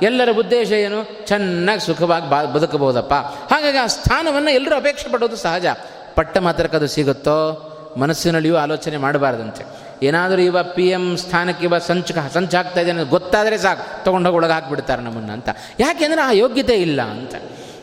ಎಲ್ಲರ 0.03 0.29
ಉದ್ದೇಶ 0.39 0.71
ಏನು? 0.71 1.27
ಚೆನ್ನಾಗಿ 1.27 1.81
ಸುಖವಾಗಿ 1.81 2.31
ಬಾ, 2.31 2.45
ಬದುಕಬಹುದಪ್ಪ. 2.45 3.15
ಹಾಗಾಗಿ 3.53 3.77
ಆ 3.77 3.87
ಸ್ಥಾನವನ್ನು 3.87 4.51
ಎಲ್ಲರೂ 4.51 4.77
ಅಪೇಕ್ಷೆ 4.77 5.13
ಪಡೋದು 5.13 5.37
ಸಹಜ. 5.37 5.67
ಪಟ್ಟ 6.15 6.39
ಮಾತ್ರಕ್ಕೆ 6.39 6.77
ಅದು 6.77 6.87
ಸಿಗುತ್ತೋ? 6.87 7.69
ಮನಸ್ಸಿನಲ್ಲಿಯೂ 7.97 8.57
ಆಲೋಚನೆ 8.57 8.97
ಮಾಡಬಾರ್ದಂತೆ. 8.97 9.65
ಏನಾದರೂ 10.07 10.43
ಇವ 10.43 10.63
ಪಿ 10.63 10.89
ಎಂ 10.89 11.17
ಸ್ಥಾನಕ್ಕೆ 11.17 11.65
ಇವ 11.67 11.79
ಸಂಚು 11.79 12.35
ಸಂಚಾಗ್ತಾ 12.35 12.81
ಇದೆ 12.81 12.91
ಅನ್ನೋದು 12.91 13.11
ಗೊತ್ತಾದರೆ 13.11 13.59
ಸಾಕು. 13.59 14.05
ತೊಗೊಂಡೋಗಿ 14.05 14.37
ಒಳಗೆ 14.37 14.53
ಹಾಕ್ಬಿಡ್ತಾರೆ 14.53 15.03
ನಮ್ಮನ್ನು 15.03 15.33
ಅಂತ. 15.33 15.49
ಯಾಕೆಂದರೆ 15.81 16.21
ಆ 16.21 16.31
ಯೋಗ್ಯತೆ 16.31 16.75
ಇಲ್ಲ 16.75 17.03
ಅಂತ. 17.03 17.35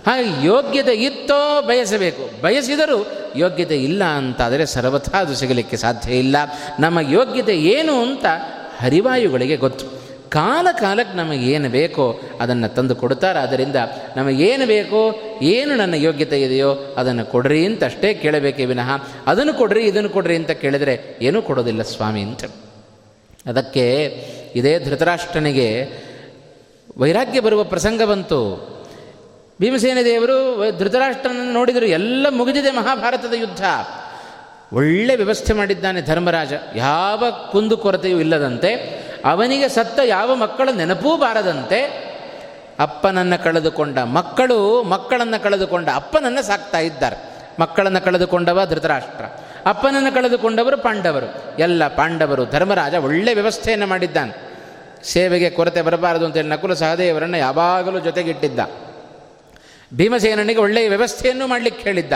ಹಾಗೆ 0.08 0.46
ಯೋಗ್ಯತೆ 0.46 0.94
ಇತ್ತೋ 0.94 1.62
ಬಯಸಬೇಕು. 1.62 2.42
ಬಯಸಿದರೂ 2.42 3.08
ಯೋಗ್ಯತೆ 3.36 3.84
ಇಲ್ಲ 3.84 4.04
ಅಂತಾದರೆ 4.04 4.66
ಸರ್ವಥಾ 4.66 5.20
ಅದು 5.20 5.36
ಸಿಗಲಿಕ್ಕೆ 5.36 5.78
ಸಾಧ್ಯ 5.78 6.16
ಇಲ್ಲ. 6.16 6.36
ನಮ್ಮ 6.80 7.00
ಯೋಗ್ಯತೆ 7.00 7.58
ಏನು 7.58 8.02
ಅಂತ 8.02 8.26
ಹರಿವಾಯುಗಳಿಗೆ 8.80 9.56
ಗೊತ್ತು. 9.56 9.86
ಕಾಲ 10.30 10.68
ಕಾಲಕ್ಕೆ 10.72 11.18
ನಮಗೆ 11.18 11.52
ಏನು 11.52 11.70
ಬೇಕೋ 11.70 12.20
ಅದನ್ನು 12.42 12.76
ತಂದು 12.76 12.96
ಕೊಡುತ್ತಾರೆ 12.96 13.40
ಅದರಿಂದ 13.40 13.76
ನಮಗೇನು 14.18 14.68
ಬೇಕೋ, 14.68 15.16
ಏನು 15.42 15.76
ನನ್ನ 15.76 15.94
ಯೋಗ್ಯತೆ 15.94 16.42
ಇದೆಯೋ 16.42 16.72
ಅದನ್ನು 16.74 17.26
ಕೊಡ್ರಿ 17.26 17.66
ಅಂತ 17.66 17.84
ಅಷ್ಟೇ 17.84 18.14
ಕೇಳಬೇಕೇ 18.14 18.66
ವಿನಃ. 18.66 18.90
ಅದನ್ನು 19.28 19.54
ಕೊಡ್ರಿ, 19.54 19.84
ಇದನ್ನು 19.84 20.10
ಕೊಡ್ರಿ 20.10 20.36
ಅಂತ 20.36 20.52
ಕೇಳಿದರೆ 20.52 21.18
ಏನೂ 21.22 21.42
ಕೊಡೋದಿಲ್ಲ 21.42 21.82
ಸ್ವಾಮಿ 21.82 22.22
ಅಂತ. 22.22 22.44
ಅದಕ್ಕೆ 23.46 23.86
ಇದೇ 24.56 24.80
ಧೃತರಾಷ್ಟ್ರನಿಗೆ 24.80 25.88
ವೈರಾಗ್ಯ 26.98 27.40
ಬರುವ 27.40 27.64
ಪ್ರಸಂಗ 27.64 28.02
ಬಂತು. 28.04 28.70
ಭೀಮಸೇನ 29.62 29.98
ದೇವರು 30.06 30.64
ಧೃತರಾಷ್ಟ್ರನನ್ನು 30.80 31.54
ನೋಡಿದರು. 31.54 31.86
ಎಲ್ಲ 31.86 32.28
ಮುಗಿದಿದೆ 32.30 32.72
ಮಹಾಭಾರತದ 32.72 33.34
ಯುದ್ಧ. 33.34 33.64
ಒಳ್ಳೆ 34.74 35.16
ವ್ಯವಸ್ಥೆ 35.16 35.54
ಮಾಡಿದ್ದಾನೆ 35.54 36.02
ಧರ್ಮರಾಜ. 36.02 36.54
ಯಾವ 36.76 37.24
ಕುಂದು 37.52 37.78
ಕೊರತೆಯೂ 37.78 38.20
ಇಲ್ಲದಂತೆ, 38.20 38.74
ಅವನಿಗೆ 39.26 39.70
ಸತ್ತ 39.70 40.00
ಯಾವ 40.06 40.36
ಮಕ್ಕಳ 40.36 40.70
ನೆನಪೂ 40.78 41.18
ಬಾರದಂತೆ, 41.18 42.10
ಅಪ್ಪನನ್ನು 42.80 43.44
ಕಳೆದುಕೊಂಡ 43.44 43.98
ಮಕ್ಕಳು 44.00 44.84
ಮಕ್ಕಳನ್ನು 44.84 45.44
ಕಳೆದುಕೊಂಡ 45.44 45.90
ಅಪ್ಪನನ್ನು 45.96 46.42
ಸಾಕ್ತಾ 46.42 46.80
ಇದ್ದಾರೆ. 46.80 47.18
ಮಕ್ಕಳನ್ನು 47.60 48.02
ಕಳೆದುಕೊಂಡವ 48.02 48.66
ಧೃತರಾಷ್ಟ್ರ, 48.66 49.26
ಅಪ್ಪನನ್ನು 49.66 50.12
ಕಳೆದುಕೊಂಡವರು 50.14 50.78
ಪಾಂಡವರು. 50.78 51.60
ಎಲ್ಲ 51.60 51.88
ಪಾಂಡವರು, 51.88 52.46
ಧರ್ಮರಾಜ 52.46 52.94
ಒಳ್ಳೆ 52.94 53.34
ವ್ಯವಸ್ಥೆಯನ್ನು 53.34 53.88
ಮಾಡಿದ್ದಾನೆ. 53.88 54.34
ಸೇವೆಗೆ 55.04 55.50
ಕೊರತೆ 55.50 55.82
ಬರಬಾರದು 55.82 56.26
ಅಂತೇಳಿ 56.26 56.50
ನಕುಲ 56.50 56.74
ಸಹದೇವರನ್ನು 56.74 57.38
ಯಾವಾಗಲೂ 57.38 58.00
ಜೊತೆಗಿಟ್ಟಿದ್ದ. 58.00 58.60
ಭೀಮಸೇನನಿಗೆ 59.94 60.60
ಒಳ್ಳೆಯ 60.60 60.90
ವ್ಯವಸ್ಥೆಯನ್ನು 60.90 61.48
ಮಾಡಲಿಕ್ಕೆ 61.48 61.84
ಹೇಳಿದ್ದ. 61.84 62.14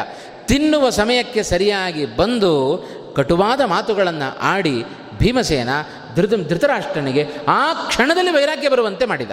ತಿನ್ನುವ 0.53 0.89
ಸಮಯಕ್ಕೆ 0.89 1.43
ಸರಿಯಾಗಿ 1.43 2.15
ಬಂದು 2.15 2.83
ಕಟುವಾದ 3.15 3.61
ಮಾತುಗಳನ್ನು 3.65 4.37
ಆಡಿ 4.39 4.83
ಭೀಮಸೇನ 5.17 5.69
ಧೃತ 6.15 6.33
ಧೃತರಾಷ್ಟ್ರನಿಗೆ 6.49 7.27
ಆ 7.47 7.73
ಕ್ಷಣದಲ್ಲಿ 7.73 8.31
ವೈರಾಗ್ಯ 8.31 8.69
ಬರುವಂತೆ 8.69 9.05
ಮಾಡಿದ. 9.05 9.31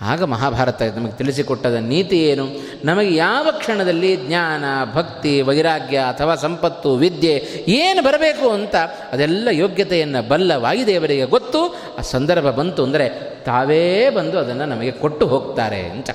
ಆಗ 0.00 0.22
ಮಹಾಭಾರತ 0.22 0.82
ನಮಗೆ 0.82 1.12
ತಿಳಿಸಿಕೊಟ್ಟದ 1.12 1.74
ನೀತಿ 1.74 2.18
ಏನು? 2.18 2.46
ನಮಗೆ 2.84 3.14
ಯಾವ 3.14 3.48
ಕ್ಷಣದಲ್ಲಿ 3.50 4.16
ಜ್ಞಾನ, 4.16 4.64
ಭಕ್ತಿ, 4.94 5.42
ವೈರಾಗ್ಯ 5.42 5.98
ಅಥವಾ 5.98 6.34
ಸಂಪತ್ತು, 6.34 6.94
ವಿದ್ಯೆ 6.94 7.46
ಏನು 7.68 8.02
ಬರಬೇಕು 8.02 8.50
ಅಂತ 8.50 8.76
ಅದೆಲ್ಲ 9.12 9.48
ಯೋಗ್ಯತೆಯನ್ನು 9.52 10.28
ಬಲ್ಲ 10.28 10.54
ವಾಯುದೇವರಿಗೆ 10.54 11.24
ಗೊತ್ತು. 11.24 11.68
ಆ 11.98 12.00
ಸಂದರ್ಭ 12.00 12.44
ಬಂತು 12.44 12.84
ಅಂದರೆ 12.84 13.08
ತಾವೇ 13.44 14.10
ಬಂದು 14.10 14.38
ಅದನ್ನು 14.38 14.64
ನಮಗೆ 14.64 14.90
ಕೊಟ್ಟು 14.90 15.26
ಹೋಗ್ತಾರೆ 15.26 15.84
ಅಂತ. 15.84 16.10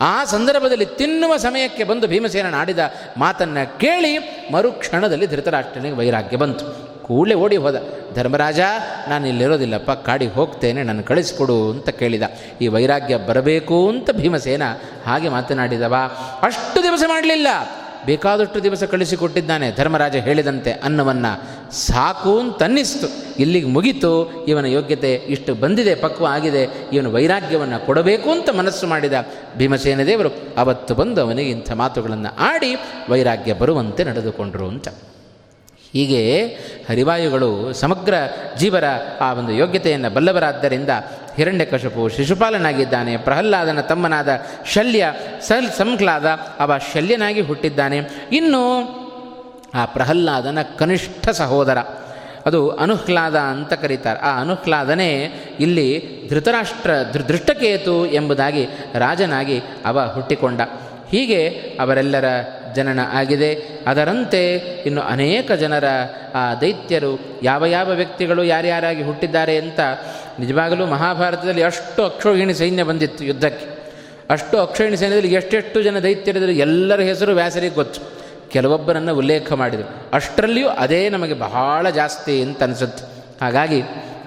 ಆ 0.00 0.24
ಸಂದರ್ಭದಲ್ಲಿ 0.24 0.86
ತಿನ್ನುವ 0.86 1.36
ಸಮಯಕ್ಕೆ 1.36 1.84
ಬಂದು 1.84 2.06
ಭೀಮಸೇನ 2.06 2.54
ಆಡಿದ 2.54 2.78
ಮಾತನ್ನು 3.16 3.78
ಕೇಳಿ 3.78 4.18
ಮರುಕ್ಷಣದಲ್ಲಿ 4.52 5.26
ಧೃತರಾಷ್ಟ್ರನಿಗೆ 5.26 5.94
ವೈರಾಗ್ಯ 5.94 6.36
ಬಂತು. 6.36 6.88
ಕೂಡಲೇ 7.02 7.34
ಓಡಿ 7.34 7.56
ಹೋದ. 7.56 7.82
ಧರ್ಮರಾಜ, 8.14 8.60
ನಾನು 9.08 9.28
ಇಲ್ಲಿರೋದಿಲ್ಲಪ್ಪ, 9.28 9.90
ಕಾಡಿಗೆ 9.90 10.32
ಹೋಗ್ತೇನೆ, 10.32 10.82
ನಾನು 10.82 11.02
ಕಳಿಸ್ಕೊಡು 11.02 11.70
ಅಂತ 11.70 11.88
ಕೇಳಿದ. 11.88 12.22
ಈ 12.60 12.68
ವೈರಾಗ್ಯ 12.68 13.16
ಬರಬೇಕು 13.16 13.88
ಅಂತ 13.88 14.10
ಭೀಮಸೇನ 14.10 14.62
ಹಾಗೆ 15.06 15.28
ಮಾತನಾಡಿದವ. 15.28 15.94
ಅಷ್ಟು 16.42 16.82
ದಿವಸ 16.82 17.02
ಮಾಡಲಿಲ್ಲ. 17.08 17.48
ಬೇಕಾದಷ್ಟು 18.08 18.62
ದಿವಸ 18.62 18.84
ಕಳಿಸಿಕೊಟ್ಟಿದ್ದಾನೆ. 18.84 19.72
ಧರ್ಮರಾಜ 19.76 20.16
ಹೇಳಿದಂತೆ 20.16 20.72
ಅನ್ನವನ್ನು 20.72 21.32
ಸಾಕು 21.72 22.38
ಅಂತನ್ನಿಸ್ತು. 22.38 23.08
ಇಲ್ಲಿಗೆ 23.38 23.66
ಮುಗಿತು. 23.66 24.12
ಇವನ 24.48 24.64
ಯೋಗ್ಯತೆ 24.64 25.14
ಇಷ್ಟು 25.14 25.54
ಬಂದಿದೆ, 25.54 25.94
ಪಕ್ವ 25.94 26.26
ಆಗಿದೆ. 26.26 26.62
ಇವನು 26.92 27.12
ವೈರಾಗ್ಯವನ್ನು 27.12 27.86
ಕೊಡಬೇಕು 27.86 28.30
ಅಂತ 28.30 28.48
ಮನಸ್ಸು 28.50 28.86
ಮಾಡಿದ 28.86 29.12
ಭೀಮಸೇನ 29.56 30.02
ದೇವರು 30.02 30.30
ಅವತ್ತು 30.56 30.94
ಬಂದು 30.94 31.20
ಅವನಿಗೆ 31.20 31.50
ಇಂಥ 31.50 31.72
ಮಾತುಗಳನ್ನು 31.72 32.36
ಆಡಿ 32.38 32.72
ವೈರಾಗ್ಯ 33.08 33.52
ಬರುವಂತೆ 33.52 34.04
ನಡೆದುಕೊಂಡರು 34.04 34.68
ಅಂತ. 34.68 34.88
ಹೀಗೆ 35.92 36.46
ಹರಿವಾಯುಗಳು 36.88 37.72
ಸಮಗ್ರ 37.72 38.14
ಜೀವರ 38.56 38.84
ಆ 39.20 39.32
ಒಂದು 39.32 39.52
ಯೋಗ್ಯತೆಯನ್ನು 39.52 40.10
ಬಲ್ಲವರಾದ್ದರಿಂದ 40.10 40.90
ಹಿರಣ್ಯಕಶಪು 41.36 42.08
ಶಿಶುಪಾಲನಾಗಿದ್ದಾನೆ, 42.08 43.16
ಪ್ರಹ್ಲಾದನ 43.16 43.80
ತಮ್ಮನಾದ 43.80 44.28
ಶಲ್ಯ 44.66 45.14
ಸಲ್ 45.40 45.70
ಸಂಹ್ಲಾದ 45.70 46.26
ಅವ 46.58 46.72
ಶಲ್ಯನಾಗಿ 46.94 47.40
ಹುಟ್ಟಿದ್ದಾನೆ. 47.40 47.98
ಇನ್ನು 48.32 48.62
ಆ 49.74 49.84
ಪ್ರಹ್ಲಾದನ 49.84 50.58
ಕನಿಷ್ಠ 50.78 51.28
ಸಹೋದರ, 51.28 51.78
ಅದು 52.46 52.70
ಅನುಹ್ಲಾದ 52.70 53.36
ಅಂತ 53.36 53.72
ಕರೀತಾರೆ. 53.72 54.20
ಆ 54.20 54.40
ಅನುಹ್ಲಾದನೇ 54.40 55.10
ಇಲ್ಲಿ 55.60 55.88
ಧೃತರಾಷ್ಟ್ರ 56.30 56.90
ದೃಷ್ಟಕೇತು 56.92 58.06
ಎಂಬುದಾಗಿ 58.06 58.64
ರಾಜನಾಗಿ 58.94 59.60
ಅವ 59.84 60.00
ಹುಟ್ಟಿಕೊಂಡ. 60.14 60.60
ಹೀಗೆ 61.10 61.48
ಅವರೆಲ್ಲರ 61.80 62.24
ಜನನ 62.74 63.00
ಆಗಿದೆ. 63.12 63.78
ಅದರಂತೆ 63.86 64.56
ಇನ್ನು 64.86 65.00
ಅನೇಕ 65.00 65.52
ಜನರ, 65.52 65.84
ಆ, 66.34 66.54
ದೈತ್ಯರು, 66.54 67.40
ಯಾವ 67.42 67.66
ಯಾವ 67.66 67.90
ವ್ಯಕ್ತಿಗಳು 67.90 68.44
ಯಾರ್ಯಾರಾಗಿ 68.44 69.02
ಹುಟ್ಟಿದ್ದಾರೆ 69.02 69.56
ಅಂತ 69.56 69.80
ನಿಜವಾಗಲೂ 70.38 70.86
ಮಹಾಭಾರತದಲ್ಲಿ 70.86 71.62
ಅಷ್ಟು 71.62 72.04
ಅಕ್ಷೋಹಿಣಿ 72.04 72.54
ಸೈನ್ಯ 72.54 72.82
ಬಂದಿತ್ತು 72.82 73.24
ಯುದ್ಧಕ್ಕೆ. 73.24 73.78
ಅಷ್ಟು 74.30 74.60
ಅಕ್ಷೋಹಿಣಿ 74.60 74.96
ಸೈನ್ಯದಲ್ಲಿ 74.96 75.34
ಎಷ್ಟೆಷ್ಟು 75.34 75.82
ಜನ 75.82 75.98
ದೈತ್ಯರಿದ್ದರು 75.98 76.50
ಎಲ್ಲರ 76.50 77.00
ಹೆಸರು 77.00 77.32
ವ್ಯಾಸರಿಗೆ 77.32 77.74
ಗೊತ್ತು. 77.74 78.00
ಕೆಲವೊಬ್ಬರನ್ನು 78.50 79.16
ಉಲ್ಲೇಖ 79.16 79.52
ಮಾಡಿದರು. 79.52 80.02
ಅಷ್ಟರಲ್ಲಿಯೂ 80.12 80.68
ಅದೇ 80.68 81.08
ನಮಗೆ 81.08 81.34
ಬಹಳ 81.34 81.90
ಜಾಸ್ತಿ 81.90 82.42
ಅಂತ 82.42 82.62
ಅನಿಸುತ್ತೆ. 82.62 83.04
ಹಾಗಾಗಿ 83.40 83.82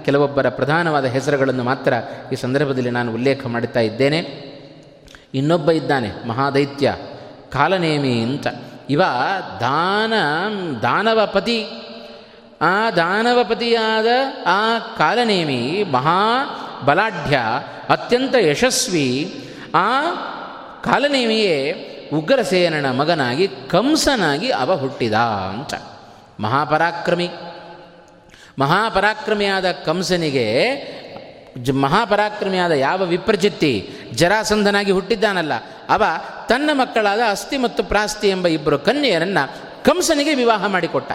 ಕೆಲವೊಬ್ಬರ 0.06 0.50
ಪ್ರಧಾನವಾದ 0.50 1.06
ಹೆಸರುಗಳನ್ನು 1.06 1.64
ಮಾತ್ರ 1.64 1.94
ಈ 2.34 2.36
ಸಂದರ್ಭದಲ್ಲಿ 2.36 2.90
ನಾನು 2.90 3.14
ಉಲ್ಲೇಖ 3.14 3.48
ಮಾಡುತ್ತಾ 3.48 3.80
ಇದ್ದೇನೆ. 3.80 4.52
ಇನ್ನೊಬ್ಬ 5.34 5.72
ಇದ್ದಾನೆ 5.72 6.28
ಮಹಾದೈತ್ಯ. 6.28 6.96
ಕಾಲನೇಮಿ 7.52 8.20
ಅಂತ. 8.20 8.48
ಇವ 8.90 9.02
ದಾನ, 9.60 10.14
ದಾನವಪತಿ. 10.82 11.66
ಆ 12.62 12.92
ದಾನವಪತಿಯಾದ 12.92 14.06
ಆ 14.46 14.80
ಕಾಲನೇಮಿ 14.80 15.84
ಮಹಾ 15.92 16.48
ಬಲಾಢ್ಯ, 16.86 17.40
ಅತ್ಯಂತ 17.90 18.36
ಯಶಸ್ವಿ. 18.40 19.40
ಆ 19.76 20.02
ಕಾಲನೇಮಿಯೇ 20.84 21.88
ಉಗ್ರಸೇನನ 22.14 22.92
ಮಗನಾಗಿ 22.92 23.48
ಕಂಸನಾಗಿ 23.48 24.50
ಅವ 24.50 24.76
ಹುಟ್ಟಿದ 24.76 25.14
ಅಂತ. 25.14 25.74
ಮಹಾಪರಾಕ್ರಮಿ. 26.40 27.30
ಮಹಾಪರಾಕ್ರಮಿಯಾದ 28.60 29.72
ಕಂಸನಿಗೆ 29.72 30.72
ಮಹಾಪರಾಕ್ರಮಿಯಾದ 31.82 32.72
ಯಾವ 32.72 33.04
ವಿಪ್ರಚಿತ್ತಿ 33.04 33.90
ಜರಾಸಂಧನಾಗಿ 34.16 34.92
ಹುಟ್ಟಿದ್ದಾನಲ್ಲ. 34.92 35.52
ಅವ 35.90 36.04
ತನ್ನ 36.50 36.70
ಮಕ್ಕಳಾದ 36.74 37.20
ಅಸ್ಥಿ 37.30 37.58
ಮತ್ತು 37.58 37.84
ಪ್ರಾಸ್ತಿ 37.84 38.30
ಎಂಬ 38.30 38.48
ಇಬ್ಬರು 38.48 38.80
ಕನ್ಯೆಯರನ್ನು 38.80 39.56
ಕಂಸನಿಗೆ 39.84 40.34
ವಿವಾಹ 40.34 40.66
ಮಾಡಿಕೊಟ್ಟ. 40.66 41.12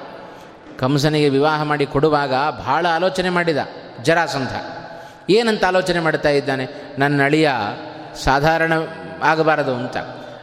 ಕಂಸನಿಗೆ 0.81 1.29
ವಿವಾಹ 1.29 1.63
ಮಾಡಿ 1.63 1.87
ಕೊಡುವಾಗ 1.87 2.35
ಭಾಳ 2.51 2.87
ಆಲೋಚನೆ 2.95 3.31
ಮಾಡಿದ 3.31 3.57
ಜರಾಸಂಧ. 4.03 4.49
ಏನಂತ 5.31 5.65
ಆಲೋಚನೆ 5.65 6.01
ಮಾಡ್ತಾ 6.01 6.29
ಇದ್ದಾನೆ? 6.29 6.69
ನನ್ನ 6.99 7.25
ಅಳಿಯ 7.25 7.51
ಸಾಧಾರಣ 8.25 8.73
ಆಗಬಾರದು 9.23 9.75
ಅಂತ. 9.75 9.97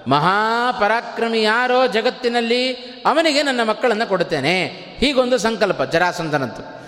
ಮಹಾಪರಾಕ್ರಮಿ 0.08 1.44
ಯಾರೋ 1.44 1.88
ಜಗತ್ತಿನಲ್ಲಿ 1.88 2.74
ಅವನಿಗೆ 3.06 3.44
ನನ್ನ 3.44 3.60
ಮಕ್ಕಳನ್ನು 3.64 4.10
ಕೊಡುತ್ತೇನೆ. 4.10 4.66
ಹೀಗೊಂದು 4.98 5.38
ಸಂಕಲ್ಪ 5.38 5.84
ಜರಾಸಂಧನದ್ದು. 5.84 6.84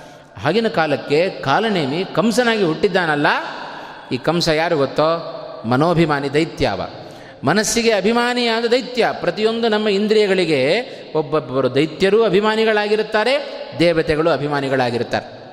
ಆಗಿನ 0.47 0.67
ಕಾಲಕ್ಕೆ 0.67 1.29
ಕಾಲನೇಮಿ 1.29 2.05
ಕಂಸನಾಗಿ 2.15 2.63
ಹುಟ್ಟಿದ್ದಾನಲ್ಲ. 2.63 3.27
ಈ 4.11 4.17
ಕಂಸ 4.17 4.47
ಯಾರು 4.47 4.77
ಗೊತ್ತೋ? 4.77 5.31
ಮನೋಭಿಮಾನಿ 5.65 6.33
ದೈತ್ಯಾವ. 6.33 6.81
ಮನಸ್ಸಿಗೆ 7.43 7.91
ಅಭಿಮಾನಿಯಾದ 7.91 8.65
ದೈತ್ಯ. 8.65 9.07
ಪ್ರತಿಯೊಂದು 9.19 9.69
ನಮ್ಮ 9.69 9.89
ಇಂದ್ರಿಯಗಳಿಗೆ 9.89 10.81
ಒಬ್ಬೊಬ್ಬರು 11.15 11.75
ದೈತ್ಯರು 11.75 12.23
ಅಭಿಮಾನಿಗಳಾಗಿರುತ್ತಾರೆ, 12.23 13.65
ದೇವತೆಗಳು 13.79 14.29
ಅಭಿಮಾನಿಗಳಾಗಿರುತ್ತಾರೆ. 14.29 15.45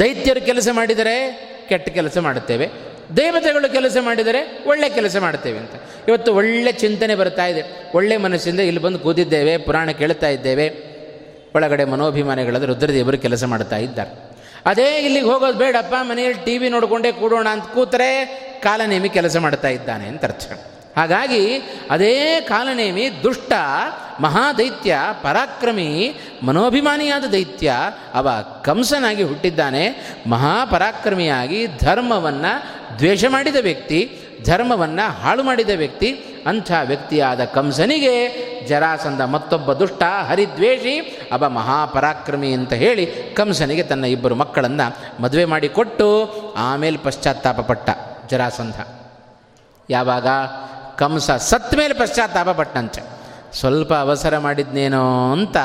ದೈತ್ಯರು 0.00 0.40
ಕೆಲಸ 0.40 0.68
ಮಾಡಿದರೆ 0.72 1.32
ಕೆಟ್ಟ 1.68 1.88
ಕೆಲಸ 1.88 2.18
ಮಾಡುತ್ತೇವೆ. 2.18 2.70
ದೇವತೆಗಳು 3.16 3.72
ಕೆಲಸ 3.72 3.96
ಮಾಡಿದರೆ 4.00 4.64
ಒಳ್ಳೆ 4.66 4.88
ಕೆಲಸ 4.88 5.16
ಮಾಡ್ತೇವೆ 5.16 5.58
ಅಂತ. 5.58 5.70
ಇವತ್ತು 6.08 6.34
ಒಳ್ಳೆ 6.34 6.72
ಚಿಂತನೆ 6.72 7.14
ಬರ್ತಾ 7.14 7.46
ಇದೆ. 7.46 7.62
ಒಳ್ಳೆ 7.94 8.16
ಮನಸ್ಸಿಂದ 8.16 8.60
ಇಲ್ಲಿ 8.60 8.82
ಬಂದು 8.82 8.98
ಕೂತಿದ್ದೇವೆ, 8.98 9.58
ಪುರಾಣ 9.58 9.90
ಕೇಳ್ತಾ 9.90 10.28
ಇದ್ದೇವೆ. 10.28 10.68
ಒಳಗಡೆ 11.54 11.84
ಮನೋಭಿಮಾನಿಗಳಾದ 11.84 12.62
ರುದ್ರದೇವರು 12.62 13.18
ಕೆಲಸ 13.18 13.44
ಮಾಡ್ತಾ 13.44 13.76
ಇದ್ದಾರೆ. 13.76 14.25
ಅದೇ 14.66 14.96
ಇಲ್ಲಿಗೆ 14.96 15.26
ಹೋಗೋದು 15.26 15.58
ಬೇಡಪ್ಪ, 15.58 15.94
ಮನೆಯಲ್ಲಿ 16.02 16.44
ಟಿ 16.44 16.58
ವಿ 16.58 16.68
ನೋಡಿಕೊಂಡೇ 16.68 17.12
ಕೂಡೋಣ 17.12 17.48
ಅಂತ 17.48 17.64
ಕೂತರೆ 17.64 18.26
ಕಾಲನೇಮಿ 18.62 19.08
ಕೆಲಸ 19.08 19.36
ಮಾಡ್ತಾ 19.36 19.68
ಇದ್ದಾನೆ 19.68 20.06
ಅಂತ 20.06 20.24
ಅರ್ಥ. 20.24 20.52
ಹಾಗಾಗಿ 20.96 21.56
ಅದೇ 21.90 22.40
ಕಾಲನೇಮಿ 22.40 23.10
ದುಷ್ಟ, 23.22 23.52
ಮಹಾದೈತ್ಯ, 24.20 24.98
ಪರಾಕ್ರಮಿ, 25.22 26.14
ಮನೋಭಿಮಾನಿಯಾದ 26.42 27.24
ದೈತ್ಯ, 27.24 27.72
ಅವ 28.14 28.28
ಕಂಸನಾಗಿ 28.64 29.22
ಹುಟ್ಟಿದ್ದಾನೆ. 29.22 30.14
ಮಹಾಪರಾಕ್ರಮಿಯಾಗಿ 30.26 31.66
ಧರ್ಮವನ್ನು 31.66 32.76
ದ್ವೇಷ 32.98 33.24
ಮಾಡಿದ 33.28 33.56
ವ್ಯಕ್ತಿ 33.56 34.20
ಧರ್ಮವನ್ನು 34.44 35.12
ಹಾಳು 35.12 35.42
ಮಾಡಿದ 35.42 35.70
ವ್ಯಕ್ತಿ, 35.76 36.12
ಅಂಥ 36.46 36.72
ವ್ಯಕ್ತಿಯಾದ 36.82 37.44
ಕಂಸನಿಗೆ 37.44 38.46
ಜರಾಸಂದ 38.66 39.20
ಮತ್ತೊಬ್ಬ 39.20 39.72
ದುಷ್ಟ, 39.72 40.02
ಹರಿದ್ವೇಷಿ, 40.02 40.98
ಅಬ 41.32 41.46
ಮಹಾಪರಾಕ್ರಮಿ 41.46 42.52
ಅಂತ 42.52 42.72
ಹೇಳಿ 42.72 43.06
ಕಂಸನಿಗೆ 43.34 43.82
ತನ್ನ 43.82 44.04
ಇಬ್ಬರು 44.04 44.34
ಮಕ್ಕಳನ್ನು 44.34 45.22
ಮದುವೆ 45.22 45.44
ಮಾಡಿಕೊಟ್ಟು 45.44 46.30
ಆಮೇಲೆ 46.56 46.96
ಪಶ್ಚಾತ್ತಾಪ 46.96 47.60
ಪಟ್ಟ 47.60 47.90
ಜರಾಸಂಧ. 48.30 48.74
ಯಾವಾಗ? 49.90 50.26
ಕಂಸ 50.96 51.30
ಸತ್ 51.30 51.74
ಮೇಲೆ 51.74 51.94
ಪಶ್ಚಾತ್ತಾಪ 51.94 52.48
ಪಟ್ಟಂತೆ. 52.48 53.16
ಸ್ವಲ್ಪ 53.52 53.94
ಅವಸರ 53.94 54.38
ಮಾಡಿದ್ನೇನೋ 54.38 55.32
ಅಂತ 55.32 55.56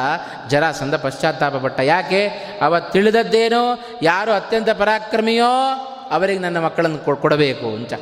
ಜರಾಸಂಧ 0.49 0.95
ಪಶ್ಚಾತ್ತಾಪ 0.95 1.55
ಪಟ್ಟ. 1.55 1.79
ಯಾಕೆ? 1.79 2.27
ಅವ 2.61 2.79
ತಿಳಿದದ್ದೇನೋ? 2.79 3.79
ಯಾರು 4.01 4.31
ಅತ್ಯಂತ 4.31 4.69
ಪರಾಕ್ರಮಿಯೋ 4.69 5.47
ಅವರಿಗೆ 6.11 6.39
ನನ್ನ 6.39 6.59
ಮಕ್ಕಳನ್ನು 6.59 7.15
ಕೊಡಬೇಕು 7.15 7.65
ಅಂತ. 7.65 7.93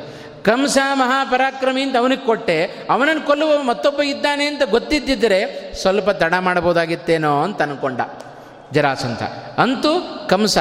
ಕಂಸ 0.44 0.78
ಮಹಾಪರಾಕ್ರಮಿ 0.92 1.82
ಅಂತ 1.82 1.96
ಅವನಿಗೆ 1.96 2.26
ಕೊಟ್ಟೆ. 2.26 2.64
ಅವನನ್ನು 2.90 3.26
ಕೊಲ್ಲುವ 3.26 3.62
ಮತ್ತೊಬ್ಬ 3.62 4.02
ಇದ್ದಾನೆ 4.02 4.46
ಅಂತ 4.46 4.62
ಗೊತ್ತಿದ್ದಿದ್ದರೆ 4.62 5.72
ಸ್ವಲ್ಪ 5.74 6.10
ತಡ 6.10 6.34
ಮಾಡಬಹುದಾಗಿತ್ತೇನೋ 6.40 7.42
ಅಂತ 7.42 7.62
ಅನ್ಕೊಂಡ. 7.62 8.00
ಜರಾಸಂತ. 8.72 9.22
ಅಂತೂ 9.58 10.26
ಕಂಸ 10.30 10.58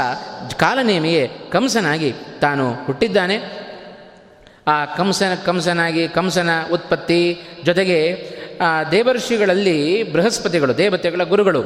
ಕಾಲನೇಮಿಗೆ 0.60 1.30
ಕಂಸನಾಗಿ 1.52 2.14
ತಾನು 2.42 2.74
ಹುಟ್ಟಿದ್ದಾನೆ. 2.74 3.60
ಆ 4.68 4.86
ಕಂಸನ 4.86 5.38
ಕಂಸನಾಗಿ 5.46 6.08
ಕಂಸನ 6.08 6.50
ಉತ್ಪತ್ತಿ 6.74 7.42
ಜೊತೆಗೆ 7.66 8.30
ಆ 8.62 8.84
ದೇವರ್ಷಿಗಳಲ್ಲಿ 8.84 10.04
ಬೃಹಸ್ಪತಿಗಳು, 10.04 10.78
ದೇವತೆಗಳ 10.78 11.24
ಗುರುಗಳು. 11.24 11.64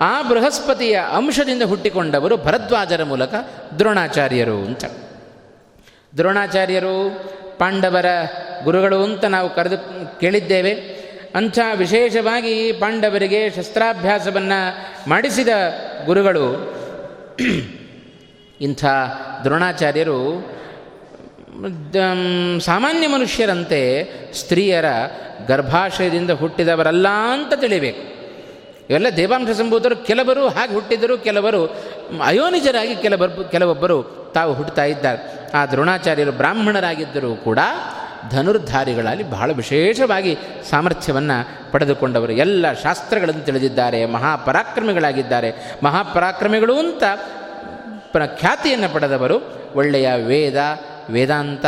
ಆ 0.00 0.22
ಬೃಹಸ್ಪತಿಯ 0.22 1.00
ಅಂಶದಿಂದ 1.16 1.62
ಹುಟ್ಟಿಕೊಂಡವರು 1.62 2.36
ಭರದ್ವಾಜರ 2.36 3.04
ಮೂಲಕ 3.04 3.34
ದ್ರೋಣಾಚಾರ್ಯರು 3.78 4.56
ಅಂತ. 4.56 4.84
ದ್ರೋಣಾಚಾರ್ಯರು 6.16 7.22
ಪಾಂಡವರ 7.58 8.06
ಗುರುಗಳು 8.64 9.04
ಅಂತ 9.04 9.24
ನಾವು 9.24 9.54
ಕರೆದು 9.54 9.78
ಕೇಳಿದ್ದೇವೆ. 10.20 10.72
ಅಂಥ 11.34 11.58
ವಿಶೇಷವಾಗಿ 11.76 12.72
ಪಾಂಡವರಿಗೆ 12.72 13.50
ಶಸ್ತ್ರಾಭ್ಯಾಸವನ್ನು 13.50 14.76
ಮಾಡಿಸಿದ 15.10 15.48
ಗುರುಗಳು. 16.04 16.74
ಇಂಥ 18.60 18.84
ದ್ರೋಣಾಚಾರ್ಯರು 19.44 20.22
ಸಾಮಾನ್ಯ 22.60 23.06
ಮನುಷ್ಯರಂತೆ 23.06 24.04
ಸ್ತ್ರೀಯರ 24.34 24.84
ಗರ್ಭಾಶಯದಿಂದ 25.48 26.30
ಹುಟ್ಟಿದವರಲ್ಲ 26.30 27.08
ಅಂತ 27.08 27.54
ತಿಳಿಬೇಕು. 27.54 28.18
ಇವೆಲ್ಲ 28.90 29.06
ದೇವಾಂಶ 29.16 29.50
ಸಂಭೂತರು 29.50 29.96
ಕೆಲವರು 29.96 30.48
ಹಾಗೆ 30.48 30.72
ಹುಟ್ಟಿದರು 30.72 31.18
ಕೆಲವರು 31.18 31.66
ಅಯೋನಿಜರಾಗಿ 32.24 32.96
ಕೆಲವರು 32.96 33.50
ಕೆಲವೊಬ್ಬರು 33.50 34.17
ತಾವು 34.34 34.54
ಹುಟ್ಟುತ್ತಾ 34.54 34.84
ಇದ್ದಾರೆ. 34.84 35.38
ಆ 35.54 35.66
ದ್ರೋಣಾಚಾರ್ಯರು 35.66 36.32
ಬ್ರಾಹ್ಮಣರಾಗಿದ್ದರೂ 36.32 37.34
ಕೂಡ 37.34 37.58
ಧನುರ್ಧಾರಿಗಳಲ್ಲಿ 38.30 39.30
ಬಹಳ 39.30 39.52
ವಿಶೇಷವಾಗಿ 39.52 40.38
ಸಾಮರ್ಥ್ಯವನ್ನು 40.70 41.72
ಪಡೆದುಕೊಂಡವರು. 41.72 42.32
ಎಲ್ಲ 42.32 42.72
ಶಾಸ್ತ್ರಗಳನ್ನು 42.72 43.44
ತಿಳಿದಿದ್ದಾರೆ, 43.44 44.06
ಮಹಾಪರಾಕ್ರಮಿಗಳಾಗಿದ್ದಾರೆ. 44.06 45.52
ಮಹಾಪರಾಕ್ರಮಿಗಳು 45.82 46.78
ಅಂತ 46.78 47.02
ಖ್ಯಾತಿಯನ್ನು 48.38 48.94
ಪಡೆದವರು 48.94 49.62
ಒಳ್ಳೆಯ 49.74 50.12
ವೇದ, 50.14 50.56
ವೇದಾಂತ, 51.10 51.64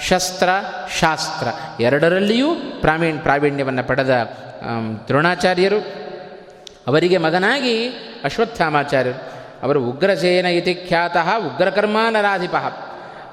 ಶಸ್ತ್ರ, 0.00 0.48
ಶಾಸ್ತ್ರ. 1.00 1.48
ಎರಡರಲ್ಲಿಯೂ 1.82 2.54
ಪ್ರಾವೀಣ್ 2.80 3.18
ಪ್ರಾವೀಣ್ಯವನ್ನು 3.18 3.84
ಪಡೆದ 3.84 4.10
ದ್ರೋಣಾಚಾರ್ಯರು. 5.08 5.78
ಅವರಿಗೆ 6.86 7.16
ಮಗನಾಗಿ 7.16 7.88
ಅಶ್ವತ್ಥಾಮಾಚಾರ್ಯರು. 8.24 9.33
ಅವರು 9.64 9.84
ಉಗ್ರಸೇನ 9.84 10.46
ಇತಿ 10.46 10.74
ಖ್ಯಾತ 10.74 11.16
ಉಗ್ರಕರ್ಮಾನರಾಧಿಪ. 11.16 12.56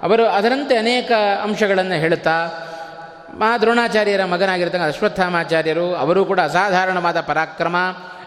ಅವರು 0.03 0.27
ಅದರಂತೆ 0.27 0.75
ಅನೇಕ 0.75 1.11
ಅಂಶಗಳನ್ನು 1.43 1.93
ಹೇಳುತ್ತಾ, 1.93 2.47
ಮಾ 3.33 3.57
ದ್ರೋಣಾಚಾರ್ಯರ 3.57 4.25
ಮಗನಾಗಿರ್ತಕ್ಕ 4.25 4.83
ಅಶ್ವತ್ಥಾಮಾಚಾರ್ಯರು, 4.83 5.95
ಅವರು 5.95 6.25
ಕೂಡ 6.25 6.39
ಅಸಾಧಾರಣವಾದ 6.39 7.21
ಪರಾಕ್ರಮ. 7.21 7.75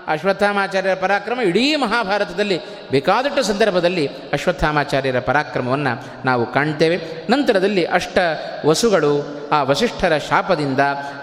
ಅಶ್ವತ್ಥಾಮಾಚಾರ್ಯರ 0.08 0.94
ಪರಾಕ್ರಮ 0.94 1.40
ಇಡೀ 1.40 1.76
ಮಹಾಭಾರತದಲ್ಲಿ 1.76 2.60
ಬೇಕಾದಷ್ಟು 2.90 3.42
ಸಂದರ್ಭದಲ್ಲಿ 3.42 4.06
ಅಶ್ವತ್ಥಾಮಾಚಾರ್ಯರ 4.32 5.20
ಪರಾಕ್ರಮವನ್ನು 5.20 6.26
ನಾವು 6.26 6.52
ಕಾಣ್ತೇವೆ. 6.52 7.00
ನಂತರದಲ್ಲಿ 7.30 7.84
ಅಷ್ಟ 7.84 8.18
ವಸುಗಳು 8.66 9.26
ಆ 9.52 9.62
ವಸಿಷ್ಠರ 9.62 10.18
ಶಾಪದಿಂದ 10.18 10.80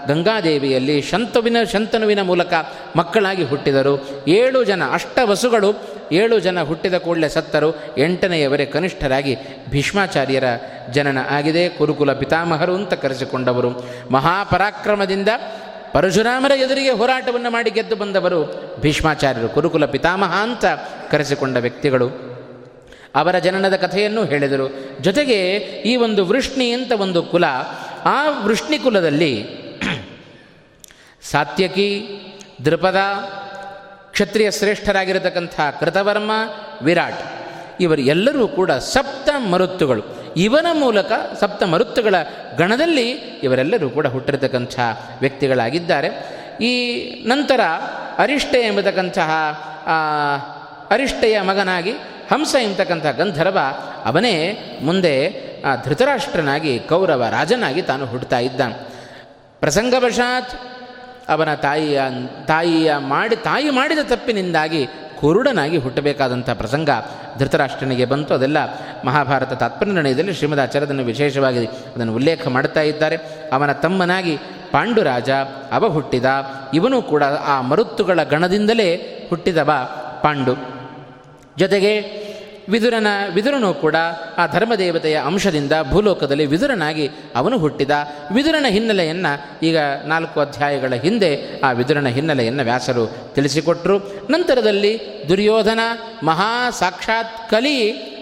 ಗಂಗಾದೇವಿಯಲ್ಲಿ 0.08 1.02
ಶಂತುವಿನ 1.02 1.56
ಶಂತನುವಿನ 1.72 2.22
ಮೂಲಕ 2.22 2.52
ಮಕ್ಕಳಾಗಿ 2.96 3.44
ಹುಟ್ಟಿದರು. 3.44 4.08
ಏಳು 4.28 4.64
ಜನ 4.64 4.82
ಅಷ್ಟ 4.92 5.18
ವಸುಗಳು 5.24 5.72
ಏಳು 6.12 6.40
ಜನ 6.40 6.62
ಹುಟ್ಟಿದ 6.62 6.94
ಕೂಡಲೇ 6.94 7.28
ಸತ್ತರು. 7.28 7.96
ಎಂಟನೆಯವರೇ 7.98 8.66
ಕನಿಷ್ಠರಾಗಿ 8.66 9.36
ಭೀಷ್ಮಾಚಾರ್ಯರ 9.70 10.44
ಜನನ 10.90 11.18
ಆಗಿದೆ. 11.30 11.68
ಕುರುಕುಲ 11.68 12.12
ಪಿತಾಮಹರು 12.12 12.74
ಅಂತ 12.74 12.94
ಕರೆಸಿಕೊಂಡವರು. 12.94 13.84
ಮಹಾಪರಾಕ್ರಮದಿಂದ 14.10 15.28
ಪರಶುರಾಮರ 15.92 16.50
ಎದುರಿಗೆ 16.50 16.90
ಹೋರಾಟವನ್ನು 16.90 17.50
ಮಾಡಿ 17.50 17.70
ಗೆದ್ದು 17.70 17.96
ಬಂದವರು 17.96 18.72
ಭೀಷ್ಮಾಚಾರ್ಯರು, 18.80 19.48
ಕುರುಕುಲ 19.48 19.86
ಪಿತಾಮಹ 19.86 20.34
ಅಂತ 20.34 20.64
ಕರೆಸಿಕೊಂಡ 21.10 21.56
ವ್ಯಕ್ತಿಗಳು. 21.56 22.32
ಅವರ 23.14 23.38
ಜನನದ 23.38 23.76
ಕಥೆಯನ್ನು 23.76 24.24
ಹೇಳಿದರು. 24.24 24.96
ಜೊತೆಗೆ 25.00 25.56
ಈ 25.58 25.96
ಒಂದು 25.96 26.24
ವೃಷ್ಣಿ 26.24 26.70
ಅಂತ 26.70 26.92
ಒಂದು 26.92 27.22
ಕುಲ, 27.22 27.44
ಆ 28.04 28.40
ವೃಷ್ಣಿ 28.42 28.78
ಕುಲದಲ್ಲಿ 28.78 29.62
ಸಾತ್ಯಕಿ 31.22 32.08
ದೃಪದ 32.64 32.96
ಕ್ಷತ್ರಿಯ 34.12 34.50
ಶ್ರೇಷ್ಠರಾಗಿರತಕ್ಕಂಥ 34.50 35.60
ಕೃತವರ್ಮ, 35.80 36.30
ವಿರಾಟ್. 36.82 37.20
ಇವರು 37.80 38.00
ಎಲ್ಲರೂ 38.00 38.48
ಕೂಡ 38.48 38.70
ಸಪ್ತ 38.70 39.28
ಮರುತ್ತುಗಳು. 39.50 40.34
ಇವನ 40.36 40.66
ಮೂಲಕ 40.72 41.12
ಸಪ್ತ 41.40 41.62
ಮರುತ್ತುಗಳ 41.62 42.14
ಗಣದಲ್ಲಿ 42.56 43.10
ಇವರೆಲ್ಲರೂ 43.42 43.90
ಕೂಡ 43.90 44.06
ಹುಟ್ಟಿರತಕ್ಕಂಥ 44.06 44.80
ವ್ಯಕ್ತಿಗಳಾಗಿದ್ದಾರೆ. 45.20 46.08
ಈ 46.60 46.74
ನಂತರ 47.24 47.60
ಅರಿಷ್ಟೆ 48.18 48.60
ಎಂಬತಕ್ಕಂತಹ 48.60 49.30
ಅರಿಷ್ಟೆಯ 50.90 51.40
ಮಗನಾಗಿ 51.40 51.92
ಹಂಸ 52.32 52.54
ಎಂಬತಕ್ಕಂಥ 52.62 53.06
ಗಂಧರ್ವ 53.06 53.58
ಅವನೇ 54.04 54.58
ಮುಂದೆ 54.82 55.42
ಧೃತರಾಷ್ಟ್ರನಾಗಿ, 55.84 56.78
ಕೌರವ 56.78 57.26
ರಾಜನಾಗಿ 57.30 57.82
ತಾನು 57.82 58.06
ಹುಟ್ಟುತ್ತಾ 58.06 58.38
ಇದ್ದಾನೆ. 58.38 58.74
ಪ್ರಸಂಗವಶಾತ್ 59.60 60.71
ಅವನ 61.28 61.54
ತಾಯಿಯ 61.54 62.02
ತಾಯಿಯ 62.46 62.96
ಮಾಡಿ, 62.96 63.36
ತಾಯಿ 63.36 63.70
ಮಾಡಿದ 63.70 63.98
ತಪ್ಪಿನಿಂದಾಗಿ 64.02 64.86
ಕುರುಡನಾಗಿ 65.20 65.76
ಹುಟ್ಟಬೇಕಾದಂಥ 65.76 66.50
ಪ್ರಸಂಗ 66.50 66.90
ಧೃತರಾಷ್ಟ್ರನಿಗೆ 67.38 68.04
ಬಂತು. 68.04 68.34
ಅದೆಲ್ಲ 68.34 68.58
ಮಹಾಭಾರತ 69.04 69.52
ತಾತ್ಪರ್ಯ 69.52 69.92
ನಿರ್ಣಯದಲ್ಲಿ 69.92 70.34
ಶ್ರೀಮದಾಚಾರ್ಯದನ್ನು 70.34 71.02
ವಿಶೇಷವಾಗಿ 71.02 71.66
ಅದನ್ನು 71.66 72.14
ಉಲ್ಲೇಖ 72.14 72.48
ಮಾಡ್ತಾ 72.48 72.80
ಇದ್ದಾರೆ. 72.80 73.16
ಅವನ 73.52 73.72
ತಮ್ಮನಾಗಿ 73.72 74.36
ಪಾಂಡುರಾಜ 74.70 75.30
ಅವ 75.72 75.88
ಹುಟ್ಟಿದ, 75.88 76.24
ಇವನು 76.74 77.02
ಕೂಡ 77.02 77.22
ಆ 77.24 77.60
ಮರುತ್ತುಗಳ 77.60 78.22
ಗಣದಿಂದಲೇ 78.22 78.96
ಹುಟ್ಟಿದವ 79.30 79.70
ಪಾಂಡು. 80.22 80.56
ಜೊತೆಗೆ 81.58 82.22
ವಿದುರನ, 82.72 83.06
ವಿದುರನು 83.34 83.74
ಕೂಡ 83.74 83.96
ಆ 84.38 84.46
ಧರ್ಮದೇವತೆಯ 84.46 85.16
ಅಂಶದಿಂದ 85.26 85.72
ಭೂಲೋಕದಲ್ಲಿ 85.90 86.46
ವಿದುರನಾಗಿ 86.46 87.10
ಅವನು 87.36 87.58
ಹುಟ್ಟಿದ. 87.58 87.90
ವಿದುರನ 88.34 88.66
ಹಿನ್ನೆಲೆಯನ್ನು 88.68 89.66
ಈಗ 89.66 89.78
ನಾಲ್ಕು 90.04 90.40
ಅಧ್ಯಾಯಗಳ 90.40 90.92
ಹಿಂದೆ 90.94 91.60
ಆ 91.60 91.72
ವಿದುರನ 91.72 92.06
ಹಿನ್ನೆಲೆಯನ್ನು 92.06 92.62
ವ್ಯಾಸರು 92.62 93.32
ತಿಳಿಸಿಕೊಟ್ಟರು 93.34 93.98
ನಂತರದಲ್ಲಿ 94.30 95.00
ದುರ್ಯೋಧನ, 95.28 95.80
ಮಹಾ 96.22 96.70
ಸಾಕ್ಷಾತ್ 96.70 97.50
ಕಲಿ, 97.50 97.78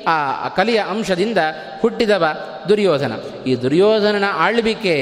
ಆ 0.06 0.48
ಕಲಿಯ 0.48 0.78
ಅಂಶದಿಂದ 0.90 1.38
ಹುಟ್ಟಿದವ 1.80 2.24
ದುರ್ಯೋಧನ. 2.68 3.12
ಈ 3.46 3.54
ದುರ್ಯೋಧನನ 3.54 4.24
ಆಳ್ವಿಕೆ 4.34 4.96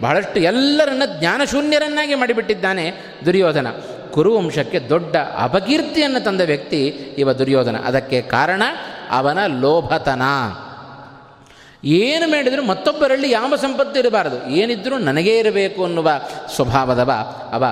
ಬಹಳಷ್ಟು 0.00 0.40
ಎಲ್ಲರನ್ನ 0.40 1.02
ಜ್ಞಾನಶೂನ್ಯರನ್ನಾಗಿ 1.18 2.14
ಮಾಡಿಬಿಟ್ಟಿದ್ದಾನೆ 2.14 2.92
ದುರ್ಯೋಧನ. 3.26 3.66
ಕುರುವಂಶಕ್ಕೆ 4.14 4.78
ದೊಡ್ಡ 4.78 5.16
ಅಪಕೀರ್ತಿಯನ್ನು 5.38 6.24
ತಂದ 6.24 6.40
ವ್ಯಕ್ತಿ 6.40 6.86
ಇವ 7.18 7.32
ದುರ್ಯೋಧನ. 7.32 7.76
ಅದಕ್ಕೆ 7.84 8.22
ಕಾರಣ 8.22 8.62
ಅವನ 9.10 9.38
ಲೋಭತನ. 9.60 10.22
ಏನು 11.84 12.30
ಮಾಡಿದರೂ 12.30 12.62
ಮತ್ತೊಬ್ಬರಲ್ಲಿ 12.62 13.30
ಯಾವ 13.30 13.56
ಸಂಪತ್ತು 13.56 14.00
ಇರಬಾರದು? 14.00 14.50
ಏನಿದ್ರೂ 14.50 14.98
ನನಗೇ 14.98 15.38
ಇರಬೇಕು 15.38 15.84
ಅನ್ನುವ 15.84 16.10
ಸ್ವಭಾವದವ 16.54 17.10
ಅವ 17.52 17.64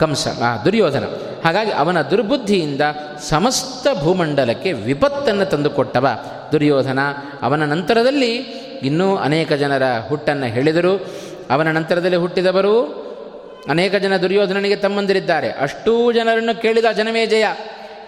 ಕಂಸ 0.00 0.28
ದುರ್ಯೋಧನ. 0.64 1.04
ಹಾಗಾಗಿ 1.44 1.70
ಅವನ 1.70 2.02
ದುರ್ಬುದ್ಧಿಯಿಂದ 2.02 2.80
ಸಮಸ್ತ 3.28 3.86
ಭೂಮಂಡಲಕ್ಕೆ 4.02 4.72
ವಿಪತ್ತನ್ನು 4.72 5.44
ತಂದುಕೊಟ್ಟವ 5.44 6.08
ದುರ್ಯೋಧನ. 6.52 6.98
ಅವನ 7.42 7.64
ನಂತರದಲ್ಲಿ 7.64 8.36
ಇನ್ನೂ 8.82 9.16
ಅನೇಕ 9.16 9.52
ಜನರ 9.52 9.82
ಹುಟ್ಟನ್ನು 10.08 10.46
ಹೇಳಿದರು. 10.46 11.06
ಅವನ 11.50 11.70
ನಂತರದಲ್ಲಿ 11.70 12.16
ಹುಟ್ಟಿದವರು 12.16 13.09
ಅನೇಕ 13.68 13.94
ಜನ 13.94 14.16
ದುರ್ಯೋಧನನಿಗೆ 14.16 14.76
ತಮ್ಮಂದಿರಿದ್ದಾರೆ. 14.76 15.50
ಅಷ್ಟೂ 15.50 16.12
ಜನರನ್ನು 16.12 16.62
ಕೇಳಿದ 16.62 16.84
ಜನಮೇಜಯ, 16.96 17.44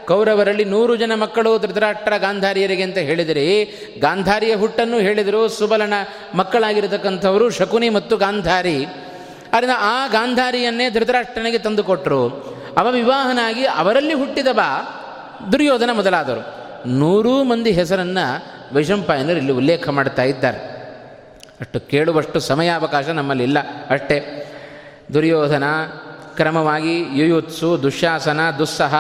ಕೌರವರಲ್ಲಿ 0.06 0.64
ನೂರು 0.64 0.96
ಜನ 0.96 1.14
ಮಕ್ಕಳು 1.14 1.58
ಧೃತರಾಷ್ಟ್ರ 1.58 2.16
ಗಾಂಧಾರಿಯರಿಗೆ 2.16 2.82
ಅಂತ 2.82 2.98
ಹೇಳಿದರೆ. 2.98 3.64
ಗಾಂಧಾರಿಯ 4.00 4.54
ಹುಟ್ಟನ್ನು 4.54 4.98
ಹೇಳಿದರು 4.98 5.48
ಸುಬಲನ 5.48 5.92
ಮಕ್ಕಳಾಗಿರತಕ್ಕಂಥವರು 6.34 7.50
ಶಕುನಿ 7.50 7.88
ಮತ್ತು 7.88 8.16
ಗಾಂಧಾರಿ. 8.16 8.84
ಅದರಿಂದ 9.52 9.70
ಆ 9.78 10.06
ಗಾಂಧಾರಿಯನ್ನೇ 10.06 10.90
ಧೃತರಾಷ್ಟ್ರನಿಗೆ 10.90 11.58
ತಂದುಕೊಟ್ಟರು 11.58 12.28
ಅವ 12.76 12.90
ವಿವಾಹನಾಗಿ 12.90 13.66
ಅವರಲ್ಲಿ 13.66 14.14
ಹುಟ್ಟಿದವ 14.14 14.60
ದುರ್ಯೋಧನ 15.52 15.90
ಮೊದಲಾದರು 15.92 16.62
ನೂರೂ 16.88 17.42
ಮಂದಿ 17.42 17.70
ಹೆಸರನ್ನು 17.70 18.42
ವೈಶಂಪಾಯನರು 18.74 19.36
ಇಲ್ಲಿ 19.36 19.52
ಉಲ್ಲೇಖ 19.52 19.88
ಮಾಡ್ತಾ 19.88 20.22
ಇದ್ದಾರೆ. 20.22 20.58
ಅಷ್ಟು 21.60 21.80
ಕೇಳುವಷ್ಟು 21.80 22.40
ಸಮಯಾವಕಾಶ 22.40 23.08
ನಮ್ಮಲ್ಲಿಲ್ಲ. 23.08 23.58
ಅಷ್ಟೇ. 23.90 24.41
ದುರ್ಯೋಧನ, 25.12 25.64
ಕ್ರಮವಾಗಿ 26.36 27.18
ಯುಯುತ್ಸು, 27.18 27.82
ದುಶ್ಯಾಸನ, 27.82 28.40
ದುಸ್ಸಹ, 28.58 28.94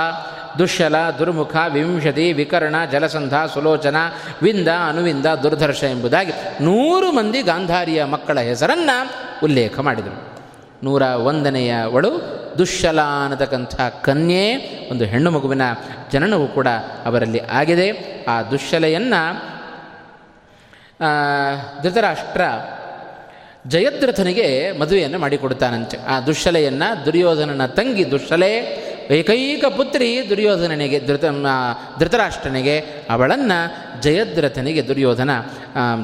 ದುಶ್ಯಲ, 0.58 1.10
ದುರ್ಮುಖ, 1.18 1.56
ವಿಂಶತಿ, 1.72 2.32
ವಿಕರ್ಣ, 2.32 2.74
ಜಲಸಂಧ, 2.92 3.34
ಸುಲೋಚನ, 3.34 3.96
ವಿಂದ, 4.42 4.68
ಅನುವಿಂದ, 4.88 5.26
ದುರ್ಧರ್ಷ 5.26 5.84
ಎಂಬುದಾಗಿ 5.84 6.32
ನೂರು 6.60 7.12
ಮಂದಿ 7.12 7.42
ಗಾಂಧಾರಿಯ 7.42 8.04
ಮಕ್ಕಳ 8.04 8.40
ಹೆಸರನ್ನು 8.40 9.10
ಉಲ್ಲೇಖ 9.44 9.78
ಮಾಡಿದರು. 9.78 10.32
ನೂರ 10.84 11.02
ಒಂದನೆಯವಳು 11.02 12.10
ದುಶ್ಯಲ 12.58 13.00
ಅನ್ನತಕ್ಕಂಥ 13.00 13.80
ಕನ್ಯೆ, 13.80 14.54
ಒಂದು 14.90 15.04
ಹೆಣ್ಣು 15.04 15.30
ಮಗುವಿನ 15.30 15.62
ಜನನವು 16.12 16.48
ಕೂಡ 16.48 16.68
ಅವರಲ್ಲಿ 17.04 17.40
ಆಗಿದೆ. 17.40 17.88
ಆ 18.28 18.42
ದುಶ್ಯಲೆಯನ್ನು 18.42 19.52
ಧೃತರಾಷ್ಟ್ರ 21.82 22.40
ಜಯದ್ರಥನಿಗೆ 23.66 24.72
ಮದುವೆಯನ್ನು 24.72 25.18
ಮಾಡಿಕೊಡ್ತಾನಂತೆ 25.18 25.98
ಆ 26.08 26.20
ದುಶ್ಶಲೆಯನ್ನು, 26.20 27.06
ದುರ್ಯೋಧನನ 27.06 27.66
ತಂಗಿ 27.66 28.10
ದುಶ್ಶಲೆ, 28.10 28.82
ಏಕೈಕ 29.10 29.64
ಪುತ್ರಿ 29.64 30.26
ದುರ್ಯೋಧನನಿಗೆ, 30.30 31.06
ಧೃತ 31.06 31.24
ಧೃತರಾಷ್ಟ್ರನಿಗೆ, 31.98 32.78
ಅವಳನ್ನು 33.10 33.58
ಜಯದ್ರಥನಿಗೆ 34.02 34.88
ದುರ್ಯೋಧನ 34.88 35.30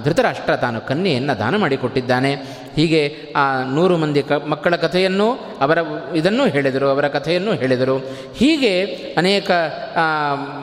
ಧೃತರಾಷ್ಟ್ರ 0.04 0.56
ತಾನು 0.56 0.80
ಕನ್ಯೆಯನ್ನು 0.80 1.38
ದಾನ 1.38 1.56
ಮಾಡಿಕೊಟ್ಟಿದ್ದಾನೆ. 1.56 2.34
ಹೀಗೆ 2.76 3.16
ಆ 3.36 3.62
ನೂರು 3.62 3.96
ಮಂದಿ 3.96 4.22
ಕ, 4.22 4.32
ಮಕ್ಕಳ 4.32 4.76
ಕಥೆಯನ್ನು 4.76 5.32
ಅವರ, 5.60 5.78
ಇದನ್ನು 6.14 6.46
ಹೇಳಿದರು, 6.46 6.88
ಅವರ 6.88 7.08
ಕಥೆಯನ್ನು 7.08 7.52
ಹೇಳಿದರು. 7.52 7.98
ಹೀಗೆ 8.34 8.84
ಅನೇಕ 9.16 9.50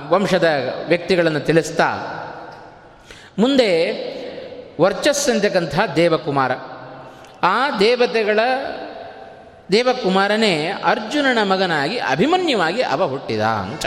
ವಂಶದ 0.09 0.47
ವ್ಯಕ್ತಿಗಳನ್ನು 0.87 1.39
ತಿಳಿಸ್ತಾ, 1.39 1.89
ಮುಂದೆ 3.39 3.69
ವರ್ಚಸ್ಸಂತಕ್ಕಂಥ 4.81 5.79
ದೇವಕುಮಾರ. 5.95 6.51
ಆ 7.45 7.77
ದೇವತೆಗಳ 7.79 8.39
ದೇವಕುಮಾರನೇ 9.71 10.67
ಅರ್ಜುನನ 10.85 11.43
ಮಗನಾಗಿ 11.43 11.97
ಅಭಿಮನ್ಯುವಾಗಿ 11.97 12.81
ಅವ 12.81 13.07
ಹುಟ್ಟಿದ 13.07 13.41
ಅಂತ. 13.41 13.85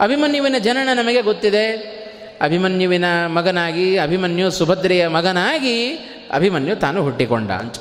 ಅಭಿಮನ್ಯುವಿನ 0.00 0.54
ಜನನ 0.58 0.88
ನಮಗೆ 0.98 1.22
ಗೊತ್ತಿದೆ. 1.22 1.96
ಅಭಿಮನ್ಯುವಿನ 2.42 3.04
ಮಗನಾಗಿ, 3.26 3.96
ಅಭಿಮನ್ಯು 3.96 4.50
ಸುಭದ್ರೆಯ 4.50 5.08
ಮಗನಾಗಿ 5.08 5.92
ಅಭಿಮನ್ಯು 6.32 6.76
ತಾನು 6.76 7.02
ಹುಟ್ಟಿಕೊಂಡ 7.02 7.50
ಅಂತ. 7.50 7.74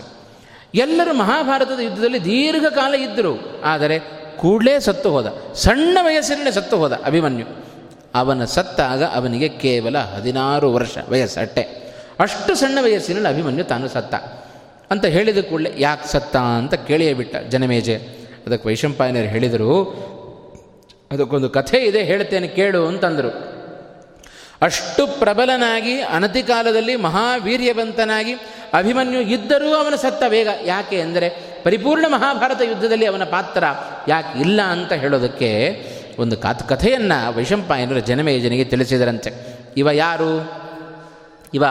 ಎಲ್ಲರೂ 0.76 1.14
ಮಹಾಭಾರತದ 1.14 1.80
ಯುದ್ಧದಲ್ಲಿ 1.80 2.26
ದೀರ್ಘಕಾಲ 2.26 2.96
ಇದ್ದರು. 2.96 3.62
ಆದರೆ 3.64 4.00
ಕೂಡಲೇ 4.38 4.80
ಸತ್ತು 4.80 5.12
ಹೋದ, 5.12 5.38
ಸಣ್ಣ 5.54 5.98
ವಯಸ್ಸಿನಲ್ಲೇ 6.02 6.52
ಸತ್ತು 6.52 6.78
ಹೋದ 6.78 7.02
ಅಭಿಮನ್ಯು. 7.06 7.48
ಅವನ 8.16 8.46
ಸತ್ತಾಗ 8.46 9.04
ಅವನಿಗೆ 9.04 9.50
ಕೇವಲ 9.50 9.98
ಹದಿನಾರು 9.98 10.74
ವರ್ಷ 10.74 10.98
ವಯಸ್ಸಟ್ಟೆ. 11.10 11.62
ಅಷ್ಟು 12.20 12.56
ಸಣ್ಣ 12.56 12.80
ವಯಸ್ಸಿನಲ್ಲಿ 12.82 13.30
ಅಭಿಮನ್ಯು 13.30 13.66
ತಾನು 13.66 13.88
ಸತ್ತ. 13.88 14.45
ಅಂತ 14.92 15.06
ಹೇಳಿದ 15.06 15.38
ಕೂಡಲೇ, 15.38 15.74
ಯಾಕೆ 15.78 16.12
ಸತ್ತ 16.12 16.36
ಅಂತ 16.38 16.74
ಕೇಳಿಯೇ 16.74 17.14
ಬಿಟ್ಟ 17.14 17.36
ಜನಮೇಜೆ. 17.38 17.96
ಅದಕ್ಕೆ 18.46 18.68
ವೈಶಂಪಾಯನರು 18.68 19.28
ಹೇಳಿದರು, 19.28 19.72
ಅದಕ್ಕೊಂದು 21.12 21.50
ಕಥೆ 21.50 21.78
ಇದೆ 21.78 22.04
ಹೇಳ್ತೇನೆ 22.04 22.48
ಕೇಳು 22.48 22.88
ಅಂತಂದರು. 22.88 23.32
ಅಷ್ಟು 24.62 25.20
ಪ್ರಬಲನಾಗಿ, 25.20 26.02
ಅನತಿ 26.02 26.44
ಕಾಲದಲ್ಲಿ 26.44 26.96
ಮಹಾವೀರ್ಯವಂತನಾಗಿ 26.96 28.34
ಅಭಿಮನ್ಯು 28.74 29.22
ಇದ್ದರೂ 29.22 29.74
ಅವನ 29.74 29.96
ಸತ್ತ 29.96 30.24
ವೇಗ. 30.28 30.48
ಯಾಕೆ 30.66 31.02
ಅಂದರೆ, 31.02 31.30
ಪರಿಪೂರ್ಣ 31.64 32.06
ಮಹಾಭಾರತ 32.08 32.62
ಯುದ್ಧದಲ್ಲಿ 32.62 33.06
ಅವನ 33.06 33.24
ಪಾತ್ರ 33.24 33.64
ಯಾಕೆ 34.08 34.40
ಇಲ್ಲ 34.40 34.62
ಅಂತ 34.62 34.94
ಹೇಳೋದಕ್ಕೆ 34.94 35.52
ಒಂದು 36.20 36.38
ಕಾತ್ 36.38 36.70
ಕಥೆಯನ್ನು 36.70 37.38
ವೈಶಂಪಾಯನರು 37.38 38.00
ಜನಮೇಜನಿಗೆ 38.00 38.64
ತಿಳಿಸಿದರಂತೆ. 38.64 39.32
ಇವ 39.78 39.92
ಯಾರು? 39.92 40.32
ಇವ 41.54 41.64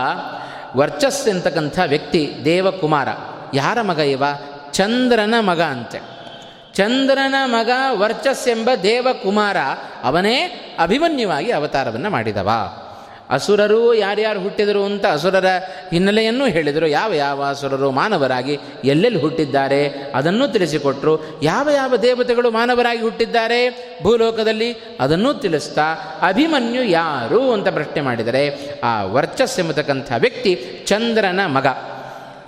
ವರ್ಚಸ್ 0.77 1.29
ಎಂತಕ್ಕಂಥ 1.29 1.81
ವ್ಯಕ್ತಿ 1.87 2.35
ದೇವಕುಮಾರ. 2.45 3.09
ಯಾರ 3.55 3.83
ಮಗ 3.83 3.99
ಇವ? 3.99 4.22
ಚಂದ್ರನ 4.72 5.35
ಮಗ 5.41 5.62
ಅಂತೆ. 5.62 6.01
ಚಂದ್ರನ 6.75 7.35
ಮಗ 7.45 7.70
ವರ್ಚಸ್ 7.91 8.49
ಎಂಬ 8.49 8.70
ದೇವಕುಮಾರ 8.83 9.57
ಅವನೇ 10.03 10.37
ಅಭಿಮನ್ಯುವಾಗಿ 10.79 11.51
ಅವತಾರವನ್ನು 11.51 12.11
ಮಾಡಿದವ. 12.11 12.51
ಅಸುರರು 13.31 13.95
ಯಾರ್ಯಾರು 13.95 14.41
ಹುಟ್ಟಿದರು 14.41 14.85
ಅಂತ 14.85 15.07
ಅಸುರರ 15.07 15.45
ಹಿನ್ನೆಲೆಯನ್ನು 15.91 16.47
ಹೇಳಿದರು. 16.47 16.87
ಯಾವ 16.87 17.12
ಯಾವ 17.12 17.45
ಅಸುರರು 17.45 17.91
ಮಾನವರಾಗಿ 17.91 18.59
ಎಲ್ಲೆಲ್ಲಿ 18.85 19.20
ಹುಟ್ಟಿದ್ದಾರೆ 19.20 19.89
ಅದನ್ನು 20.14 20.49
ತಿಳಿಸಿಕೊಟ್ರು. 20.49 21.41
ಯಾವ 21.43 21.70
ಯಾವ 21.70 21.97
ದೇವತೆಗಳು 21.97 22.51
ಮಾನವರಾಗಿ 22.51 23.01
ಹುಟ್ಟಿದ್ದಾರೆ 23.01 23.95
ಭೂಲೋಕದಲ್ಲಿ 24.03 24.77
ಅದನ್ನೂ 25.01 25.33
ತಿಳಿಸ್ತಾ 25.33 25.95
ಅಭಿಮನ್ಯು 26.22 26.83
ಯಾರು 26.83 27.53
ಅಂತ 27.53 27.68
ಪ್ರಶ್ನೆ 27.68 28.01
ಮಾಡಿದರೆ, 28.01 28.59
ಆ 28.85 29.05
ವರ್ಚಸ್ 29.05 29.61
ಎಂಬತಕ್ಕಂಥ 29.61 30.12
ವ್ಯಕ್ತಿ 30.18 30.83
ಚಂದ್ರನ 30.87 31.41
ಮಗ. 31.47 31.66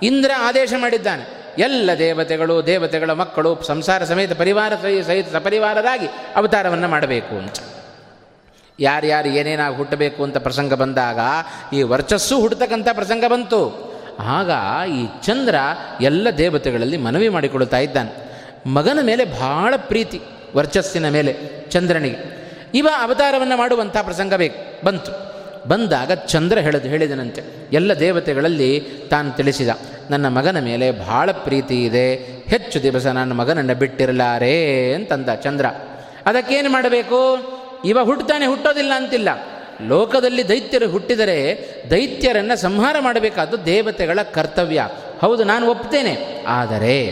ಇಂದ್ರ 0.03 0.31
ಆದೇಶ 0.37 0.73
ಮಾಡಿದ್ದಾನೆ. 0.77 1.53
ಎಲ್ಲ 1.57 1.89
ದೇವತೆಗಳು, 1.99 2.65
ದೇವತೆಗಳ 2.65 3.11
ಮಕ್ಕಳು 3.11 3.63
ಸಂಸಾರ 3.63 4.03
ಸಮೇತ 4.03 4.33
ಪರಿವಾರ 4.33 4.73
ಸಹಿತ 5.07 5.33
ಸಪರಿವಾರರಾಗಿ 5.33 6.07
ಅವತಾರವನ್ನು 6.35 6.87
ಮಾಡಬೇಕು 6.87 7.35
ಅಂತ. 7.35 7.55
ಯಾರ್ಯಾರು 8.79 9.29
ಏನೇನಾಗಿ 9.29 9.75
ಹುಟ್ಟಬೇಕು 9.75 10.23
ಅಂತ 10.23 10.37
ಪ್ರಸಂಗ 10.37 10.73
ಬಂದಾಗ 10.73 11.19
ಈ 11.73 11.81
ವರ್ಚಸ್ಸು 11.81 12.39
ಹುಟ್ಟತಕ್ಕಂಥ 12.39 12.87
ಪ್ರಸಂಗ 12.93 13.23
ಬಂತು. 13.27 13.87
ಆಗ 14.19 14.51
ಈ 14.89 15.05
ಚಂದ್ರ 15.23 15.55
ಎಲ್ಲ 16.01 16.27
ದೇವತೆಗಳಲ್ಲಿ 16.37 16.97
ಮನವಿ 16.97 17.29
ಮಾಡಿಕೊಳ್ತಾ 17.29 17.77
ಇದ್ದಾನೆ. 17.77 18.27
ಮಗನ 18.65 18.99
ಮೇಲೆ 19.01 19.25
ಬಹಳ 19.25 19.73
ಪ್ರೀತಿ 19.77 20.21
ವರ್ಚಸ್ಸಿನ 20.55 21.09
ಮೇಲೆ 21.09 21.35
ಚಂದ್ರನಿಗೆ. 21.69 22.47
ಇವ 22.73 22.87
ಅವತಾರವನ್ನು 23.01 23.57
ಮಾಡುವಂಥ 23.57 23.97
ಪ್ರಸಂಗ 23.97 24.33
ಬೇಕು. 24.33 24.85
ಬಂತು. 24.85 25.11
ಬಂದಾಗ 25.67 26.11
ಚಂದ್ರ 26.11 26.59
ಹೇಳಿದ 26.59 26.85
ಹೇಳಿದನಂತೆ. 26.85 27.43
ಎಲ್ಲ 27.73 27.99
ದೇವತೆಗಳಲ್ಲಿ 27.99 28.79
ತಾನು 29.09 29.31
ತಿಳಿಸಿದ, 29.31 29.69
ನನ್ನ 30.09 30.27
ಮಗನ 30.27 30.59
ಮೇಲೆ 30.59 30.91
ಬಹಳ 30.91 31.31
ಪ್ರೀತಿ 31.31 31.85
ಇದೆ. 31.85 32.15
ಹೆಚ್ಚು 32.47 32.83
ದಿವಸ 32.83 33.05
ನನ್ನ 33.05 33.33
ಮಗನನ್ನು 33.33 33.75
ಬಿಟ್ಟಿರಲಾರೇ 33.75 34.93
ಅಂತಂದ 34.93 35.29
ಚಂದ್ರ. 35.29 35.65
ಅದಕ್ಕೇನು 36.25 36.69
ಮಾಡಬೇಕು? 36.69 37.17
ಇವ 37.85 38.03
ಹುಟ್ಟುತ್ತಾನೆ, 38.03 38.45
ಹುಟ್ಟೋದಿಲ್ಲ 38.45 38.93
ಅಂತಿಲ್ಲ. 38.95 39.29
ಲೋಕದಲ್ಲಿ 39.87 40.49
ದೈತ್ಯರು 40.49 40.89
ಹುಟ್ಟಿದರೆ 40.89 41.67
ದೈತ್ಯರನ್ನು 41.91 42.57
ಸಂಹಾರ 42.57 42.95
ಮಾಡಬೇಕಾದ್ದು 42.99 43.65
ದೇವತೆಗಳ 43.65 44.19
ಕರ್ತವ್ಯ. 44.21 44.89
ಹೌದು, 45.21 45.43
ನಾನು 45.43 45.69
ಒಪ್ತೇನೆ. 45.69 46.43
ಆದರೆ 46.47 47.05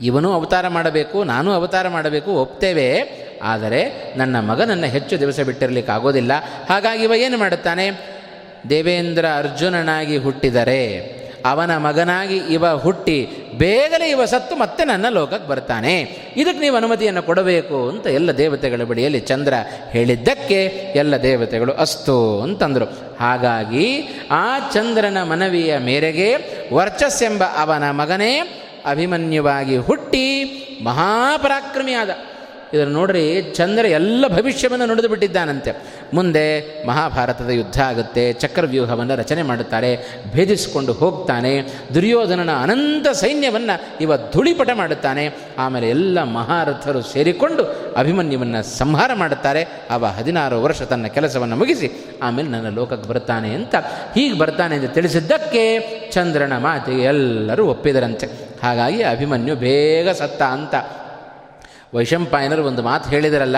ಇವನು 0.00 0.32
ಅವತಾರ 0.32 0.68
ಮಾಡಬೇಕು, 0.68 1.24
ನಾನು 1.24 1.52
ಅವತಾರ 1.52 1.88
ಮಾಡಬೇಕು, 1.88 2.32
ಒಪ್ತೇವೆ. 2.32 3.02
ಆದರೆ 3.42 4.12
ನನ್ನ 4.16 4.40
ಮಗನನ್ನು 4.40 4.86
ಹೆಚ್ಚು 4.86 5.20
ದಿವಸ 5.20 5.40
ಬಿಟ್ಟಿರಲಿಕ್ಕೆ 5.40 5.92
ಆಗೋದಿಲ್ಲ. 5.92 6.32
ಹಾಗಾಗಿ 6.68 7.02
ಇವ 7.02 7.12
ಏನು 7.16 7.38
ಮಾಡುತ್ತಾನೆ? 7.38 7.90
ದೇವೇಂದ್ರ 8.70 9.26
ಅರ್ಜುನನಾಗಿ 9.36 10.16
ಹುಟ್ಟಿದರೆ 10.16 11.23
ಅವನ 11.44 11.76
ಮಗನಾಗಿ 11.76 12.36
ಇವ 12.36 12.66
ಹುಟ್ಟಿ 12.76 13.18
ಬೇಗನೆ 13.54 14.10
ಇವ 14.10 14.24
ಸತ್ತು 14.24 14.56
ಮತ್ತೆ 14.56 14.84
ನನ್ನ 14.84 15.08
ಲೋಕಕ್ಕೆ 15.08 15.48
ಬರ್ತಾನೆ. 15.48 15.94
ಇದಕ್ಕೆ 16.36 16.60
ನೀವು 16.60 16.76
ಅನುಮತಿಯನ್ನು 16.76 17.22
ಕೊಡಬೇಕು 17.22 17.88
ಅಂತ 17.88 18.06
ಎಲ್ಲ 18.06 18.30
ದೇವತೆಗಳ 18.32 18.82
ಬಳಿಯಲ್ಲಿ 18.82 19.20
ಚಂದ್ರ 19.20 19.54
ಹೇಳಿದ್ದಕ್ಕೆ 19.90 20.64
ಎಲ್ಲ 20.96 21.22
ದೇವತೆಗಳು 21.22 21.72
ಅಸ್ತು 21.72 22.42
ಅಂತಂದರು. 22.42 22.84
ಹಾಗಾಗಿ 23.20 23.86
ಆ 24.30 24.58
ಚಂದ್ರನ 24.72 25.22
ಮನವಿಯ 25.22 25.78
ಮೇರೆಗೆ 25.78 26.28
ವರ್ಚಸ್ಸೆಂಬ 26.72 27.44
ಅವನ 27.44 27.90
ಮಗನೇ 27.90 28.32
ಅಭಿಮನ್ಯುವಾಗಿ 28.86 29.76
ಹುಟ್ಟಿ 29.76 30.26
ಮಹಾಪರಾಕ್ರಮಿಯಾದ. 30.84 32.10
ಇದನ್ನು 32.74 32.92
ನೋಡ್ರಿ 32.92 33.42
ಚಂದ್ರ 33.54 33.84
ಎಲ್ಲ 33.86 34.24
ಭವಿಷ್ಯವನ್ನು 34.28 34.86
ನುಡಿದು 34.86 35.08
ಬಿಟ್ಟಿದ್ದಾನಂತೆ. 35.08 35.72
ಮುಂದೆ 36.14 36.44
ಮಹಾಭಾರತದ 36.86 37.50
ಯುದ್ಧ 37.50 37.80
ಆಗುತ್ತೆ, 37.80 38.32
ಚಕ್ರವ್ಯೂಹವನ್ನು 38.32 39.16
ರಚನೆ 39.16 39.42
ಮಾಡುತ್ತಾರೆ, 39.42 39.90
ಭೇದಿಸಿಕೊಂಡು 40.32 40.92
ಹೋಗ್ತಾನೆ, 40.92 41.52
ದುರ್ಯೋಧನನ 41.94 42.52
ಅನಂತ 42.62 43.08
ಸೈನ್ಯವನ್ನು 43.08 44.02
ಇವ 44.02 44.16
ಧೂಳಿಪಟ 44.16 44.70
ಮಾಡುತ್ತಾನೆ, 44.74 45.24
ಆಮೇಲೆ 45.58 45.88
ಎಲ್ಲ 45.88 46.22
ಮಹಾರಥರು 46.22 47.02
ಸೇರಿಕೊಂಡು 47.02 47.64
ಅಭಿಮನ್ಯುವನ್ನು 47.96 48.78
ಸಂಹಾರ 48.78 49.10
ಮಾಡುತ್ತಾರೆ, 49.14 49.62
ಅವ 49.90 50.06
ಹದಿನಾರು 50.06 50.62
ವರ್ಷ 50.62 50.82
ತನ್ನ 50.82 51.06
ಕೆಲಸವನ್ನು 51.06 51.56
ಮುಗಿಸಿ 51.56 51.90
ಆಮೇಲೆ 52.22 52.48
ನನ್ನ 52.48 52.68
ಲೋಕಕ್ಕೆ 52.68 53.08
ಬರ್ತಾನೆ 53.08 53.54
ಅಂತ. 53.54 53.74
ಹೀಗೆ 54.14 54.38
ಬರ್ತಾನೆ 54.38 54.76
ಎಂದು 54.76 54.88
ತಿಳಿಸಿದ್ದಕ್ಕೆ 54.88 55.64
ಚಂದ್ರನ 56.12 56.52
ಮಾತಿಗೆ 56.58 57.02
ಎಲ್ಲರೂ 57.02 57.66
ಒಪ್ಪಿದರಂತೆ. 57.66 58.26
ಹಾಗಾಗಿ 58.62 59.02
ಅಭಿಮನ್ಯು 59.02 59.54
ಬೇಗ 59.56 60.08
ಸತ್ತ 60.10 60.42
ಅಂತ 60.42 60.74
ವೈಶಂಪಾಯನರು 61.94 62.62
ಒಂದು 62.66 62.82
ಮಾತು 62.82 63.10
ಹೇಳಿದರಲ್ಲ, 63.10 63.56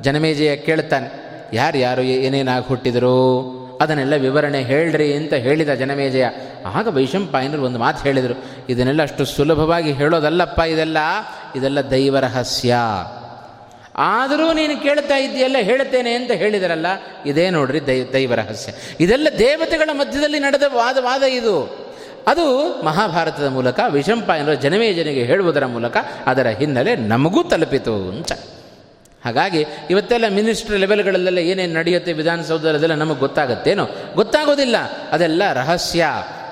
ಜನಮೇಜಯ 0.00 0.56
ಕೇಳ್ತಾನೆ 0.56 1.08
ಯಾರ್ಯಾರು 1.52 2.02
ಏನೇನಾಗಿ 2.02 2.66
ಹುಟ್ಟಿದರು? 2.66 3.16
ಅದನ್ನೆಲ್ಲ 3.80 4.14
ವಿವರಣೆ 4.14 4.60
ಹೇಳ್ರಿ 4.62 5.08
ಅಂತ 5.14 5.34
ಹೇಳಿದ 5.34 5.72
ಜನಮೇಜಯ. 5.74 6.26
ಆಗ 6.74 6.88
ವೈಶಂಪಾಯನರು 6.96 7.62
ಒಂದು 7.64 7.78
ಮಾತು 7.78 8.00
ಹೇಳಿದರು, 8.02 8.34
ಇದನ್ನೆಲ್ಲ 8.68 9.02
ಅಷ್ಟು 9.02 9.24
ಸುಲಭವಾಗಿ 9.24 9.92
ಹೇಳೋದಲ್ಲಪ್ಪ 9.92 10.60
ಇದೆಲ್ಲ 10.60 10.98
ಇದೆಲ್ಲ 11.56 11.80
ದೈವ 11.90 12.18
ರಹಸ್ಯ. 12.18 12.74
ಆದರೂ 13.96 14.52
ನೀನು 14.52 14.74
ಕೇಳ್ತಾ 14.82 15.16
ಇದ್ದೀಯಲ್ಲ 15.16 15.56
ಹೇಳ್ತೇನೆ 15.60 16.12
ಅಂತ 16.14 16.32
ಹೇಳಿದರಲ್ಲ, 16.32 16.86
ಇದೇ 17.26 17.46
ನೋಡ್ರಿ 17.50 17.80
ದೈ 17.86 17.96
ದೈವ 18.12 18.34
ರಹಸ್ಯ. 18.34 18.72
ಇದೆಲ್ಲ 19.00 19.28
ದೇವತೆಗಳ 19.38 19.90
ಮಧ್ಯದಲ್ಲಿ 19.92 20.38
ನಡೆದ 20.38 20.62
ವಾದ 21.00 21.22
ಇದು. 21.22 21.56
ಅದು 22.26 22.66
ಮಹಾಭಾರತದ 22.82 23.46
ಮೂಲಕ, 23.46 23.80
ವಿಷಂಪಾಯನರು 23.88 24.54
ಜನಮೇಜನಿಗೆ 24.54 25.24
ಹೇಳುವುದರ 25.24 25.66
ಮೂಲಕ, 25.66 25.96
ಅದರ 26.26 26.46
ಹಿನ್ನೆಲೆ 26.46 26.96
ನಮಗೂ 26.96 27.42
ತಲುಪಿತು 27.42 27.94
ಅಂತ. 27.94 28.32
ಹಾಗಾಗಿ 29.24 29.66
ಇವತ್ತೆಲ್ಲ 29.90 30.24
ಮಿನಿಸ್ಟ್ರಿ 30.28 30.76
ಲೆವೆಲ್ಗಳಲ್ಲೆಲ್ಲ 30.76 31.38
ಏನೇನು 31.38 31.74
ನಡೆಯುತ್ತೆ, 31.74 32.12
ವಿಧಾನಸೌಧದಲ್ಲೆಲ್ಲ 32.12 32.94
ನಮಗೆ 32.94 33.18
ಗೊತ್ತಾಗತ್ತೇನೋ? 33.18 33.88
ಗೊತ್ತಾಗೋದಿಲ್ಲ. 34.14 34.76
ಅದೆಲ್ಲ 35.12 35.52
ರಹಸ್ಯ. 35.52 36.06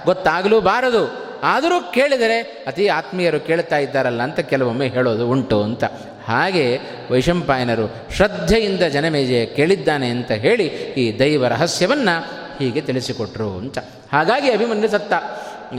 ಗೊತ್ತಾಗಲೂ 0.05 0.61
ಬಾರದು 0.61 1.29
ಆದರೂ 1.43 1.93
ಕೇಳಿದರೆ 1.93 2.65
ಅತಿ 2.67 2.89
ಆತ್ಮೀಯರು 2.89 3.41
ಕೇಳ್ತಾ 3.41 3.79
ಇದ್ದಾರಲ್ಲ 3.79 4.23
ಅಂತ 4.23 4.41
ಕೆಲವೊಮ್ಮೆ 4.41 4.89
ಹೇಳೋದು 4.89 5.31
ಉಂಟು 5.31 5.63
ಅಂತ. 5.63 5.85
ಹಾಗೆ 6.25 6.79
ವೈಶಂಪಾಯನರು 7.11 8.15
ಶ್ರದ್ಧೆಯಿಂದ 8.17 8.83
ಜನಮೇಜೆ 8.83 9.47
ಕೇಳಿದ್ದಾನೆ 9.47 10.09
ಅಂತ 10.09 10.31
ಹೇಳಿ 10.31 10.67
ಈ 10.67 11.19
ದೈವ 11.19 11.47
ರಹಸ್ಯವನ್ನು 11.47 12.21
ಹೀಗೆ 12.59 12.81
ತಿಳಿಸಿಕೊಟ್ರು 12.81 13.59
ಅಂತ. 13.59 13.79
ಹಾಗಾಗಿ 14.13 14.51
ಅಭಿಮನ್ಯು 14.51 14.89
ಸತ್ತ. 14.89 15.13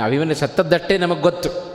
ಅಭಿಮನ್ಯು 0.06 0.36
ಸತ್ತದ್ದಷ್ಟೇ 0.36 0.98
ನಮಗೆ 0.98 1.22
ಗೊತ್ತು. 1.22 1.70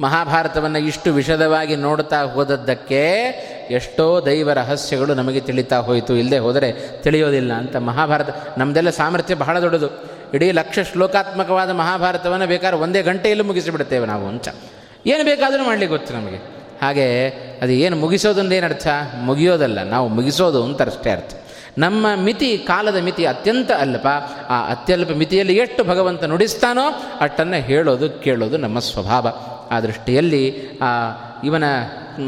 ಮಹಾಭಾರತವನ್ನು 0.00 0.78
ಇಷ್ಟು 0.78 1.12
ವಿಷದವಾಗಿ 1.12 1.76
ನೋಡ್ತಾ 1.76 2.22
ಹೋದದ್ದಕ್ಕೆ 2.22 3.26
ಎಷ್ಟೋ 3.70 4.20
ದೈವ 4.20 4.52
ರಹಸ್ಯಗಳು 4.52 5.14
ನಮಗೆ 5.14 5.40
ತಿಳಿತಾ 5.40 5.76
ಹೋಯಿತು. 5.76 6.14
ಇಲ್ಲದೆ 6.14 6.38
ಹೋದರೆ 6.38 6.72
ತಿಳಿಯೋದಿಲ್ಲ 7.02 7.52
ಅಂತ 7.52 7.76
ಮಹಾಭಾರತ 7.76 8.58
ನಮ್ಮದೆಲ್ಲ 8.58 8.90
ಸಾಮರ್ಥ್ಯ 8.90 9.34
ಬಹಳ 9.34 9.60
ದೊಡ್ಡದು. 9.60 9.88
ಇಡೀ 10.34 10.52
ಲಕ್ಷ 10.52 10.78
ಶ್ಲೋಕಾತ್ಮಕವಾದ 10.78 11.70
ಮಹಾಭಾರತವನ್ನು 11.70 12.46
ಬೇಕಾದ್ರೆ 12.46 12.80
ಒಂದೇ 12.80 13.02
ಗಂಟೆಯಲ್ಲಿ 13.02 13.44
ಮುಗಿಸಿಬಿಡ್ತೇವೆ 13.44 14.06
ನಾವು 14.06 14.26
ಅಂತ. 14.26 14.48
ಏನು 15.06 15.24
ಬೇಕಾದರೂ 15.24 15.64
ಮಾಡಲಿಕ್ಕೆ 15.64 15.98
ಗೊತ್ತು 15.98 16.14
ನಮಗೆ. 16.14 16.36
ಹಾಗೆ 16.82 17.28
ಅದು 17.62 17.72
ಏನು 17.72 17.96
ಮುಗಿಸೋದೊಂದೇನು 17.96 18.66
ಅರ್ಥ 18.66 18.86
ಮುಗಿಯೋದಲ್ಲ. 19.20 19.82
ನಾವು 19.82 20.08
ಮುಗಿಸೋದು 20.08 20.64
ಅಂತ 20.64 20.82
ಅಷ್ಟೇ 20.82 21.10
ಅರ್ಥ. 21.10 21.45
ನಮ್ಮ 21.78 22.06
ಮಿತಿ, 22.14 22.58
ಕಾಲದ 22.58 22.96
ಮಿತಿ 22.96 23.26
ಅತ್ಯಂತ 23.26 23.72
ಅಲ್ಪ 23.72 24.06
ಆ 24.48 24.70
ಅತ್ಯಲ್ಪ 24.70 25.10
ಮಿತಿಯಲ್ಲಿ 25.10 25.56
ಎಷ್ಟು 25.56 25.84
ಭಗವಂತ 25.84 26.24
ನುಡಿಸ್ತಾನೋ 26.24 27.02
ಅಷ್ಟನ್ನು 27.20 27.62
ಹೇಳೋದು, 27.62 28.10
ಕೇಳೋದು 28.10 28.56
ನಮ್ಮ 28.56 28.78
ಸ್ವಭಾವ. 28.78 29.28
ಆ 29.70 29.80
ದೃಷ್ಟಿಯಲ್ಲಿ, 29.80 30.68
ಆ 30.82 31.10
ಇವನ 31.44 31.64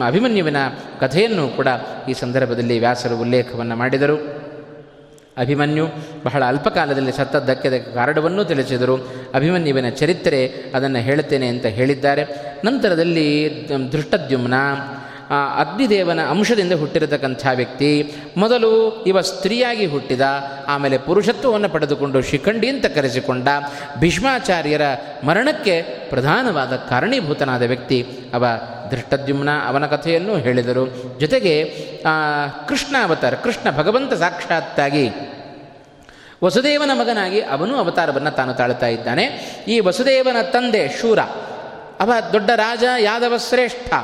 ಅಭಿಮನ್ಯುವಿನ 0.07 0.57
ಕಥೆಯನ್ನು 1.01 1.49
ಕೂಡ 1.49 1.67
ಈ 2.09 2.13
ಸಂದರ್ಭದಲ್ಲಿ 2.13 2.79
ವ್ಯಾಸರು 2.79 3.19
ಉಲ್ಲೇಖವನ್ನು 3.19 3.77
ಮಾಡಿದರು. 3.77 4.49
ಅಭಿಮನ್ಯು 5.37 5.87
ಬಹಳ 6.25 6.45
ಅಲ್ಪಕಾಲದಲ್ಲಿ 6.45 7.13
ಸತ್ತದ್ದಕ್ಕೆ 7.13 7.95
ಕಾರಣವನ್ನು 7.95 8.45
ತಿಳಿಸಿದರು. 8.45 9.09
ಅಭಿಮನ್ಯುವಿನ 9.35 9.89
ಚರಿತ್ರೆ 9.89 10.53
ಅದನ್ನು 10.75 10.99
ಹೇಳುತ್ತೇನೆ 10.99 11.49
ಅಂತ 11.49 11.67
ಹೇಳಿದ್ದಾರೆ. 11.67 12.25
ನಂತರದಲ್ಲಿ 12.65 13.51
ದೃಷ್ಟದ್ಯುಮ್ನ 13.93 14.55
ಅಗ್ನಿದೇವನ 15.31 16.21
ಅಂಶದಿಂದ 16.31 16.73
ಹುಟ್ಟಿರತಕ್ಕಂಥ 16.73 17.47
ವ್ಯಕ್ತಿ. 17.55 18.15
ಮೊದಲು 18.37 19.03
ಇವ 19.05 19.21
ಸ್ತ್ರೀಯಾಗಿ 19.21 19.87
ಹುಟ್ಟಿದ, 19.87 20.21
ಆಮೇಲೆ 20.69 20.99
ಪುರುಷತ್ವವನ್ನು 20.99 21.69
ಪಡೆದುಕೊಂಡು 21.69 22.23
ಶಿಖಂಡಿ 22.23 22.69
ಅಂತ 22.69 22.87
ಕರೆಸಿಕೊಂಡ, 22.87 23.49
ಭೀಷ್ಮಾಚಾರ್ಯರ 23.99 24.81
ಮರಣಕ್ಕೆ 25.25 25.83
ಪ್ರಧಾನವಾದ 25.83 26.77
ಕಾರಣೀಭೂತನಾದ 26.77 27.63
ವ್ಯಕ್ತಿ. 27.63 28.07
ಅವ 28.35 28.47
ದೃಷ್ಟದ್ಯುಮ್ನ 28.91 29.49
ಅವನ 29.67 29.87
ಕಥೆಯನ್ನು 29.87 30.37
ಹೇಳಿದರು. 30.37 31.19
ಜೊತೆಗೆ 31.21 31.65
ಕೃಷ್ಣ 32.69 32.97
ಅವತಾರ 33.05 33.35
ಕೃಷ್ಣ 33.35 33.71
ಭಗವಂತ 33.77 34.13
ಸಾಕ್ಷಾತ್ತಾಗಿ 34.13 35.11
ವಸುದೇವನ 36.45 36.91
ಮಗನಾಗಿ 36.95 37.41
ಅವನು 37.41 37.77
ಅವತಾರವನ್ನು 37.77 38.31
ತಾನು 38.31 38.55
ತಾಳ್ತಾ 38.55 38.87
ಇದ್ದಾನೆ. 38.87 39.25
ಈ 39.69 39.81
ವಸುದೇವನ 39.81 40.43
ತಂದೆ 40.43 40.89
ಶೂರ. 41.01 41.19
ಅವ 42.01 42.13
ದೊಡ್ಡ 42.33 42.51
ರಾಜ, 42.51 42.85
ಯಾದವ 42.99 43.37
ಶ್ರೇಷ್ಠ. 43.49 43.95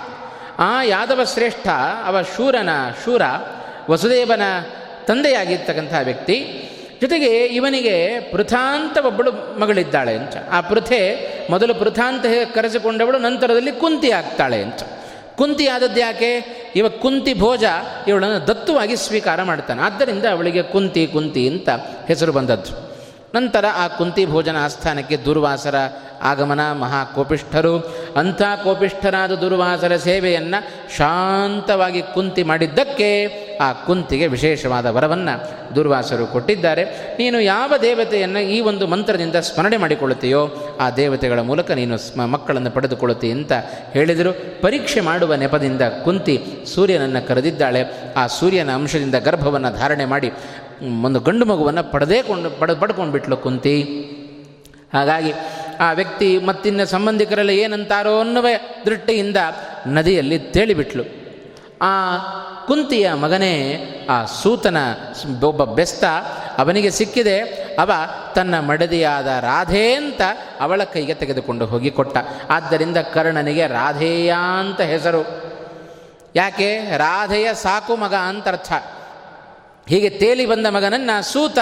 ಆ 0.59 0.83
ಯಾದವ 0.83 1.25
ಶ್ರೇಷ್ಠ, 1.25 1.69
ಅವ 2.05 2.23
ಶೂರನ 2.23 2.69
ಶೂರ, 3.05 3.23
ವಸುದೇವನ 3.91 4.43
ತಂದೆಯಾಗಿರ್ತಕ್ಕಂಥ 5.07 5.95
ವ್ಯಕ್ತಿ. 6.05 6.69
ಜೊತೆಗೆ 7.01 7.47
ಇವನಿಗೆ 7.47 8.21
ಪೃಥಾಂತ 8.21 8.99
ಒಬ್ಬಳು 8.99 9.61
ಮಗಳಿದ್ದಾಳೆ 9.61 10.15
ಅಂತ. 10.15 10.35
ಆ 10.51 10.61
ಪೃಥೆ 10.61 11.29
ಮೊದಲು 11.51 11.75
ಪೃಥಾಂತ 11.75 12.25
ಕರೆಸಿಕೊಂಡವಳು, 12.55 13.19
ನಂತರದಲ್ಲಿ 13.19 13.73
ಕುಂತಿ 13.73 14.11
ಆಗ್ತಾಳೆ 14.11 14.63
ಅಂತ. 14.63 14.83
ಕುಂತಿ 15.37 15.67
ಆದದ್ದು 15.67 16.01
ಯಾಕೆ? 16.01 16.47
ಇವ 16.77 16.89
ಕುಂತಿ 16.89 17.35
ಭೋಜ, 17.35 17.65
ಇವಳನ್ನು 18.09 18.49
ದತ್ತುವಾಗಿ 18.49 18.97
ಸ್ವೀಕಾರ 18.97 19.43
ಮಾಡ್ತಾನೆ. 19.43 19.83
ಆದ್ದರಿಂದ 19.83 20.25
ಅವಳಿಗೆ 20.25 20.63
ಕುಂತಿ 20.63 21.07
ಕುಂತಿ 21.07 21.49
ಅಂತ 21.49 21.69
ಹೆಸರು 22.09 22.33
ಬಂದದ್ದು. 22.33 22.94
ನಂತರ 23.35 23.65
ಆ 23.77 23.89
ಕುಂತಿ 23.89 24.27
ಭೋಜನ 24.27 24.57
ಆಸ್ಥಾನಕ್ಕೆ 24.65 25.17
ದುರ್ವಾಸರ 25.17 25.75
ಆಗಮನ 26.23 26.73
ಮಹಾಕೋಪಿಷ್ಠರು. 26.73 27.79
ಅಂಥ 28.17 28.43
ಕೋಪಿಷ್ಠರಾದ 28.43 29.33
ದುರ್ವಾಸರ 29.33 29.97
ಸೇವೆಯನ್ನು 29.97 30.95
ಶಾಂತವಾಗಿ 30.97 32.03
ಕುಂತಿ 32.03 32.43
ಮಾಡಿದ್ದಕ್ಕೆ 32.43 33.45
ಆ 33.61 33.73
ಕುಂತಿಗೆ 33.73 34.27
ವಿಶೇಷವಾದ 34.27 34.87
ವರವನ್ನು 34.87 35.65
ದುರ್ವಾಸರು 35.75 36.27
ಕೊಟ್ಟಿದ್ದಾರೆ. 36.27 36.85
ನೀನು 37.19 37.41
ಯಾವ 37.41 37.73
ದೇವತೆಯನ್ನು 37.83 38.39
ಈ 38.39 38.61
ಒಂದು 38.61 38.87
ಮಂತ್ರದಿಂದ 38.87 39.37
ಸ್ಮರಣೆ 39.37 39.77
ಮಾಡಿಕೊಳ್ಳುತ್ತೀಯೋ, 39.77 40.55
ಆ 40.81 40.91
ದೇವತೆಗಳ 40.91 41.39
ಮೂಲಕ 41.39 41.71
ನೀನು 41.71 41.99
ಸ್ಮ 41.99 42.27
ಮಕ್ಕಳನ್ನು 42.27 42.71
ಪಡೆದುಕೊಳ್ಳುತ್ತಿ 42.71 43.31
ಅಂತ 43.31 43.53
ಹೇಳಿದರು. 43.93 44.63
ಪರೀಕ್ಷೆ 44.63 45.01
ಮಾಡುವ 45.01 45.35
ನೆಪದಿಂದ 45.35 45.83
ಕುಂತಿ 46.05 46.41
ಸೂರ್ಯನನ್ನು 46.75 47.29
ಕರೆದಿದ್ದಾಳೆ. 47.29 47.85
ಆ 48.17 48.27
ಸೂರ್ಯನ 48.27 48.71
ಅಂಶದಿಂದ 48.71 49.15
ಗರ್ಭವನ್ನು 49.15 49.71
ಧಾರಣೆ 49.71 50.05
ಮಾಡಿ 50.05 50.33
ಒಂದು 50.83 51.21
ಗಂಡು 51.21 51.47
ಮಗುವನ್ನು 51.47 51.93
ಪಡೆದೇ 51.93 52.23
ಕೊಂಡು 52.23 52.51
ಪಡ, 52.51 52.71
ಪಡ್ಕೊಂಡ್ಬಿಟ್ಲು 52.71 53.37
ಕುಂತಿ. 53.37 53.83
ಹಾಗಾಗಿ 54.93 55.33
ಆ 55.81 55.93
ವ್ಯಕ್ತಿ 55.93 56.39
ಮತ್ತಿನ್ನ 56.39 56.85
ಸಂಬಂಧಿಕರೆಲ್ಲ 56.85 57.51
ಏನಂತಾರೋ 57.51 58.21
ಅನ್ನುವ 58.21 58.47
ದೃಷ್ಟಿಯಿಂದ 58.87 59.37
ನದಿಯಲ್ಲಿ 59.87 60.39
ತೇಳಿಬಿಟ್ಲು. 60.39 61.05
ಆ 61.83 62.17
ಕುಂತಿಯ 62.67 63.13
ಮಗನೇ 63.13 63.85
ಆ 64.11 64.25
ಸೂತನ 64.25 64.77
ಒಬ್ಬ 65.43 65.65
ಬೆಸ್ತ 65.65 66.05
ಅವನಿಗೆ 66.59 66.91
ಸಿಕ್ಕಿದೆ. 66.91 67.39
ಅವ 67.79 67.93
ತನ್ನ 68.35 68.61
ಮಡದಿಯಾದ 68.61 69.27
ರಾಧೆ 69.27 69.95
ಅಂತ 69.95 70.21
ಅವಳ 70.61 70.85
ಕೈಗೆ 70.85 71.15
ತೆಗೆದುಕೊಂಡು 71.15 71.67
ಹೋಗಿ 71.67 71.91
ಕೊಟ್ಟ. 71.91 72.17
ಆದ್ದರಿಂದ 72.51 72.97
ಕರ್ಣನಿಗೆ 72.97 73.67
ರಾಧೇಯ 73.67 74.35
ಅಂತ 74.61 74.81
ಹೆಸರು. 74.81 75.45
ಯಾಕೆ? 76.37 76.97
ರಾಧೆಯ 76.97 77.55
ಸಾಕು 77.55 77.97
ಮಗ 77.97 78.15
ಅಂತ 78.15 78.49
ಅರ್ಥ 78.49 78.73
ಹೀಗೆ 79.89 80.11
ತೇಲಿ 80.11 80.47
ಬಂದ 80.47 80.67
ಮಗನನ್ನು 80.67 81.23
ಸೂತ 81.23 81.59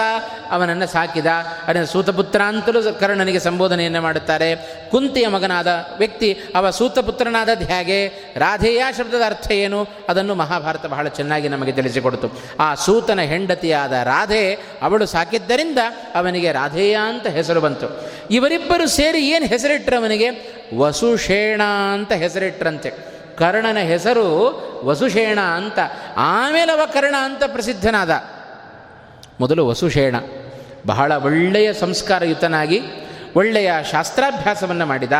ಅವನನ್ನು 0.51 0.87
ಸಾಕಿದ. 0.87 1.25
ಅದನ್ನು 1.67 1.87
ಸೂತಪುತ್ರ 1.87 2.41
ಅಂತಲೂ 2.41 2.93
ಕರ್ಣನಿಗೆ 2.93 3.39
ಸಂಬೋಧನೆಯನ್ನು 3.39 4.01
ಮಾಡುತ್ತಾರೆ. 4.01 4.55
ಕುಂತಿಯ 4.91 5.27
ಮಗನಾದ 5.27 5.67
ವ್ಯಕ್ತಿ, 5.97 6.37
ಅವ 6.55 6.69
ಸೂತಪುತ್ರನಾದದ್ದು 6.69 7.65
ಹೇಗೆ? 7.65 8.07
ರಾಧೇಯ 8.37 8.83
ಶಬ್ದದ 8.97 9.21
ಅರ್ಥ 9.25 9.51
ಏನು? 9.51 9.87
ಅದನ್ನು 10.09 10.35
ಮಹಾಭಾರತ 10.35 10.85
ಬಹಳ 10.85 11.07
ಚೆನ್ನಾಗಿ 11.07 11.47
ನಮಗೆ 11.47 11.71
ತಿಳಿಸಿಕೊಡ್ತು. 11.71 12.41
ಆ 12.59 12.75
ಸೂತನ 12.75 13.21
ಹೆಂಡತಿಯಾದ 13.21 13.91
ರಾಧೆ 13.91 14.53
ಅವಳು 14.81 15.05
ಸಾಕಿದ್ದರಿಂದ 15.05 15.77
ಅವನಿಗೆ 16.15 16.51
ರಾಧೇಯ 16.51 16.97
ಅಂತ 17.07 17.27
ಹೆಸರು 17.27 17.61
ಬಂತು. 17.61 18.11
ಇವರಿಬ್ಬರು 18.31 18.87
ಸೇರಿ 18.87 19.29
ಏನು 19.29 19.45
ಹೆಸರಿಟ್ಟರು 19.45 19.97
ಅವನಿಗೆ? 19.97 20.29
ವಸುಷೇಣ 20.77 21.61
ಅಂತ 21.93 22.11
ಹೆಸರಿಟ್ರಂತೆ. 22.11 23.12
ಕರ್ಣನ 23.37 23.77
ಹೆಸರು 23.77 24.63
ವಸುಷೇಣ 24.85 25.39
ಅಂತ. 25.39 25.79
ಆಮೇಲೆ 26.17 26.71
ಅವ 26.71 26.79
ಕರ್ಣ 26.93 27.15
ಅಂತ 27.21 27.43
ಪ್ರಸಿದ್ಧನಾದ. 27.47 28.23
ಮೊದಲು 29.39 29.67
ವಸುಷೇಣ. 29.67 30.15
ಬಹಳ 30.87 31.15
ಒಳ್ಳೆಯ 31.15 31.73
ಸಂಸ್ಕಾರಯುತನಾಗಿ, 31.73 32.81
ಒಳ್ಳೆಯ 33.35 33.71
ಶಾಸ್ತ್ರಾಭ್ಯಾಸವನ್ನು 33.91 34.85
ಮಾಡಿದ, 34.85 35.11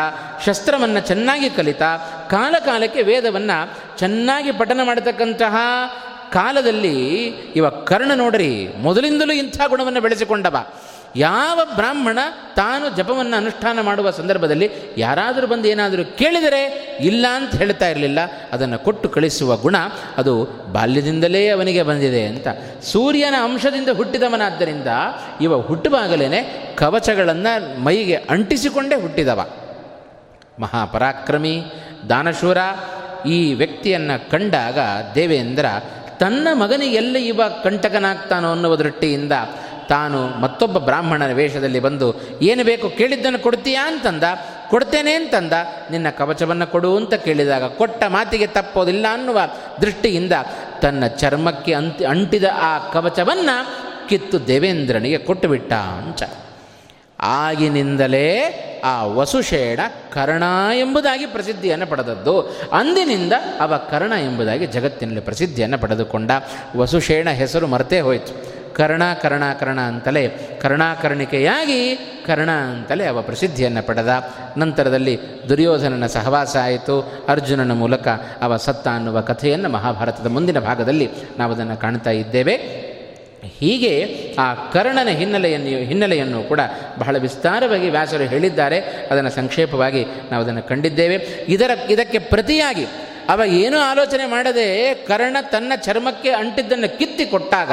ಶಸ್ತ್ರವನ್ನು 0.46 1.00
ಚೆನ್ನಾಗಿ 1.00 1.50
ಕಲಿತ 1.50 1.82
ಕಾಲಕಾಲಕ್ಕೆ 2.30 3.02
ವೇದವನ್ನು 3.02 3.98
ಚೆನ್ನಾಗಿ 3.98 4.52
ಪಠನ 4.52 4.80
ಮಾಡತಕ್ಕಂತಹ 4.84 5.56
ಕಾಲದಲ್ಲಿ 6.32 7.26
ಇವ 7.56 7.70
ಕರ್ಣ 7.70 8.12
ನೋಡ್ರಿ, 8.16 8.68
ಮೊದಲಿಂದಲೂ 8.68 9.34
ಇಂಥ 9.34 9.62
ಗುಣವನ್ನು 9.68 10.02
ಬೆಳೆಸಿಕೊಂಡವ. 10.02 10.68
ಯಾವ 11.16 11.60
ಬ್ರಾಹ್ಮಣ 11.76 12.20
ತಾನು 12.56 12.90
ಜಪವನ್ನು 12.90 13.38
ಅನುಷ್ಠಾನ 13.38 13.82
ಮಾಡುವ 13.82 14.12
ಸಂದರ್ಭದಲ್ಲಿ 14.12 14.70
ಯಾರಾದರೂ 14.98 15.48
ಬಂದು 15.48 15.68
ಏನಾದರೂ 15.68 16.06
ಕೇಳಿದರೆ 16.06 16.62
ಇಲ್ಲ 17.00 17.26
ಅಂತ 17.36 17.56
ಹೇಳ್ತಾ 17.56 17.88
ಇರಲಿಲ್ಲ, 17.90 18.20
ಅದನ್ನು 18.52 18.80
ಕೊಟ್ಟು 18.80 19.10
ಕಳಿಸುವ 19.10 19.58
ಗುಣ 19.58 19.76
ಅದು 20.18 20.44
ಬಾಲ್ಯದಿಂದಲೇ 20.74 21.48
ಅವನಿಗೆ 21.48 21.84
ಬಂದಿದೆ 21.84 22.26
ಅಂತ. 22.26 22.48
ಸೂರ್ಯನ 22.84 23.36
ಅಂಶದಿಂದ 23.44 23.90
ಹುಟ್ಟಿದವನಾದ್ದರಿಂದ 23.90 24.88
ಇವ 25.42 25.62
ಹುಟ್ಟುವಾಗಲೇ 25.62 26.42
ಕವಚಗಳನ್ನು 26.78 27.84
ಮೈಗೆ 27.84 28.16
ಅಂಟಿಸಿಕೊಂಡೇ 28.16 29.02
ಹುಟ್ಟಿದವ. 29.02 29.50
ಮಹಾಪರಾಕ್ರಮಿ 30.60 31.64
ದಾನಶೂರ 32.10 32.58
ಈ 33.30 33.54
ವ್ಯಕ್ತಿಯನ್ನು 33.54 34.30
ಕಂಡಾಗ 34.32 34.80
ದೇವೇಂದ್ರ, 35.16 35.66
ತನ್ನ 36.20 36.48
ಮಗನಿಗೆಲ್ಲ 36.54 37.16
ಇವ 37.16 37.42
ಕಂಟಕನಾಗ್ತಾನೋ 37.64 38.52
ಅನ್ನುವ 38.52 38.76
ದೃಷ್ಟಿಯಿಂದ 38.76 39.32
ತಾನು 39.94 40.28
ಮತ್ತೊಬ್ಬ 40.28 40.78
ಬ್ರಾಹ್ಮಣನ 40.78 41.34
ವೇಷದಲ್ಲಿ 41.34 41.80
ಬಂದು, 41.80 42.16
ಏನು 42.42 42.64
ಬೇಕು 42.64 42.90
ಕೇಳಿದ್ದನ್ನು 42.90 43.40
ಕೊಡ್ತೀಯಾ? 43.40 43.88
ಅಂತಂದ. 43.88 44.24
ಕೊಡ್ತೇನೆ 44.70 45.14
ಅಂತಂದ. 45.14 45.54
ನಿನ್ನ 45.92 46.10
ಕವಚವನ್ನು 46.10 46.68
ಕೊಡು 46.68 46.98
ಅಂತ 46.98 47.14
ಕೇಳಿದಾಗ, 47.14 47.64
ಕೊಟ್ಟ 47.64 48.04
ಮಾತಿಗೆ 48.08 48.48
ತಪ್ಪೋದಿಲ್ಲ 48.48 49.06
ಅನ್ನುವ 49.12 49.40
ದೃಷ್ಟಿಯಿಂದ 49.82 50.32
ತನ್ನ 50.82 51.08
ಚರ್ಮಕ್ಕೆ 51.08 51.74
ಅಂತಿ, 51.74 52.06
ಅಂಟಿದ 52.06 52.44
ಆ 52.54 52.92
ಕವಚವನ್ನು 52.92 53.84
ಕಿತ್ತು 54.10 54.48
ದೇವೇಂದ್ರನಿಗೆ 54.48 55.18
ಕೊಟ್ಟುಬಿಟ್ಟ 55.18 55.74
ಅಂಚ. 55.74 56.24
ಆಗಿನಿಂದಲೇ 57.20 58.60
ಆ 58.86 59.06
ವಸುಷೇಣ 59.06 59.80
ಕರ್ಣ 60.14 60.44
ಎಂಬುದಾಗಿ 60.74 61.26
ಪ್ರಸಿದ್ಧಿಯನ್ನು 61.26 61.88
ಪಡೆದದ್ದು. 61.88 62.42
ಅಂದಿನಿಂದ 62.74 63.34
ಅವ 63.60 63.78
ಕರ್ಣ 63.78 64.12
ಎಂಬುದಾಗಿ 64.12 64.66
ಜಗತ್ತಿನಲ್ಲಿ 64.66 65.22
ಪ್ರಸಿದ್ಧಿಯನ್ನು 65.22 65.78
ಪಡೆದುಕೊಂಡ 65.78 66.32
ವಸುಷೇಣ 66.76 67.30
ಹೆಸರು 67.30 67.68
ಮರೆತೇ 67.68 68.00
ಹೋಯಿತು. 68.00 68.63
ಕರ್ಣ 68.76 69.14
ಕರ್ಣ 69.22 69.44
ಕರ್ಣ 69.60 69.80
ಅಂತಲೇ 69.80 70.58
ಕರ್ಣಾಕರ್ಣಿಕೆಯಾಗಿ 70.62 71.96
ಕರ್ಣ 72.28 72.52
ಅಂತಲೇ 72.52 73.06
ಅವ 73.06 73.22
ಪ್ರಸಿದ್ಧಿಯನ್ನು 73.22 73.88
ಪಡೆದ. 73.88 74.34
ನಂತರದಲ್ಲಿ 74.58 75.20
ದುರ್ಯೋಧನನ 75.50 76.08
ಸಹವಾಸ 76.08 76.56
ಆಯಿತು. 76.64 77.26
ಅರ್ಜುನನ 77.28 77.72
ಮೂಲಕ 77.72 78.08
ಅವ 78.42 78.58
ಸತ್ತ 78.58 78.88
ಅನ್ನುವ 78.88 79.22
ಕಥೆಯನ್ನು 79.22 79.70
ಮಹಾಭಾರತದ 79.70 80.28
ಮುಂದಿನ 80.28 80.60
ಭಾಗದಲ್ಲಿ 80.60 81.10
ನಾವು 81.38 81.54
ಅದನ್ನು 81.54 81.78
ಕಾಣ್ತಾ 81.78 82.10
ಇದ್ದೇವೆ. 82.10 82.56
ಹೀಗೆ 83.60 84.20
ಆ 84.40 84.54
ಕರ್ಣನ 84.54 85.08
ಹಿನ್ನೆಲೆಯನ್ನು 85.08 85.68
ಹಿನ್ನೆಲೆಯನ್ನು 85.68 86.44
ಕೂಡ 86.44 86.60
ಬಹಳ 87.00 87.18
ವಿಸ್ತಾರವಾಗಿ 87.18 87.90
ವ್ಯಾಸರು 87.90 88.24
ಹೇಳಿದ್ದಾರೆ. 88.24 88.80
ಅದನ್ನು 89.12 89.30
ಸಂಕ್ಷೇಪವಾಗಿ 89.30 90.06
ನಾವು 90.32 90.44
ಅದನ್ನು 90.44 90.62
ಕಂಡಿದ್ದೇವೆ. 90.62 91.46
ಇದರ, 91.48 91.70
ಇದಕ್ಕೆ 91.90 92.20
ಪ್ರತಿಯಾಗಿ 92.20 92.86
ಅವ 93.30 93.42
ಏನೂ 93.46 93.78
ಆಲೋಚನೆ 93.78 94.26
ಮಾಡದೆ 94.26 94.94
ಕರ್ಣ 94.94 95.38
ತನ್ನ 95.52 95.72
ಚರ್ಮಕ್ಕೆ 95.76 96.30
ಅಂಟಿದ್ದನ್ನು 96.30 96.98
ಕಿತ್ತಿ 96.98 97.26
ಕೊಟ್ಟಾಗ 97.26 97.72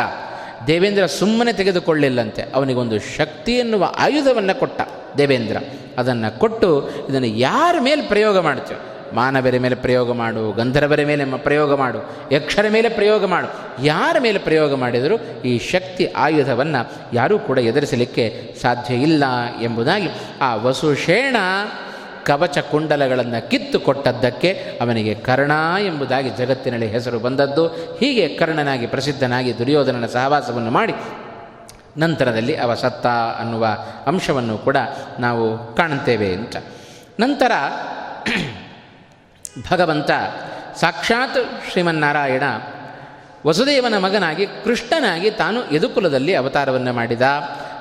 ದೇವೇಂದ್ರ 0.67 1.07
ಸುಮ್ಮನೆ 1.07 1.53
ತೆಗೆದುಕೊಳ್ಳಿಲ್ಲಂತೆ. 1.53 2.43
ಅವನಿಗೊಂದು 2.55 3.17
ಶಕ್ತಿ 3.17 3.53
ಎನ್ನುವ 3.53 3.93
ಆಯುಧವನ್ನು 3.99 4.59
ಕೊಟ್ಟ 4.59 4.81
ದೇವೇಂದ್ರ. 5.19 5.57
ಅದನ್ನು 5.99 6.39
ಕೊಟ್ಟು 6.39 6.91
ಇದನ್ನು 7.09 7.27
ಯಾರ 7.27 7.77
ಮೇಲೆ 7.81 8.03
ಪ್ರಯೋಗ 8.03 8.39
ಮಾಡ್ತೇವೆ 8.39 8.91
ಮಾನವರ 9.15 9.55
ಮೇಲೆ 9.59 9.75
ಪ್ರಯೋಗ 9.75 10.13
ಮಾಡು, 10.13 10.53
ಗಂಧರ್ವರ 10.53 11.01
ಮೇಲೆ 11.07 11.25
ಪ್ರಯೋಗ 11.25 11.75
ಮಾಡು, 11.75 12.11
ಯಕ್ಷರ 12.33 12.67
ಮೇಲೆ 12.69 12.89
ಪ್ರಯೋಗ 12.89 13.25
ಮಾಡು, 13.25 13.49
ಯಾರ 13.85 14.17
ಮೇಲೆ 14.21 14.39
ಪ್ರಯೋಗ 14.39 14.75
ಮಾಡಿದರೂ 14.75 15.43
ಈ 15.45 15.59
ಶಕ್ತಿ 15.59 16.07
ಆಯುಧವನ್ನು 16.07 16.93
ಯಾರೂ 17.13 17.39
ಕೂಡ 17.39 17.59
ಎದುರಿಸಲಿಕ್ಕೆ 17.59 18.55
ಸಾಧ್ಯ 18.63 18.95
ಇಲ್ಲ 18.95 19.25
ಎಂಬುದಾಗಿ 19.63 20.09
ಆ 20.41 20.55
ವಸುಷೇಣ 20.55 21.37
ಕವಚ 22.27 22.59
ಕುಂಡಲಗಳನ್ನು 22.59 23.51
ಕಿತ್ತು 23.51 23.81
ಕೊಟ್ಟದ್ದಕ್ಕೆ 23.81 24.79
ಅವನಿಗೆ 24.81 25.15
ಕರ್ಣ 25.15 25.53
ಎಂಬುದಾಗಿ 25.81 26.31
ಜಗತ್ತಿನಲ್ಲಿ 26.31 26.87
ಹೆಸರು 26.87 27.19
ಬಂದದ್ದು. 27.19 27.67
ಹೀಗೆ 27.69 28.29
ಕರ್ಣನಾಗಿ 28.29 28.87
ಪ್ರಸಿದ್ಧನಾಗಿ 28.87 29.59
ದುರ್ಯೋಧನನ 29.59 30.07
ಸಹವಾಸವನ್ನು 30.07 30.71
ಮಾಡಿ 30.71 30.95
ನಂತರದಲ್ಲಿ 31.97 32.57
ಅವ 32.57 32.75
ಸತ್ತ 32.75 33.07
ಅನ್ನುವ 33.41 33.67
ಅಂಶವನ್ನು 34.07 34.59
ಕೂಡ 34.59 34.77
ನಾವು 35.19 35.75
ಕಾಣುತ್ತೇವೆ 35.75 36.35
ಅಂತ. 36.35 36.57
ನಂತರ 37.21 37.53
ಭಗವಂತ 39.71 40.11
ಸಾಕ್ಷಾತ್ 40.77 41.71
ಶ್ರೀಮನ್ನಾರಾಯಣ 41.71 42.43
ವಸುದೇವನ 43.47 43.99
ಮಗನಾಗಿ 43.99 44.47
ಕೃಷ್ಣನಾಗಿ 44.47 45.31
ತಾನು 45.31 45.75
ಯದುಕುಲದಲ್ಲಿ 45.75 46.35
ಅವತಾರವನ್ನು 46.35 46.93
ಮಾಡಿದ. 46.93 47.23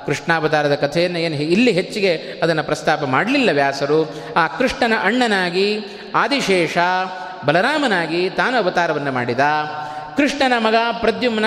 ಕೃಷ್ಣಾವತಾರದ 0.09 0.75
ಕಥೆಯನ್ನು 0.75 1.19
ಏನು 1.19 1.35
ಇಲ್ಲಿ 1.35 1.71
ಹೆಚ್ಚಿಗೆ 1.71 2.15
ಅದನ್ನು 2.15 2.63
ಪ್ರಸ್ತಾಪ 2.63 3.03
ಮಾಡಲಿಲ್ಲ 3.03 3.51
ವ್ಯಾಸರು. 3.51 4.15
ಆ 4.35 4.47
ಕೃಷ್ಣನ 4.47 4.93
ಅಣ್ಣನಾಗಿ 5.03 5.79
ಆದಿಶೇಷ 6.15 6.77
ಬಲರಾಮನಾಗಿ 7.45 8.29
ತಾನು 8.29 8.57
ಅವತಾರವನ್ನು 8.57 9.11
ಮಾಡಿದ. 9.11 9.39
ಕೃಷ್ಣನ 10.17 10.53
ಮಗ 10.57 10.75
ಪ್ರದ್ಯುಮ್ನ 10.99 11.45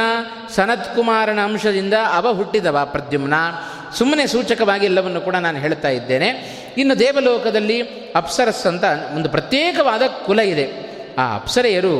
ಸನತ್ಕುಮಾರನ 0.54 1.38
ಅಂಶದಿಂದ 1.44 1.94
ಅವ 2.12 2.32
ಹುಟ್ಟಿದವ 2.32 2.88
ಪ್ರದ್ಯುಮ್ನ. 2.92 3.34
ಸುಮ್ಮನೆ 3.98 4.26
ಸೂಚಕವಾಗಿ 4.26 4.84
ಎಲ್ಲವನ್ನು 4.84 5.20
ಕೂಡ 5.20 5.34
ನಾನು 5.34 5.58
ಹೇಳ್ತಾ 5.58 5.88
ಇದ್ದೇನೆ. 5.88 6.28
ಇನ್ನು 6.78 6.98
ದೇವಲೋಕದಲ್ಲಿ 6.98 7.82
ಅಪ್ಸರಸ್ 8.16 8.66
ಅಂತ 8.66 8.84
ಒಂದು 9.16 9.28
ಪ್ರತ್ಯೇಕವಾದ 9.28 10.02
ಕುಲ 10.26 10.40
ಇದೆ. 10.40 10.66
ಆ 11.18 11.34
ಅಪ್ಸರೆಯರು, 11.34 11.96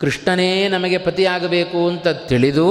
ಕೃಷ್ಣನೇ 0.00 0.68
ನಮಗೆ 0.68 0.98
ಪತಿಯಾಗಬೇಕು 0.98 1.88
ಅಂತ 1.88 2.08
ತಿಳಿದು 2.08 2.68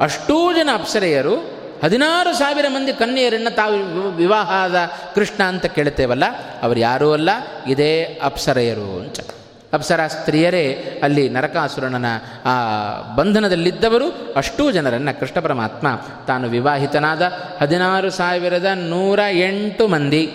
ಅಷ್ಟೂ 0.00 0.52
ಜನ 0.52 0.68
ಅಪ್ಸರೆಯರು 0.74 1.53
ಹದಿನಾರು 1.84 2.34
ಸಾವಿರ 2.34 2.64
ಮಂದಿ 2.68 2.92
ಕನ್ಯೆಯರನ್ನು 2.92 3.54
ತಾವು 3.54 4.28
ಆದ 4.36 4.76
ಕೃಷ್ಣ 5.14 5.42
ಅಂತ 5.42 5.66
ಕೇಳ್ತೇವಲ್ಲ 5.66 6.24
ಅವರು 6.62 6.80
ಯಾರೂ 6.80 7.12
ಅಲ್ಲ, 7.12 7.30
ಇದೇ 7.66 8.04
ಅಪ್ಸರೆಯರು 8.22 9.00
ಅಂತ. 9.00 9.20
ಅಪ್ಸರ 9.72 10.06
ಸ್ತ್ರೀಯರೇ, 10.06 11.00
ಅಲ್ಲಿ 11.02 11.28
ನರಕಾಸುರನ 11.28 12.04
ಆ, 12.44 12.54
ಬಂಧನದಲ್ಲಿದ್ದವರು 13.16 14.34
ಅಷ್ಟೂ 14.36 14.70
ಜನರನ್ನು 14.70 15.20
ಕೃಷ್ಣ 15.20 15.40
ಪರಮಾತ್ಮ 15.40 16.00
ತಾನು 16.26 16.48
ವಿವಾಹಿತನಾದ 16.48 17.22
ಹದಿನಾರು 17.60 18.10
ಸಾವಿರದ 18.10 18.64
ನೂರ 18.74 19.18
ಎಂಟು 19.30 19.88
ಮಂದಿ. 19.88 20.26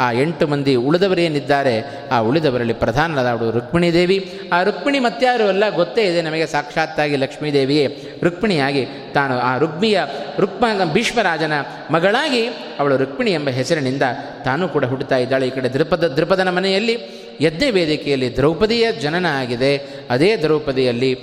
ಆ 0.00 0.12
ಎಂಟು 0.12 0.46
ಮಂದಿ 0.46 0.74
ಉಳಿದವರೇನಿದ್ದಾರೆ 0.74 1.82
ಆ 2.12 2.18
ಉಳಿದವರಲ್ಲಿ 2.18 2.72
ಪ್ರಧಾನರಾದವಳು 2.72 3.50
ರುಕ್ಮಿಣಿ 3.50 3.92
ದೇವಿ. 3.92 4.40
ಆ 4.52 4.62
ರುಕ್ಮಿಣಿ 4.62 4.98
ಮತ್ಯಾರು 4.98 5.44
ಎಲ್ಲ 5.44 5.74
ಗೊತ್ತೇ 5.74 6.02
ಇದೆ 6.02 6.22
ನಮಗೆ, 6.22 6.46
ಸಾಕ್ಷಾತ್ತಾಗಿ 6.46 7.16
ಲಕ್ಷ್ಮೀದೇವಿಯೇ 7.16 7.98
ರುಕ್ಮಿಣಿಯಾಗಿ 8.24 8.86
ತಾನು 9.14 9.38
ಆ 9.38 9.58
ರುಕ್ಮಿಯ 9.58 10.00
ರುಕ್ಮ, 10.38 10.64
ಭೀಷ್ಮರಾಜನ 10.92 11.52
ಮಗಳಾಗಿ 11.90 12.46
ಅವಳು 12.78 12.96
ರುಕ್ಮಿಣಿ 12.96 13.32
ಎಂಬ 13.32 13.48
ಹೆಸರಿನಿಂದ 13.48 14.02
ತಾನೂ 14.44 14.68
ಕೂಡ 14.68 14.84
ಹುಟ್ಟುತ್ತಾ 14.84 15.16
ಇದ್ದಾಳೆ. 15.16 15.46
ಈ 15.46 15.50
ಕಡೆ 15.50 15.68
ದೃಪದ 15.68 16.06
ದೃಪದನ 16.06 16.50
ಮನೆಯಲ್ಲಿ 16.50 17.21
ಯಜ್ಞ 17.40 17.70
ವೇದಿಕೆಯಲ್ಲಿ 17.70 18.36
ದ್ರೌಪದಿಯ 18.36 18.92
ಜನನ 18.92 19.26
ಆಗಿದೆ. 19.30 19.76
ಅದೇ 20.10 20.36
ದ್ರೌಪದಿಯಲ್ಲಿ 20.36 21.18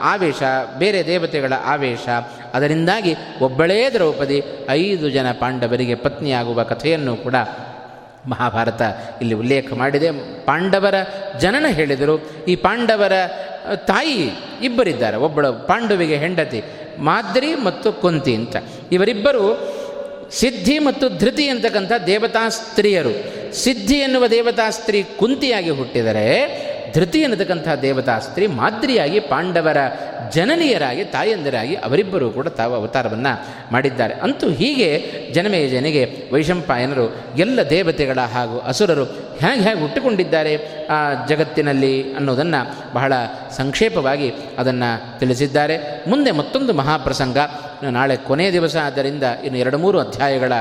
ಆವೇಶ, 0.00 0.42
ಬೇರೆ 0.78 1.06
ದೇವತೆಗಳ 1.06 1.52
ಆವೇಶ. 1.64 2.08
ಅದರಿಂದಾಗಿ 2.54 3.14
ಒಬ್ಬಳೇ 3.42 3.90
ದ್ರೌಪದಿ, 3.90 4.42
ಐದು 4.70 5.10
ಜನ 5.10 5.32
ಪಾಂಡವರಿಗೆ 5.32 5.94
ಪತ್ನಿಯಾಗುವ 5.94 6.62
ಕಥೆಯನ್ನು 6.62 7.16
ಕೂಡ 7.16 7.34
ಮಹಾಭಾರತ 8.26 8.82
ಇಲ್ಲಿ 9.20 9.34
ಉಲ್ಲೇಖ 9.34 9.72
ಮಾಡಿದೆ. 9.72 10.10
ಪಾಂಡವರ 10.46 10.94
ಜನನ 11.40 11.66
ಹೇಳಿದರು. 11.68 12.14
ಈ 12.48 12.56
ಪಾಂಡವರ 12.56 13.12
ತಾಯಿ 13.76 14.30
ಇಬ್ಬರಿದ್ದಾರೆ. 14.62 15.16
ಒಬ್ಬಳು 15.16 15.66
ಪಾಂಡವಿಗೆ 15.66 16.16
ಹೆಂಡತಿ, 16.16 16.62
ಮಾದ್ರಿ 16.98 17.54
ಮತ್ತು 17.54 17.92
ಕುಂತಿ 17.92 18.34
ಅಂತ. 18.34 18.56
ಇವರಿಬ್ಬರು 18.92 19.44
ಸಿದ್ಧಿ 20.30 20.78
ಮತ್ತು 20.78 21.18
ಧೃತಿ 21.18 21.48
ಅಂತಕ್ಕಂಥ 21.48 21.92
ದೇವತಾ 22.06 22.48
ಸ್ತ್ರೀಯರು. 22.48 23.54
ಸಿದ್ಧಿ 23.54 23.98
ಎನ್ನುವ 23.98 24.26
ದೇವತಾ 24.26 24.70
ಸ್ತ್ರೀ 24.70 25.02
ಕುಂತಿಯಾಗಿ 25.02 25.70
ಹುಟ್ಟಿದರೆ 25.70 26.64
ಧೃತಿ 26.94 27.18
ಎನ್ನತಕ್ಕಂಥ 27.20 27.68
ದೇವತಾ 27.82 28.18
ಸ್ತ್ರೀ 28.18 28.46
ಮಾದರಿಯಾಗಿ 28.46 29.20
ಪಾಂಡವರ 29.20 29.76
ಜನನೀಯರಾಗಿ, 30.32 31.04
ತಾಯಂದಿರಾಗಿ 31.04 31.74
ಅವರಿಬ್ಬರೂ 31.74 32.30
ಕೂಡ 32.30 32.48
ತಾವು 32.48 32.74
ಅವತಾರವನ್ನು 32.74 33.46
ಮಾಡಿದ್ದಾರೆ. 33.72 34.14
ಅಂತೂ 34.14 34.50
ಹೀಗೆ 34.50 35.04
ಜನಮೇಜನಿಗೆ 35.32 36.30
ವೈಶಂಪಾಯನರು 36.32 37.16
ಎಲ್ಲ 37.36 37.62
ದೇವತೆಗಳ 37.70 38.18
ಹಾಗೂ 38.20 38.58
ಅಸುರರು 38.58 39.04
ಹೇಗೆ 39.38 39.60
ಹೇಗೆ 39.60 39.80
ಹುಟ್ಟುಕೊಂಡಿದ್ದಾರೆ 39.80 40.86
ಆ 40.86 41.26
ಜಗತ್ತಿನಲ್ಲಿ 41.26 42.14
ಅನ್ನೋದನ್ನು 42.14 42.92
ಬಹಳ 42.94 43.12
ಸಂಕ್ಷೇಪವಾಗಿ 43.56 44.32
ಅದನ್ನು 44.58 45.20
ತಿಳಿಸಿದ್ದಾರೆ. 45.20 46.04
ಮುಂದೆ 46.08 46.30
ಮತ್ತೊಂದು 46.30 46.72
ಮಹಾಪ್ರಸಂಗ, 46.72 47.36
ನಾಳೆ 47.82 48.16
ಕೊನೆಯ 48.16 48.52
ದಿವಸ, 48.52 48.76
ಆದ್ದರಿಂದ 48.76 49.22
ಇನ್ನು 49.22 49.58
ಎರಡು 49.58 49.78
ಮೂರು 49.78 49.98
ಅಧ್ಯಾಯಗಳ 50.00 50.52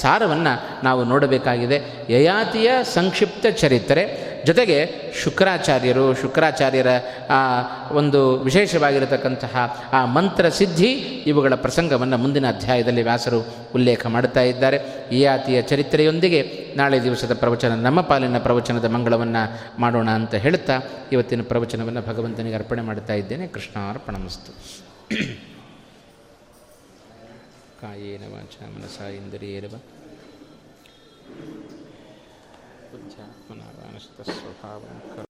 ಸಾರವನ್ನು 0.00 0.84
ನಾವು 0.84 1.04
ನೋಡಬೇಕಾಗಿದೆ. 1.04 1.82
ಯಯಾತಿಯ 2.10 2.70
ಸಂಕ್ಷಿಪ್ತ 2.82 3.46
ಚರಿತ್ರೆ. 3.46 4.27
ಜೊತೆಗೆ 4.48 4.90
ಶುಕ್ರಾಚಾರ್ಯರು, 5.22 6.14
ಶುಕ್ರಾಚಾರ್ಯರ, 6.14 6.86
ಆ, 7.30 7.34
ಒಂದು 7.92 8.40
ವಿಶೇಷವಾಗಿರತಕ್ಕಂತಹ, 8.40 9.84
ಆ, 9.92 10.04
ಮಂತ್ರ 10.04 10.48
ಸಿದ್ಧಿ, 10.48 10.92
ಇವುಗಳ 11.26 11.54
ಪ್ರಸಂಗವನ್ನು 11.54 12.18
ಮುಂದಿನ 12.18 12.48
ಅಧ್ಯಾಯದಲ್ಲಿ 12.48 13.02
ವ್ಯಾಸರು 13.02 13.46
ಉಲ್ಲೇಖ 13.74 14.06
ಮಾಡುತ್ತಾ 14.06 14.40
ಇದ್ದಾರೆ. 14.40 14.80
ಈ 15.12 15.24
ಆತಿಯ 15.24 15.62
ಚರಿತ್ರೆಯೊಂದಿಗೆ 15.62 16.72
ನಾಳೆ 16.76 17.02
ದಿವಸದ 17.02 17.38
ಪ್ರವಚನ, 17.38 17.74
ನಮ್ಮ 17.74 18.00
ಪಾಲಿನ 18.00 18.38
ಪ್ರವಚನದ 18.38 18.84
ಮಂಗಳವನ್ನು 18.84 19.80
ಮಾಡೋಣ 19.80 20.10
ಅಂತ 20.10 20.34
ಹೇಳುತ್ತಾ, 20.34 20.80
ಇವತ್ತಿನ 21.12 21.42
ಪ್ರವಚನವನ್ನು 21.42 22.02
ಭಗವಂತನಿಗೆ 22.02 22.54
ಅರ್ಪಣೆ 22.54 22.82
ಮಾಡ್ತಾ 22.82 23.14
ಇದ್ದೇನೆ. 23.14 23.46
ಕೃಷ್ಣಾರ್ಪಣಮಸ್ತು. 23.46 24.52
ಕಾಯೇನ 27.80 28.22
ವಾಚ 28.32 28.78
ಮನಸಾ 28.78 29.08
ಇಂದ್ರಿಯೇರವ 29.08 29.80
ಬುದ್ಧ್ಯಾತ್ಮನ 34.00 34.34
ಸ್ವಭಾವ 34.34 34.82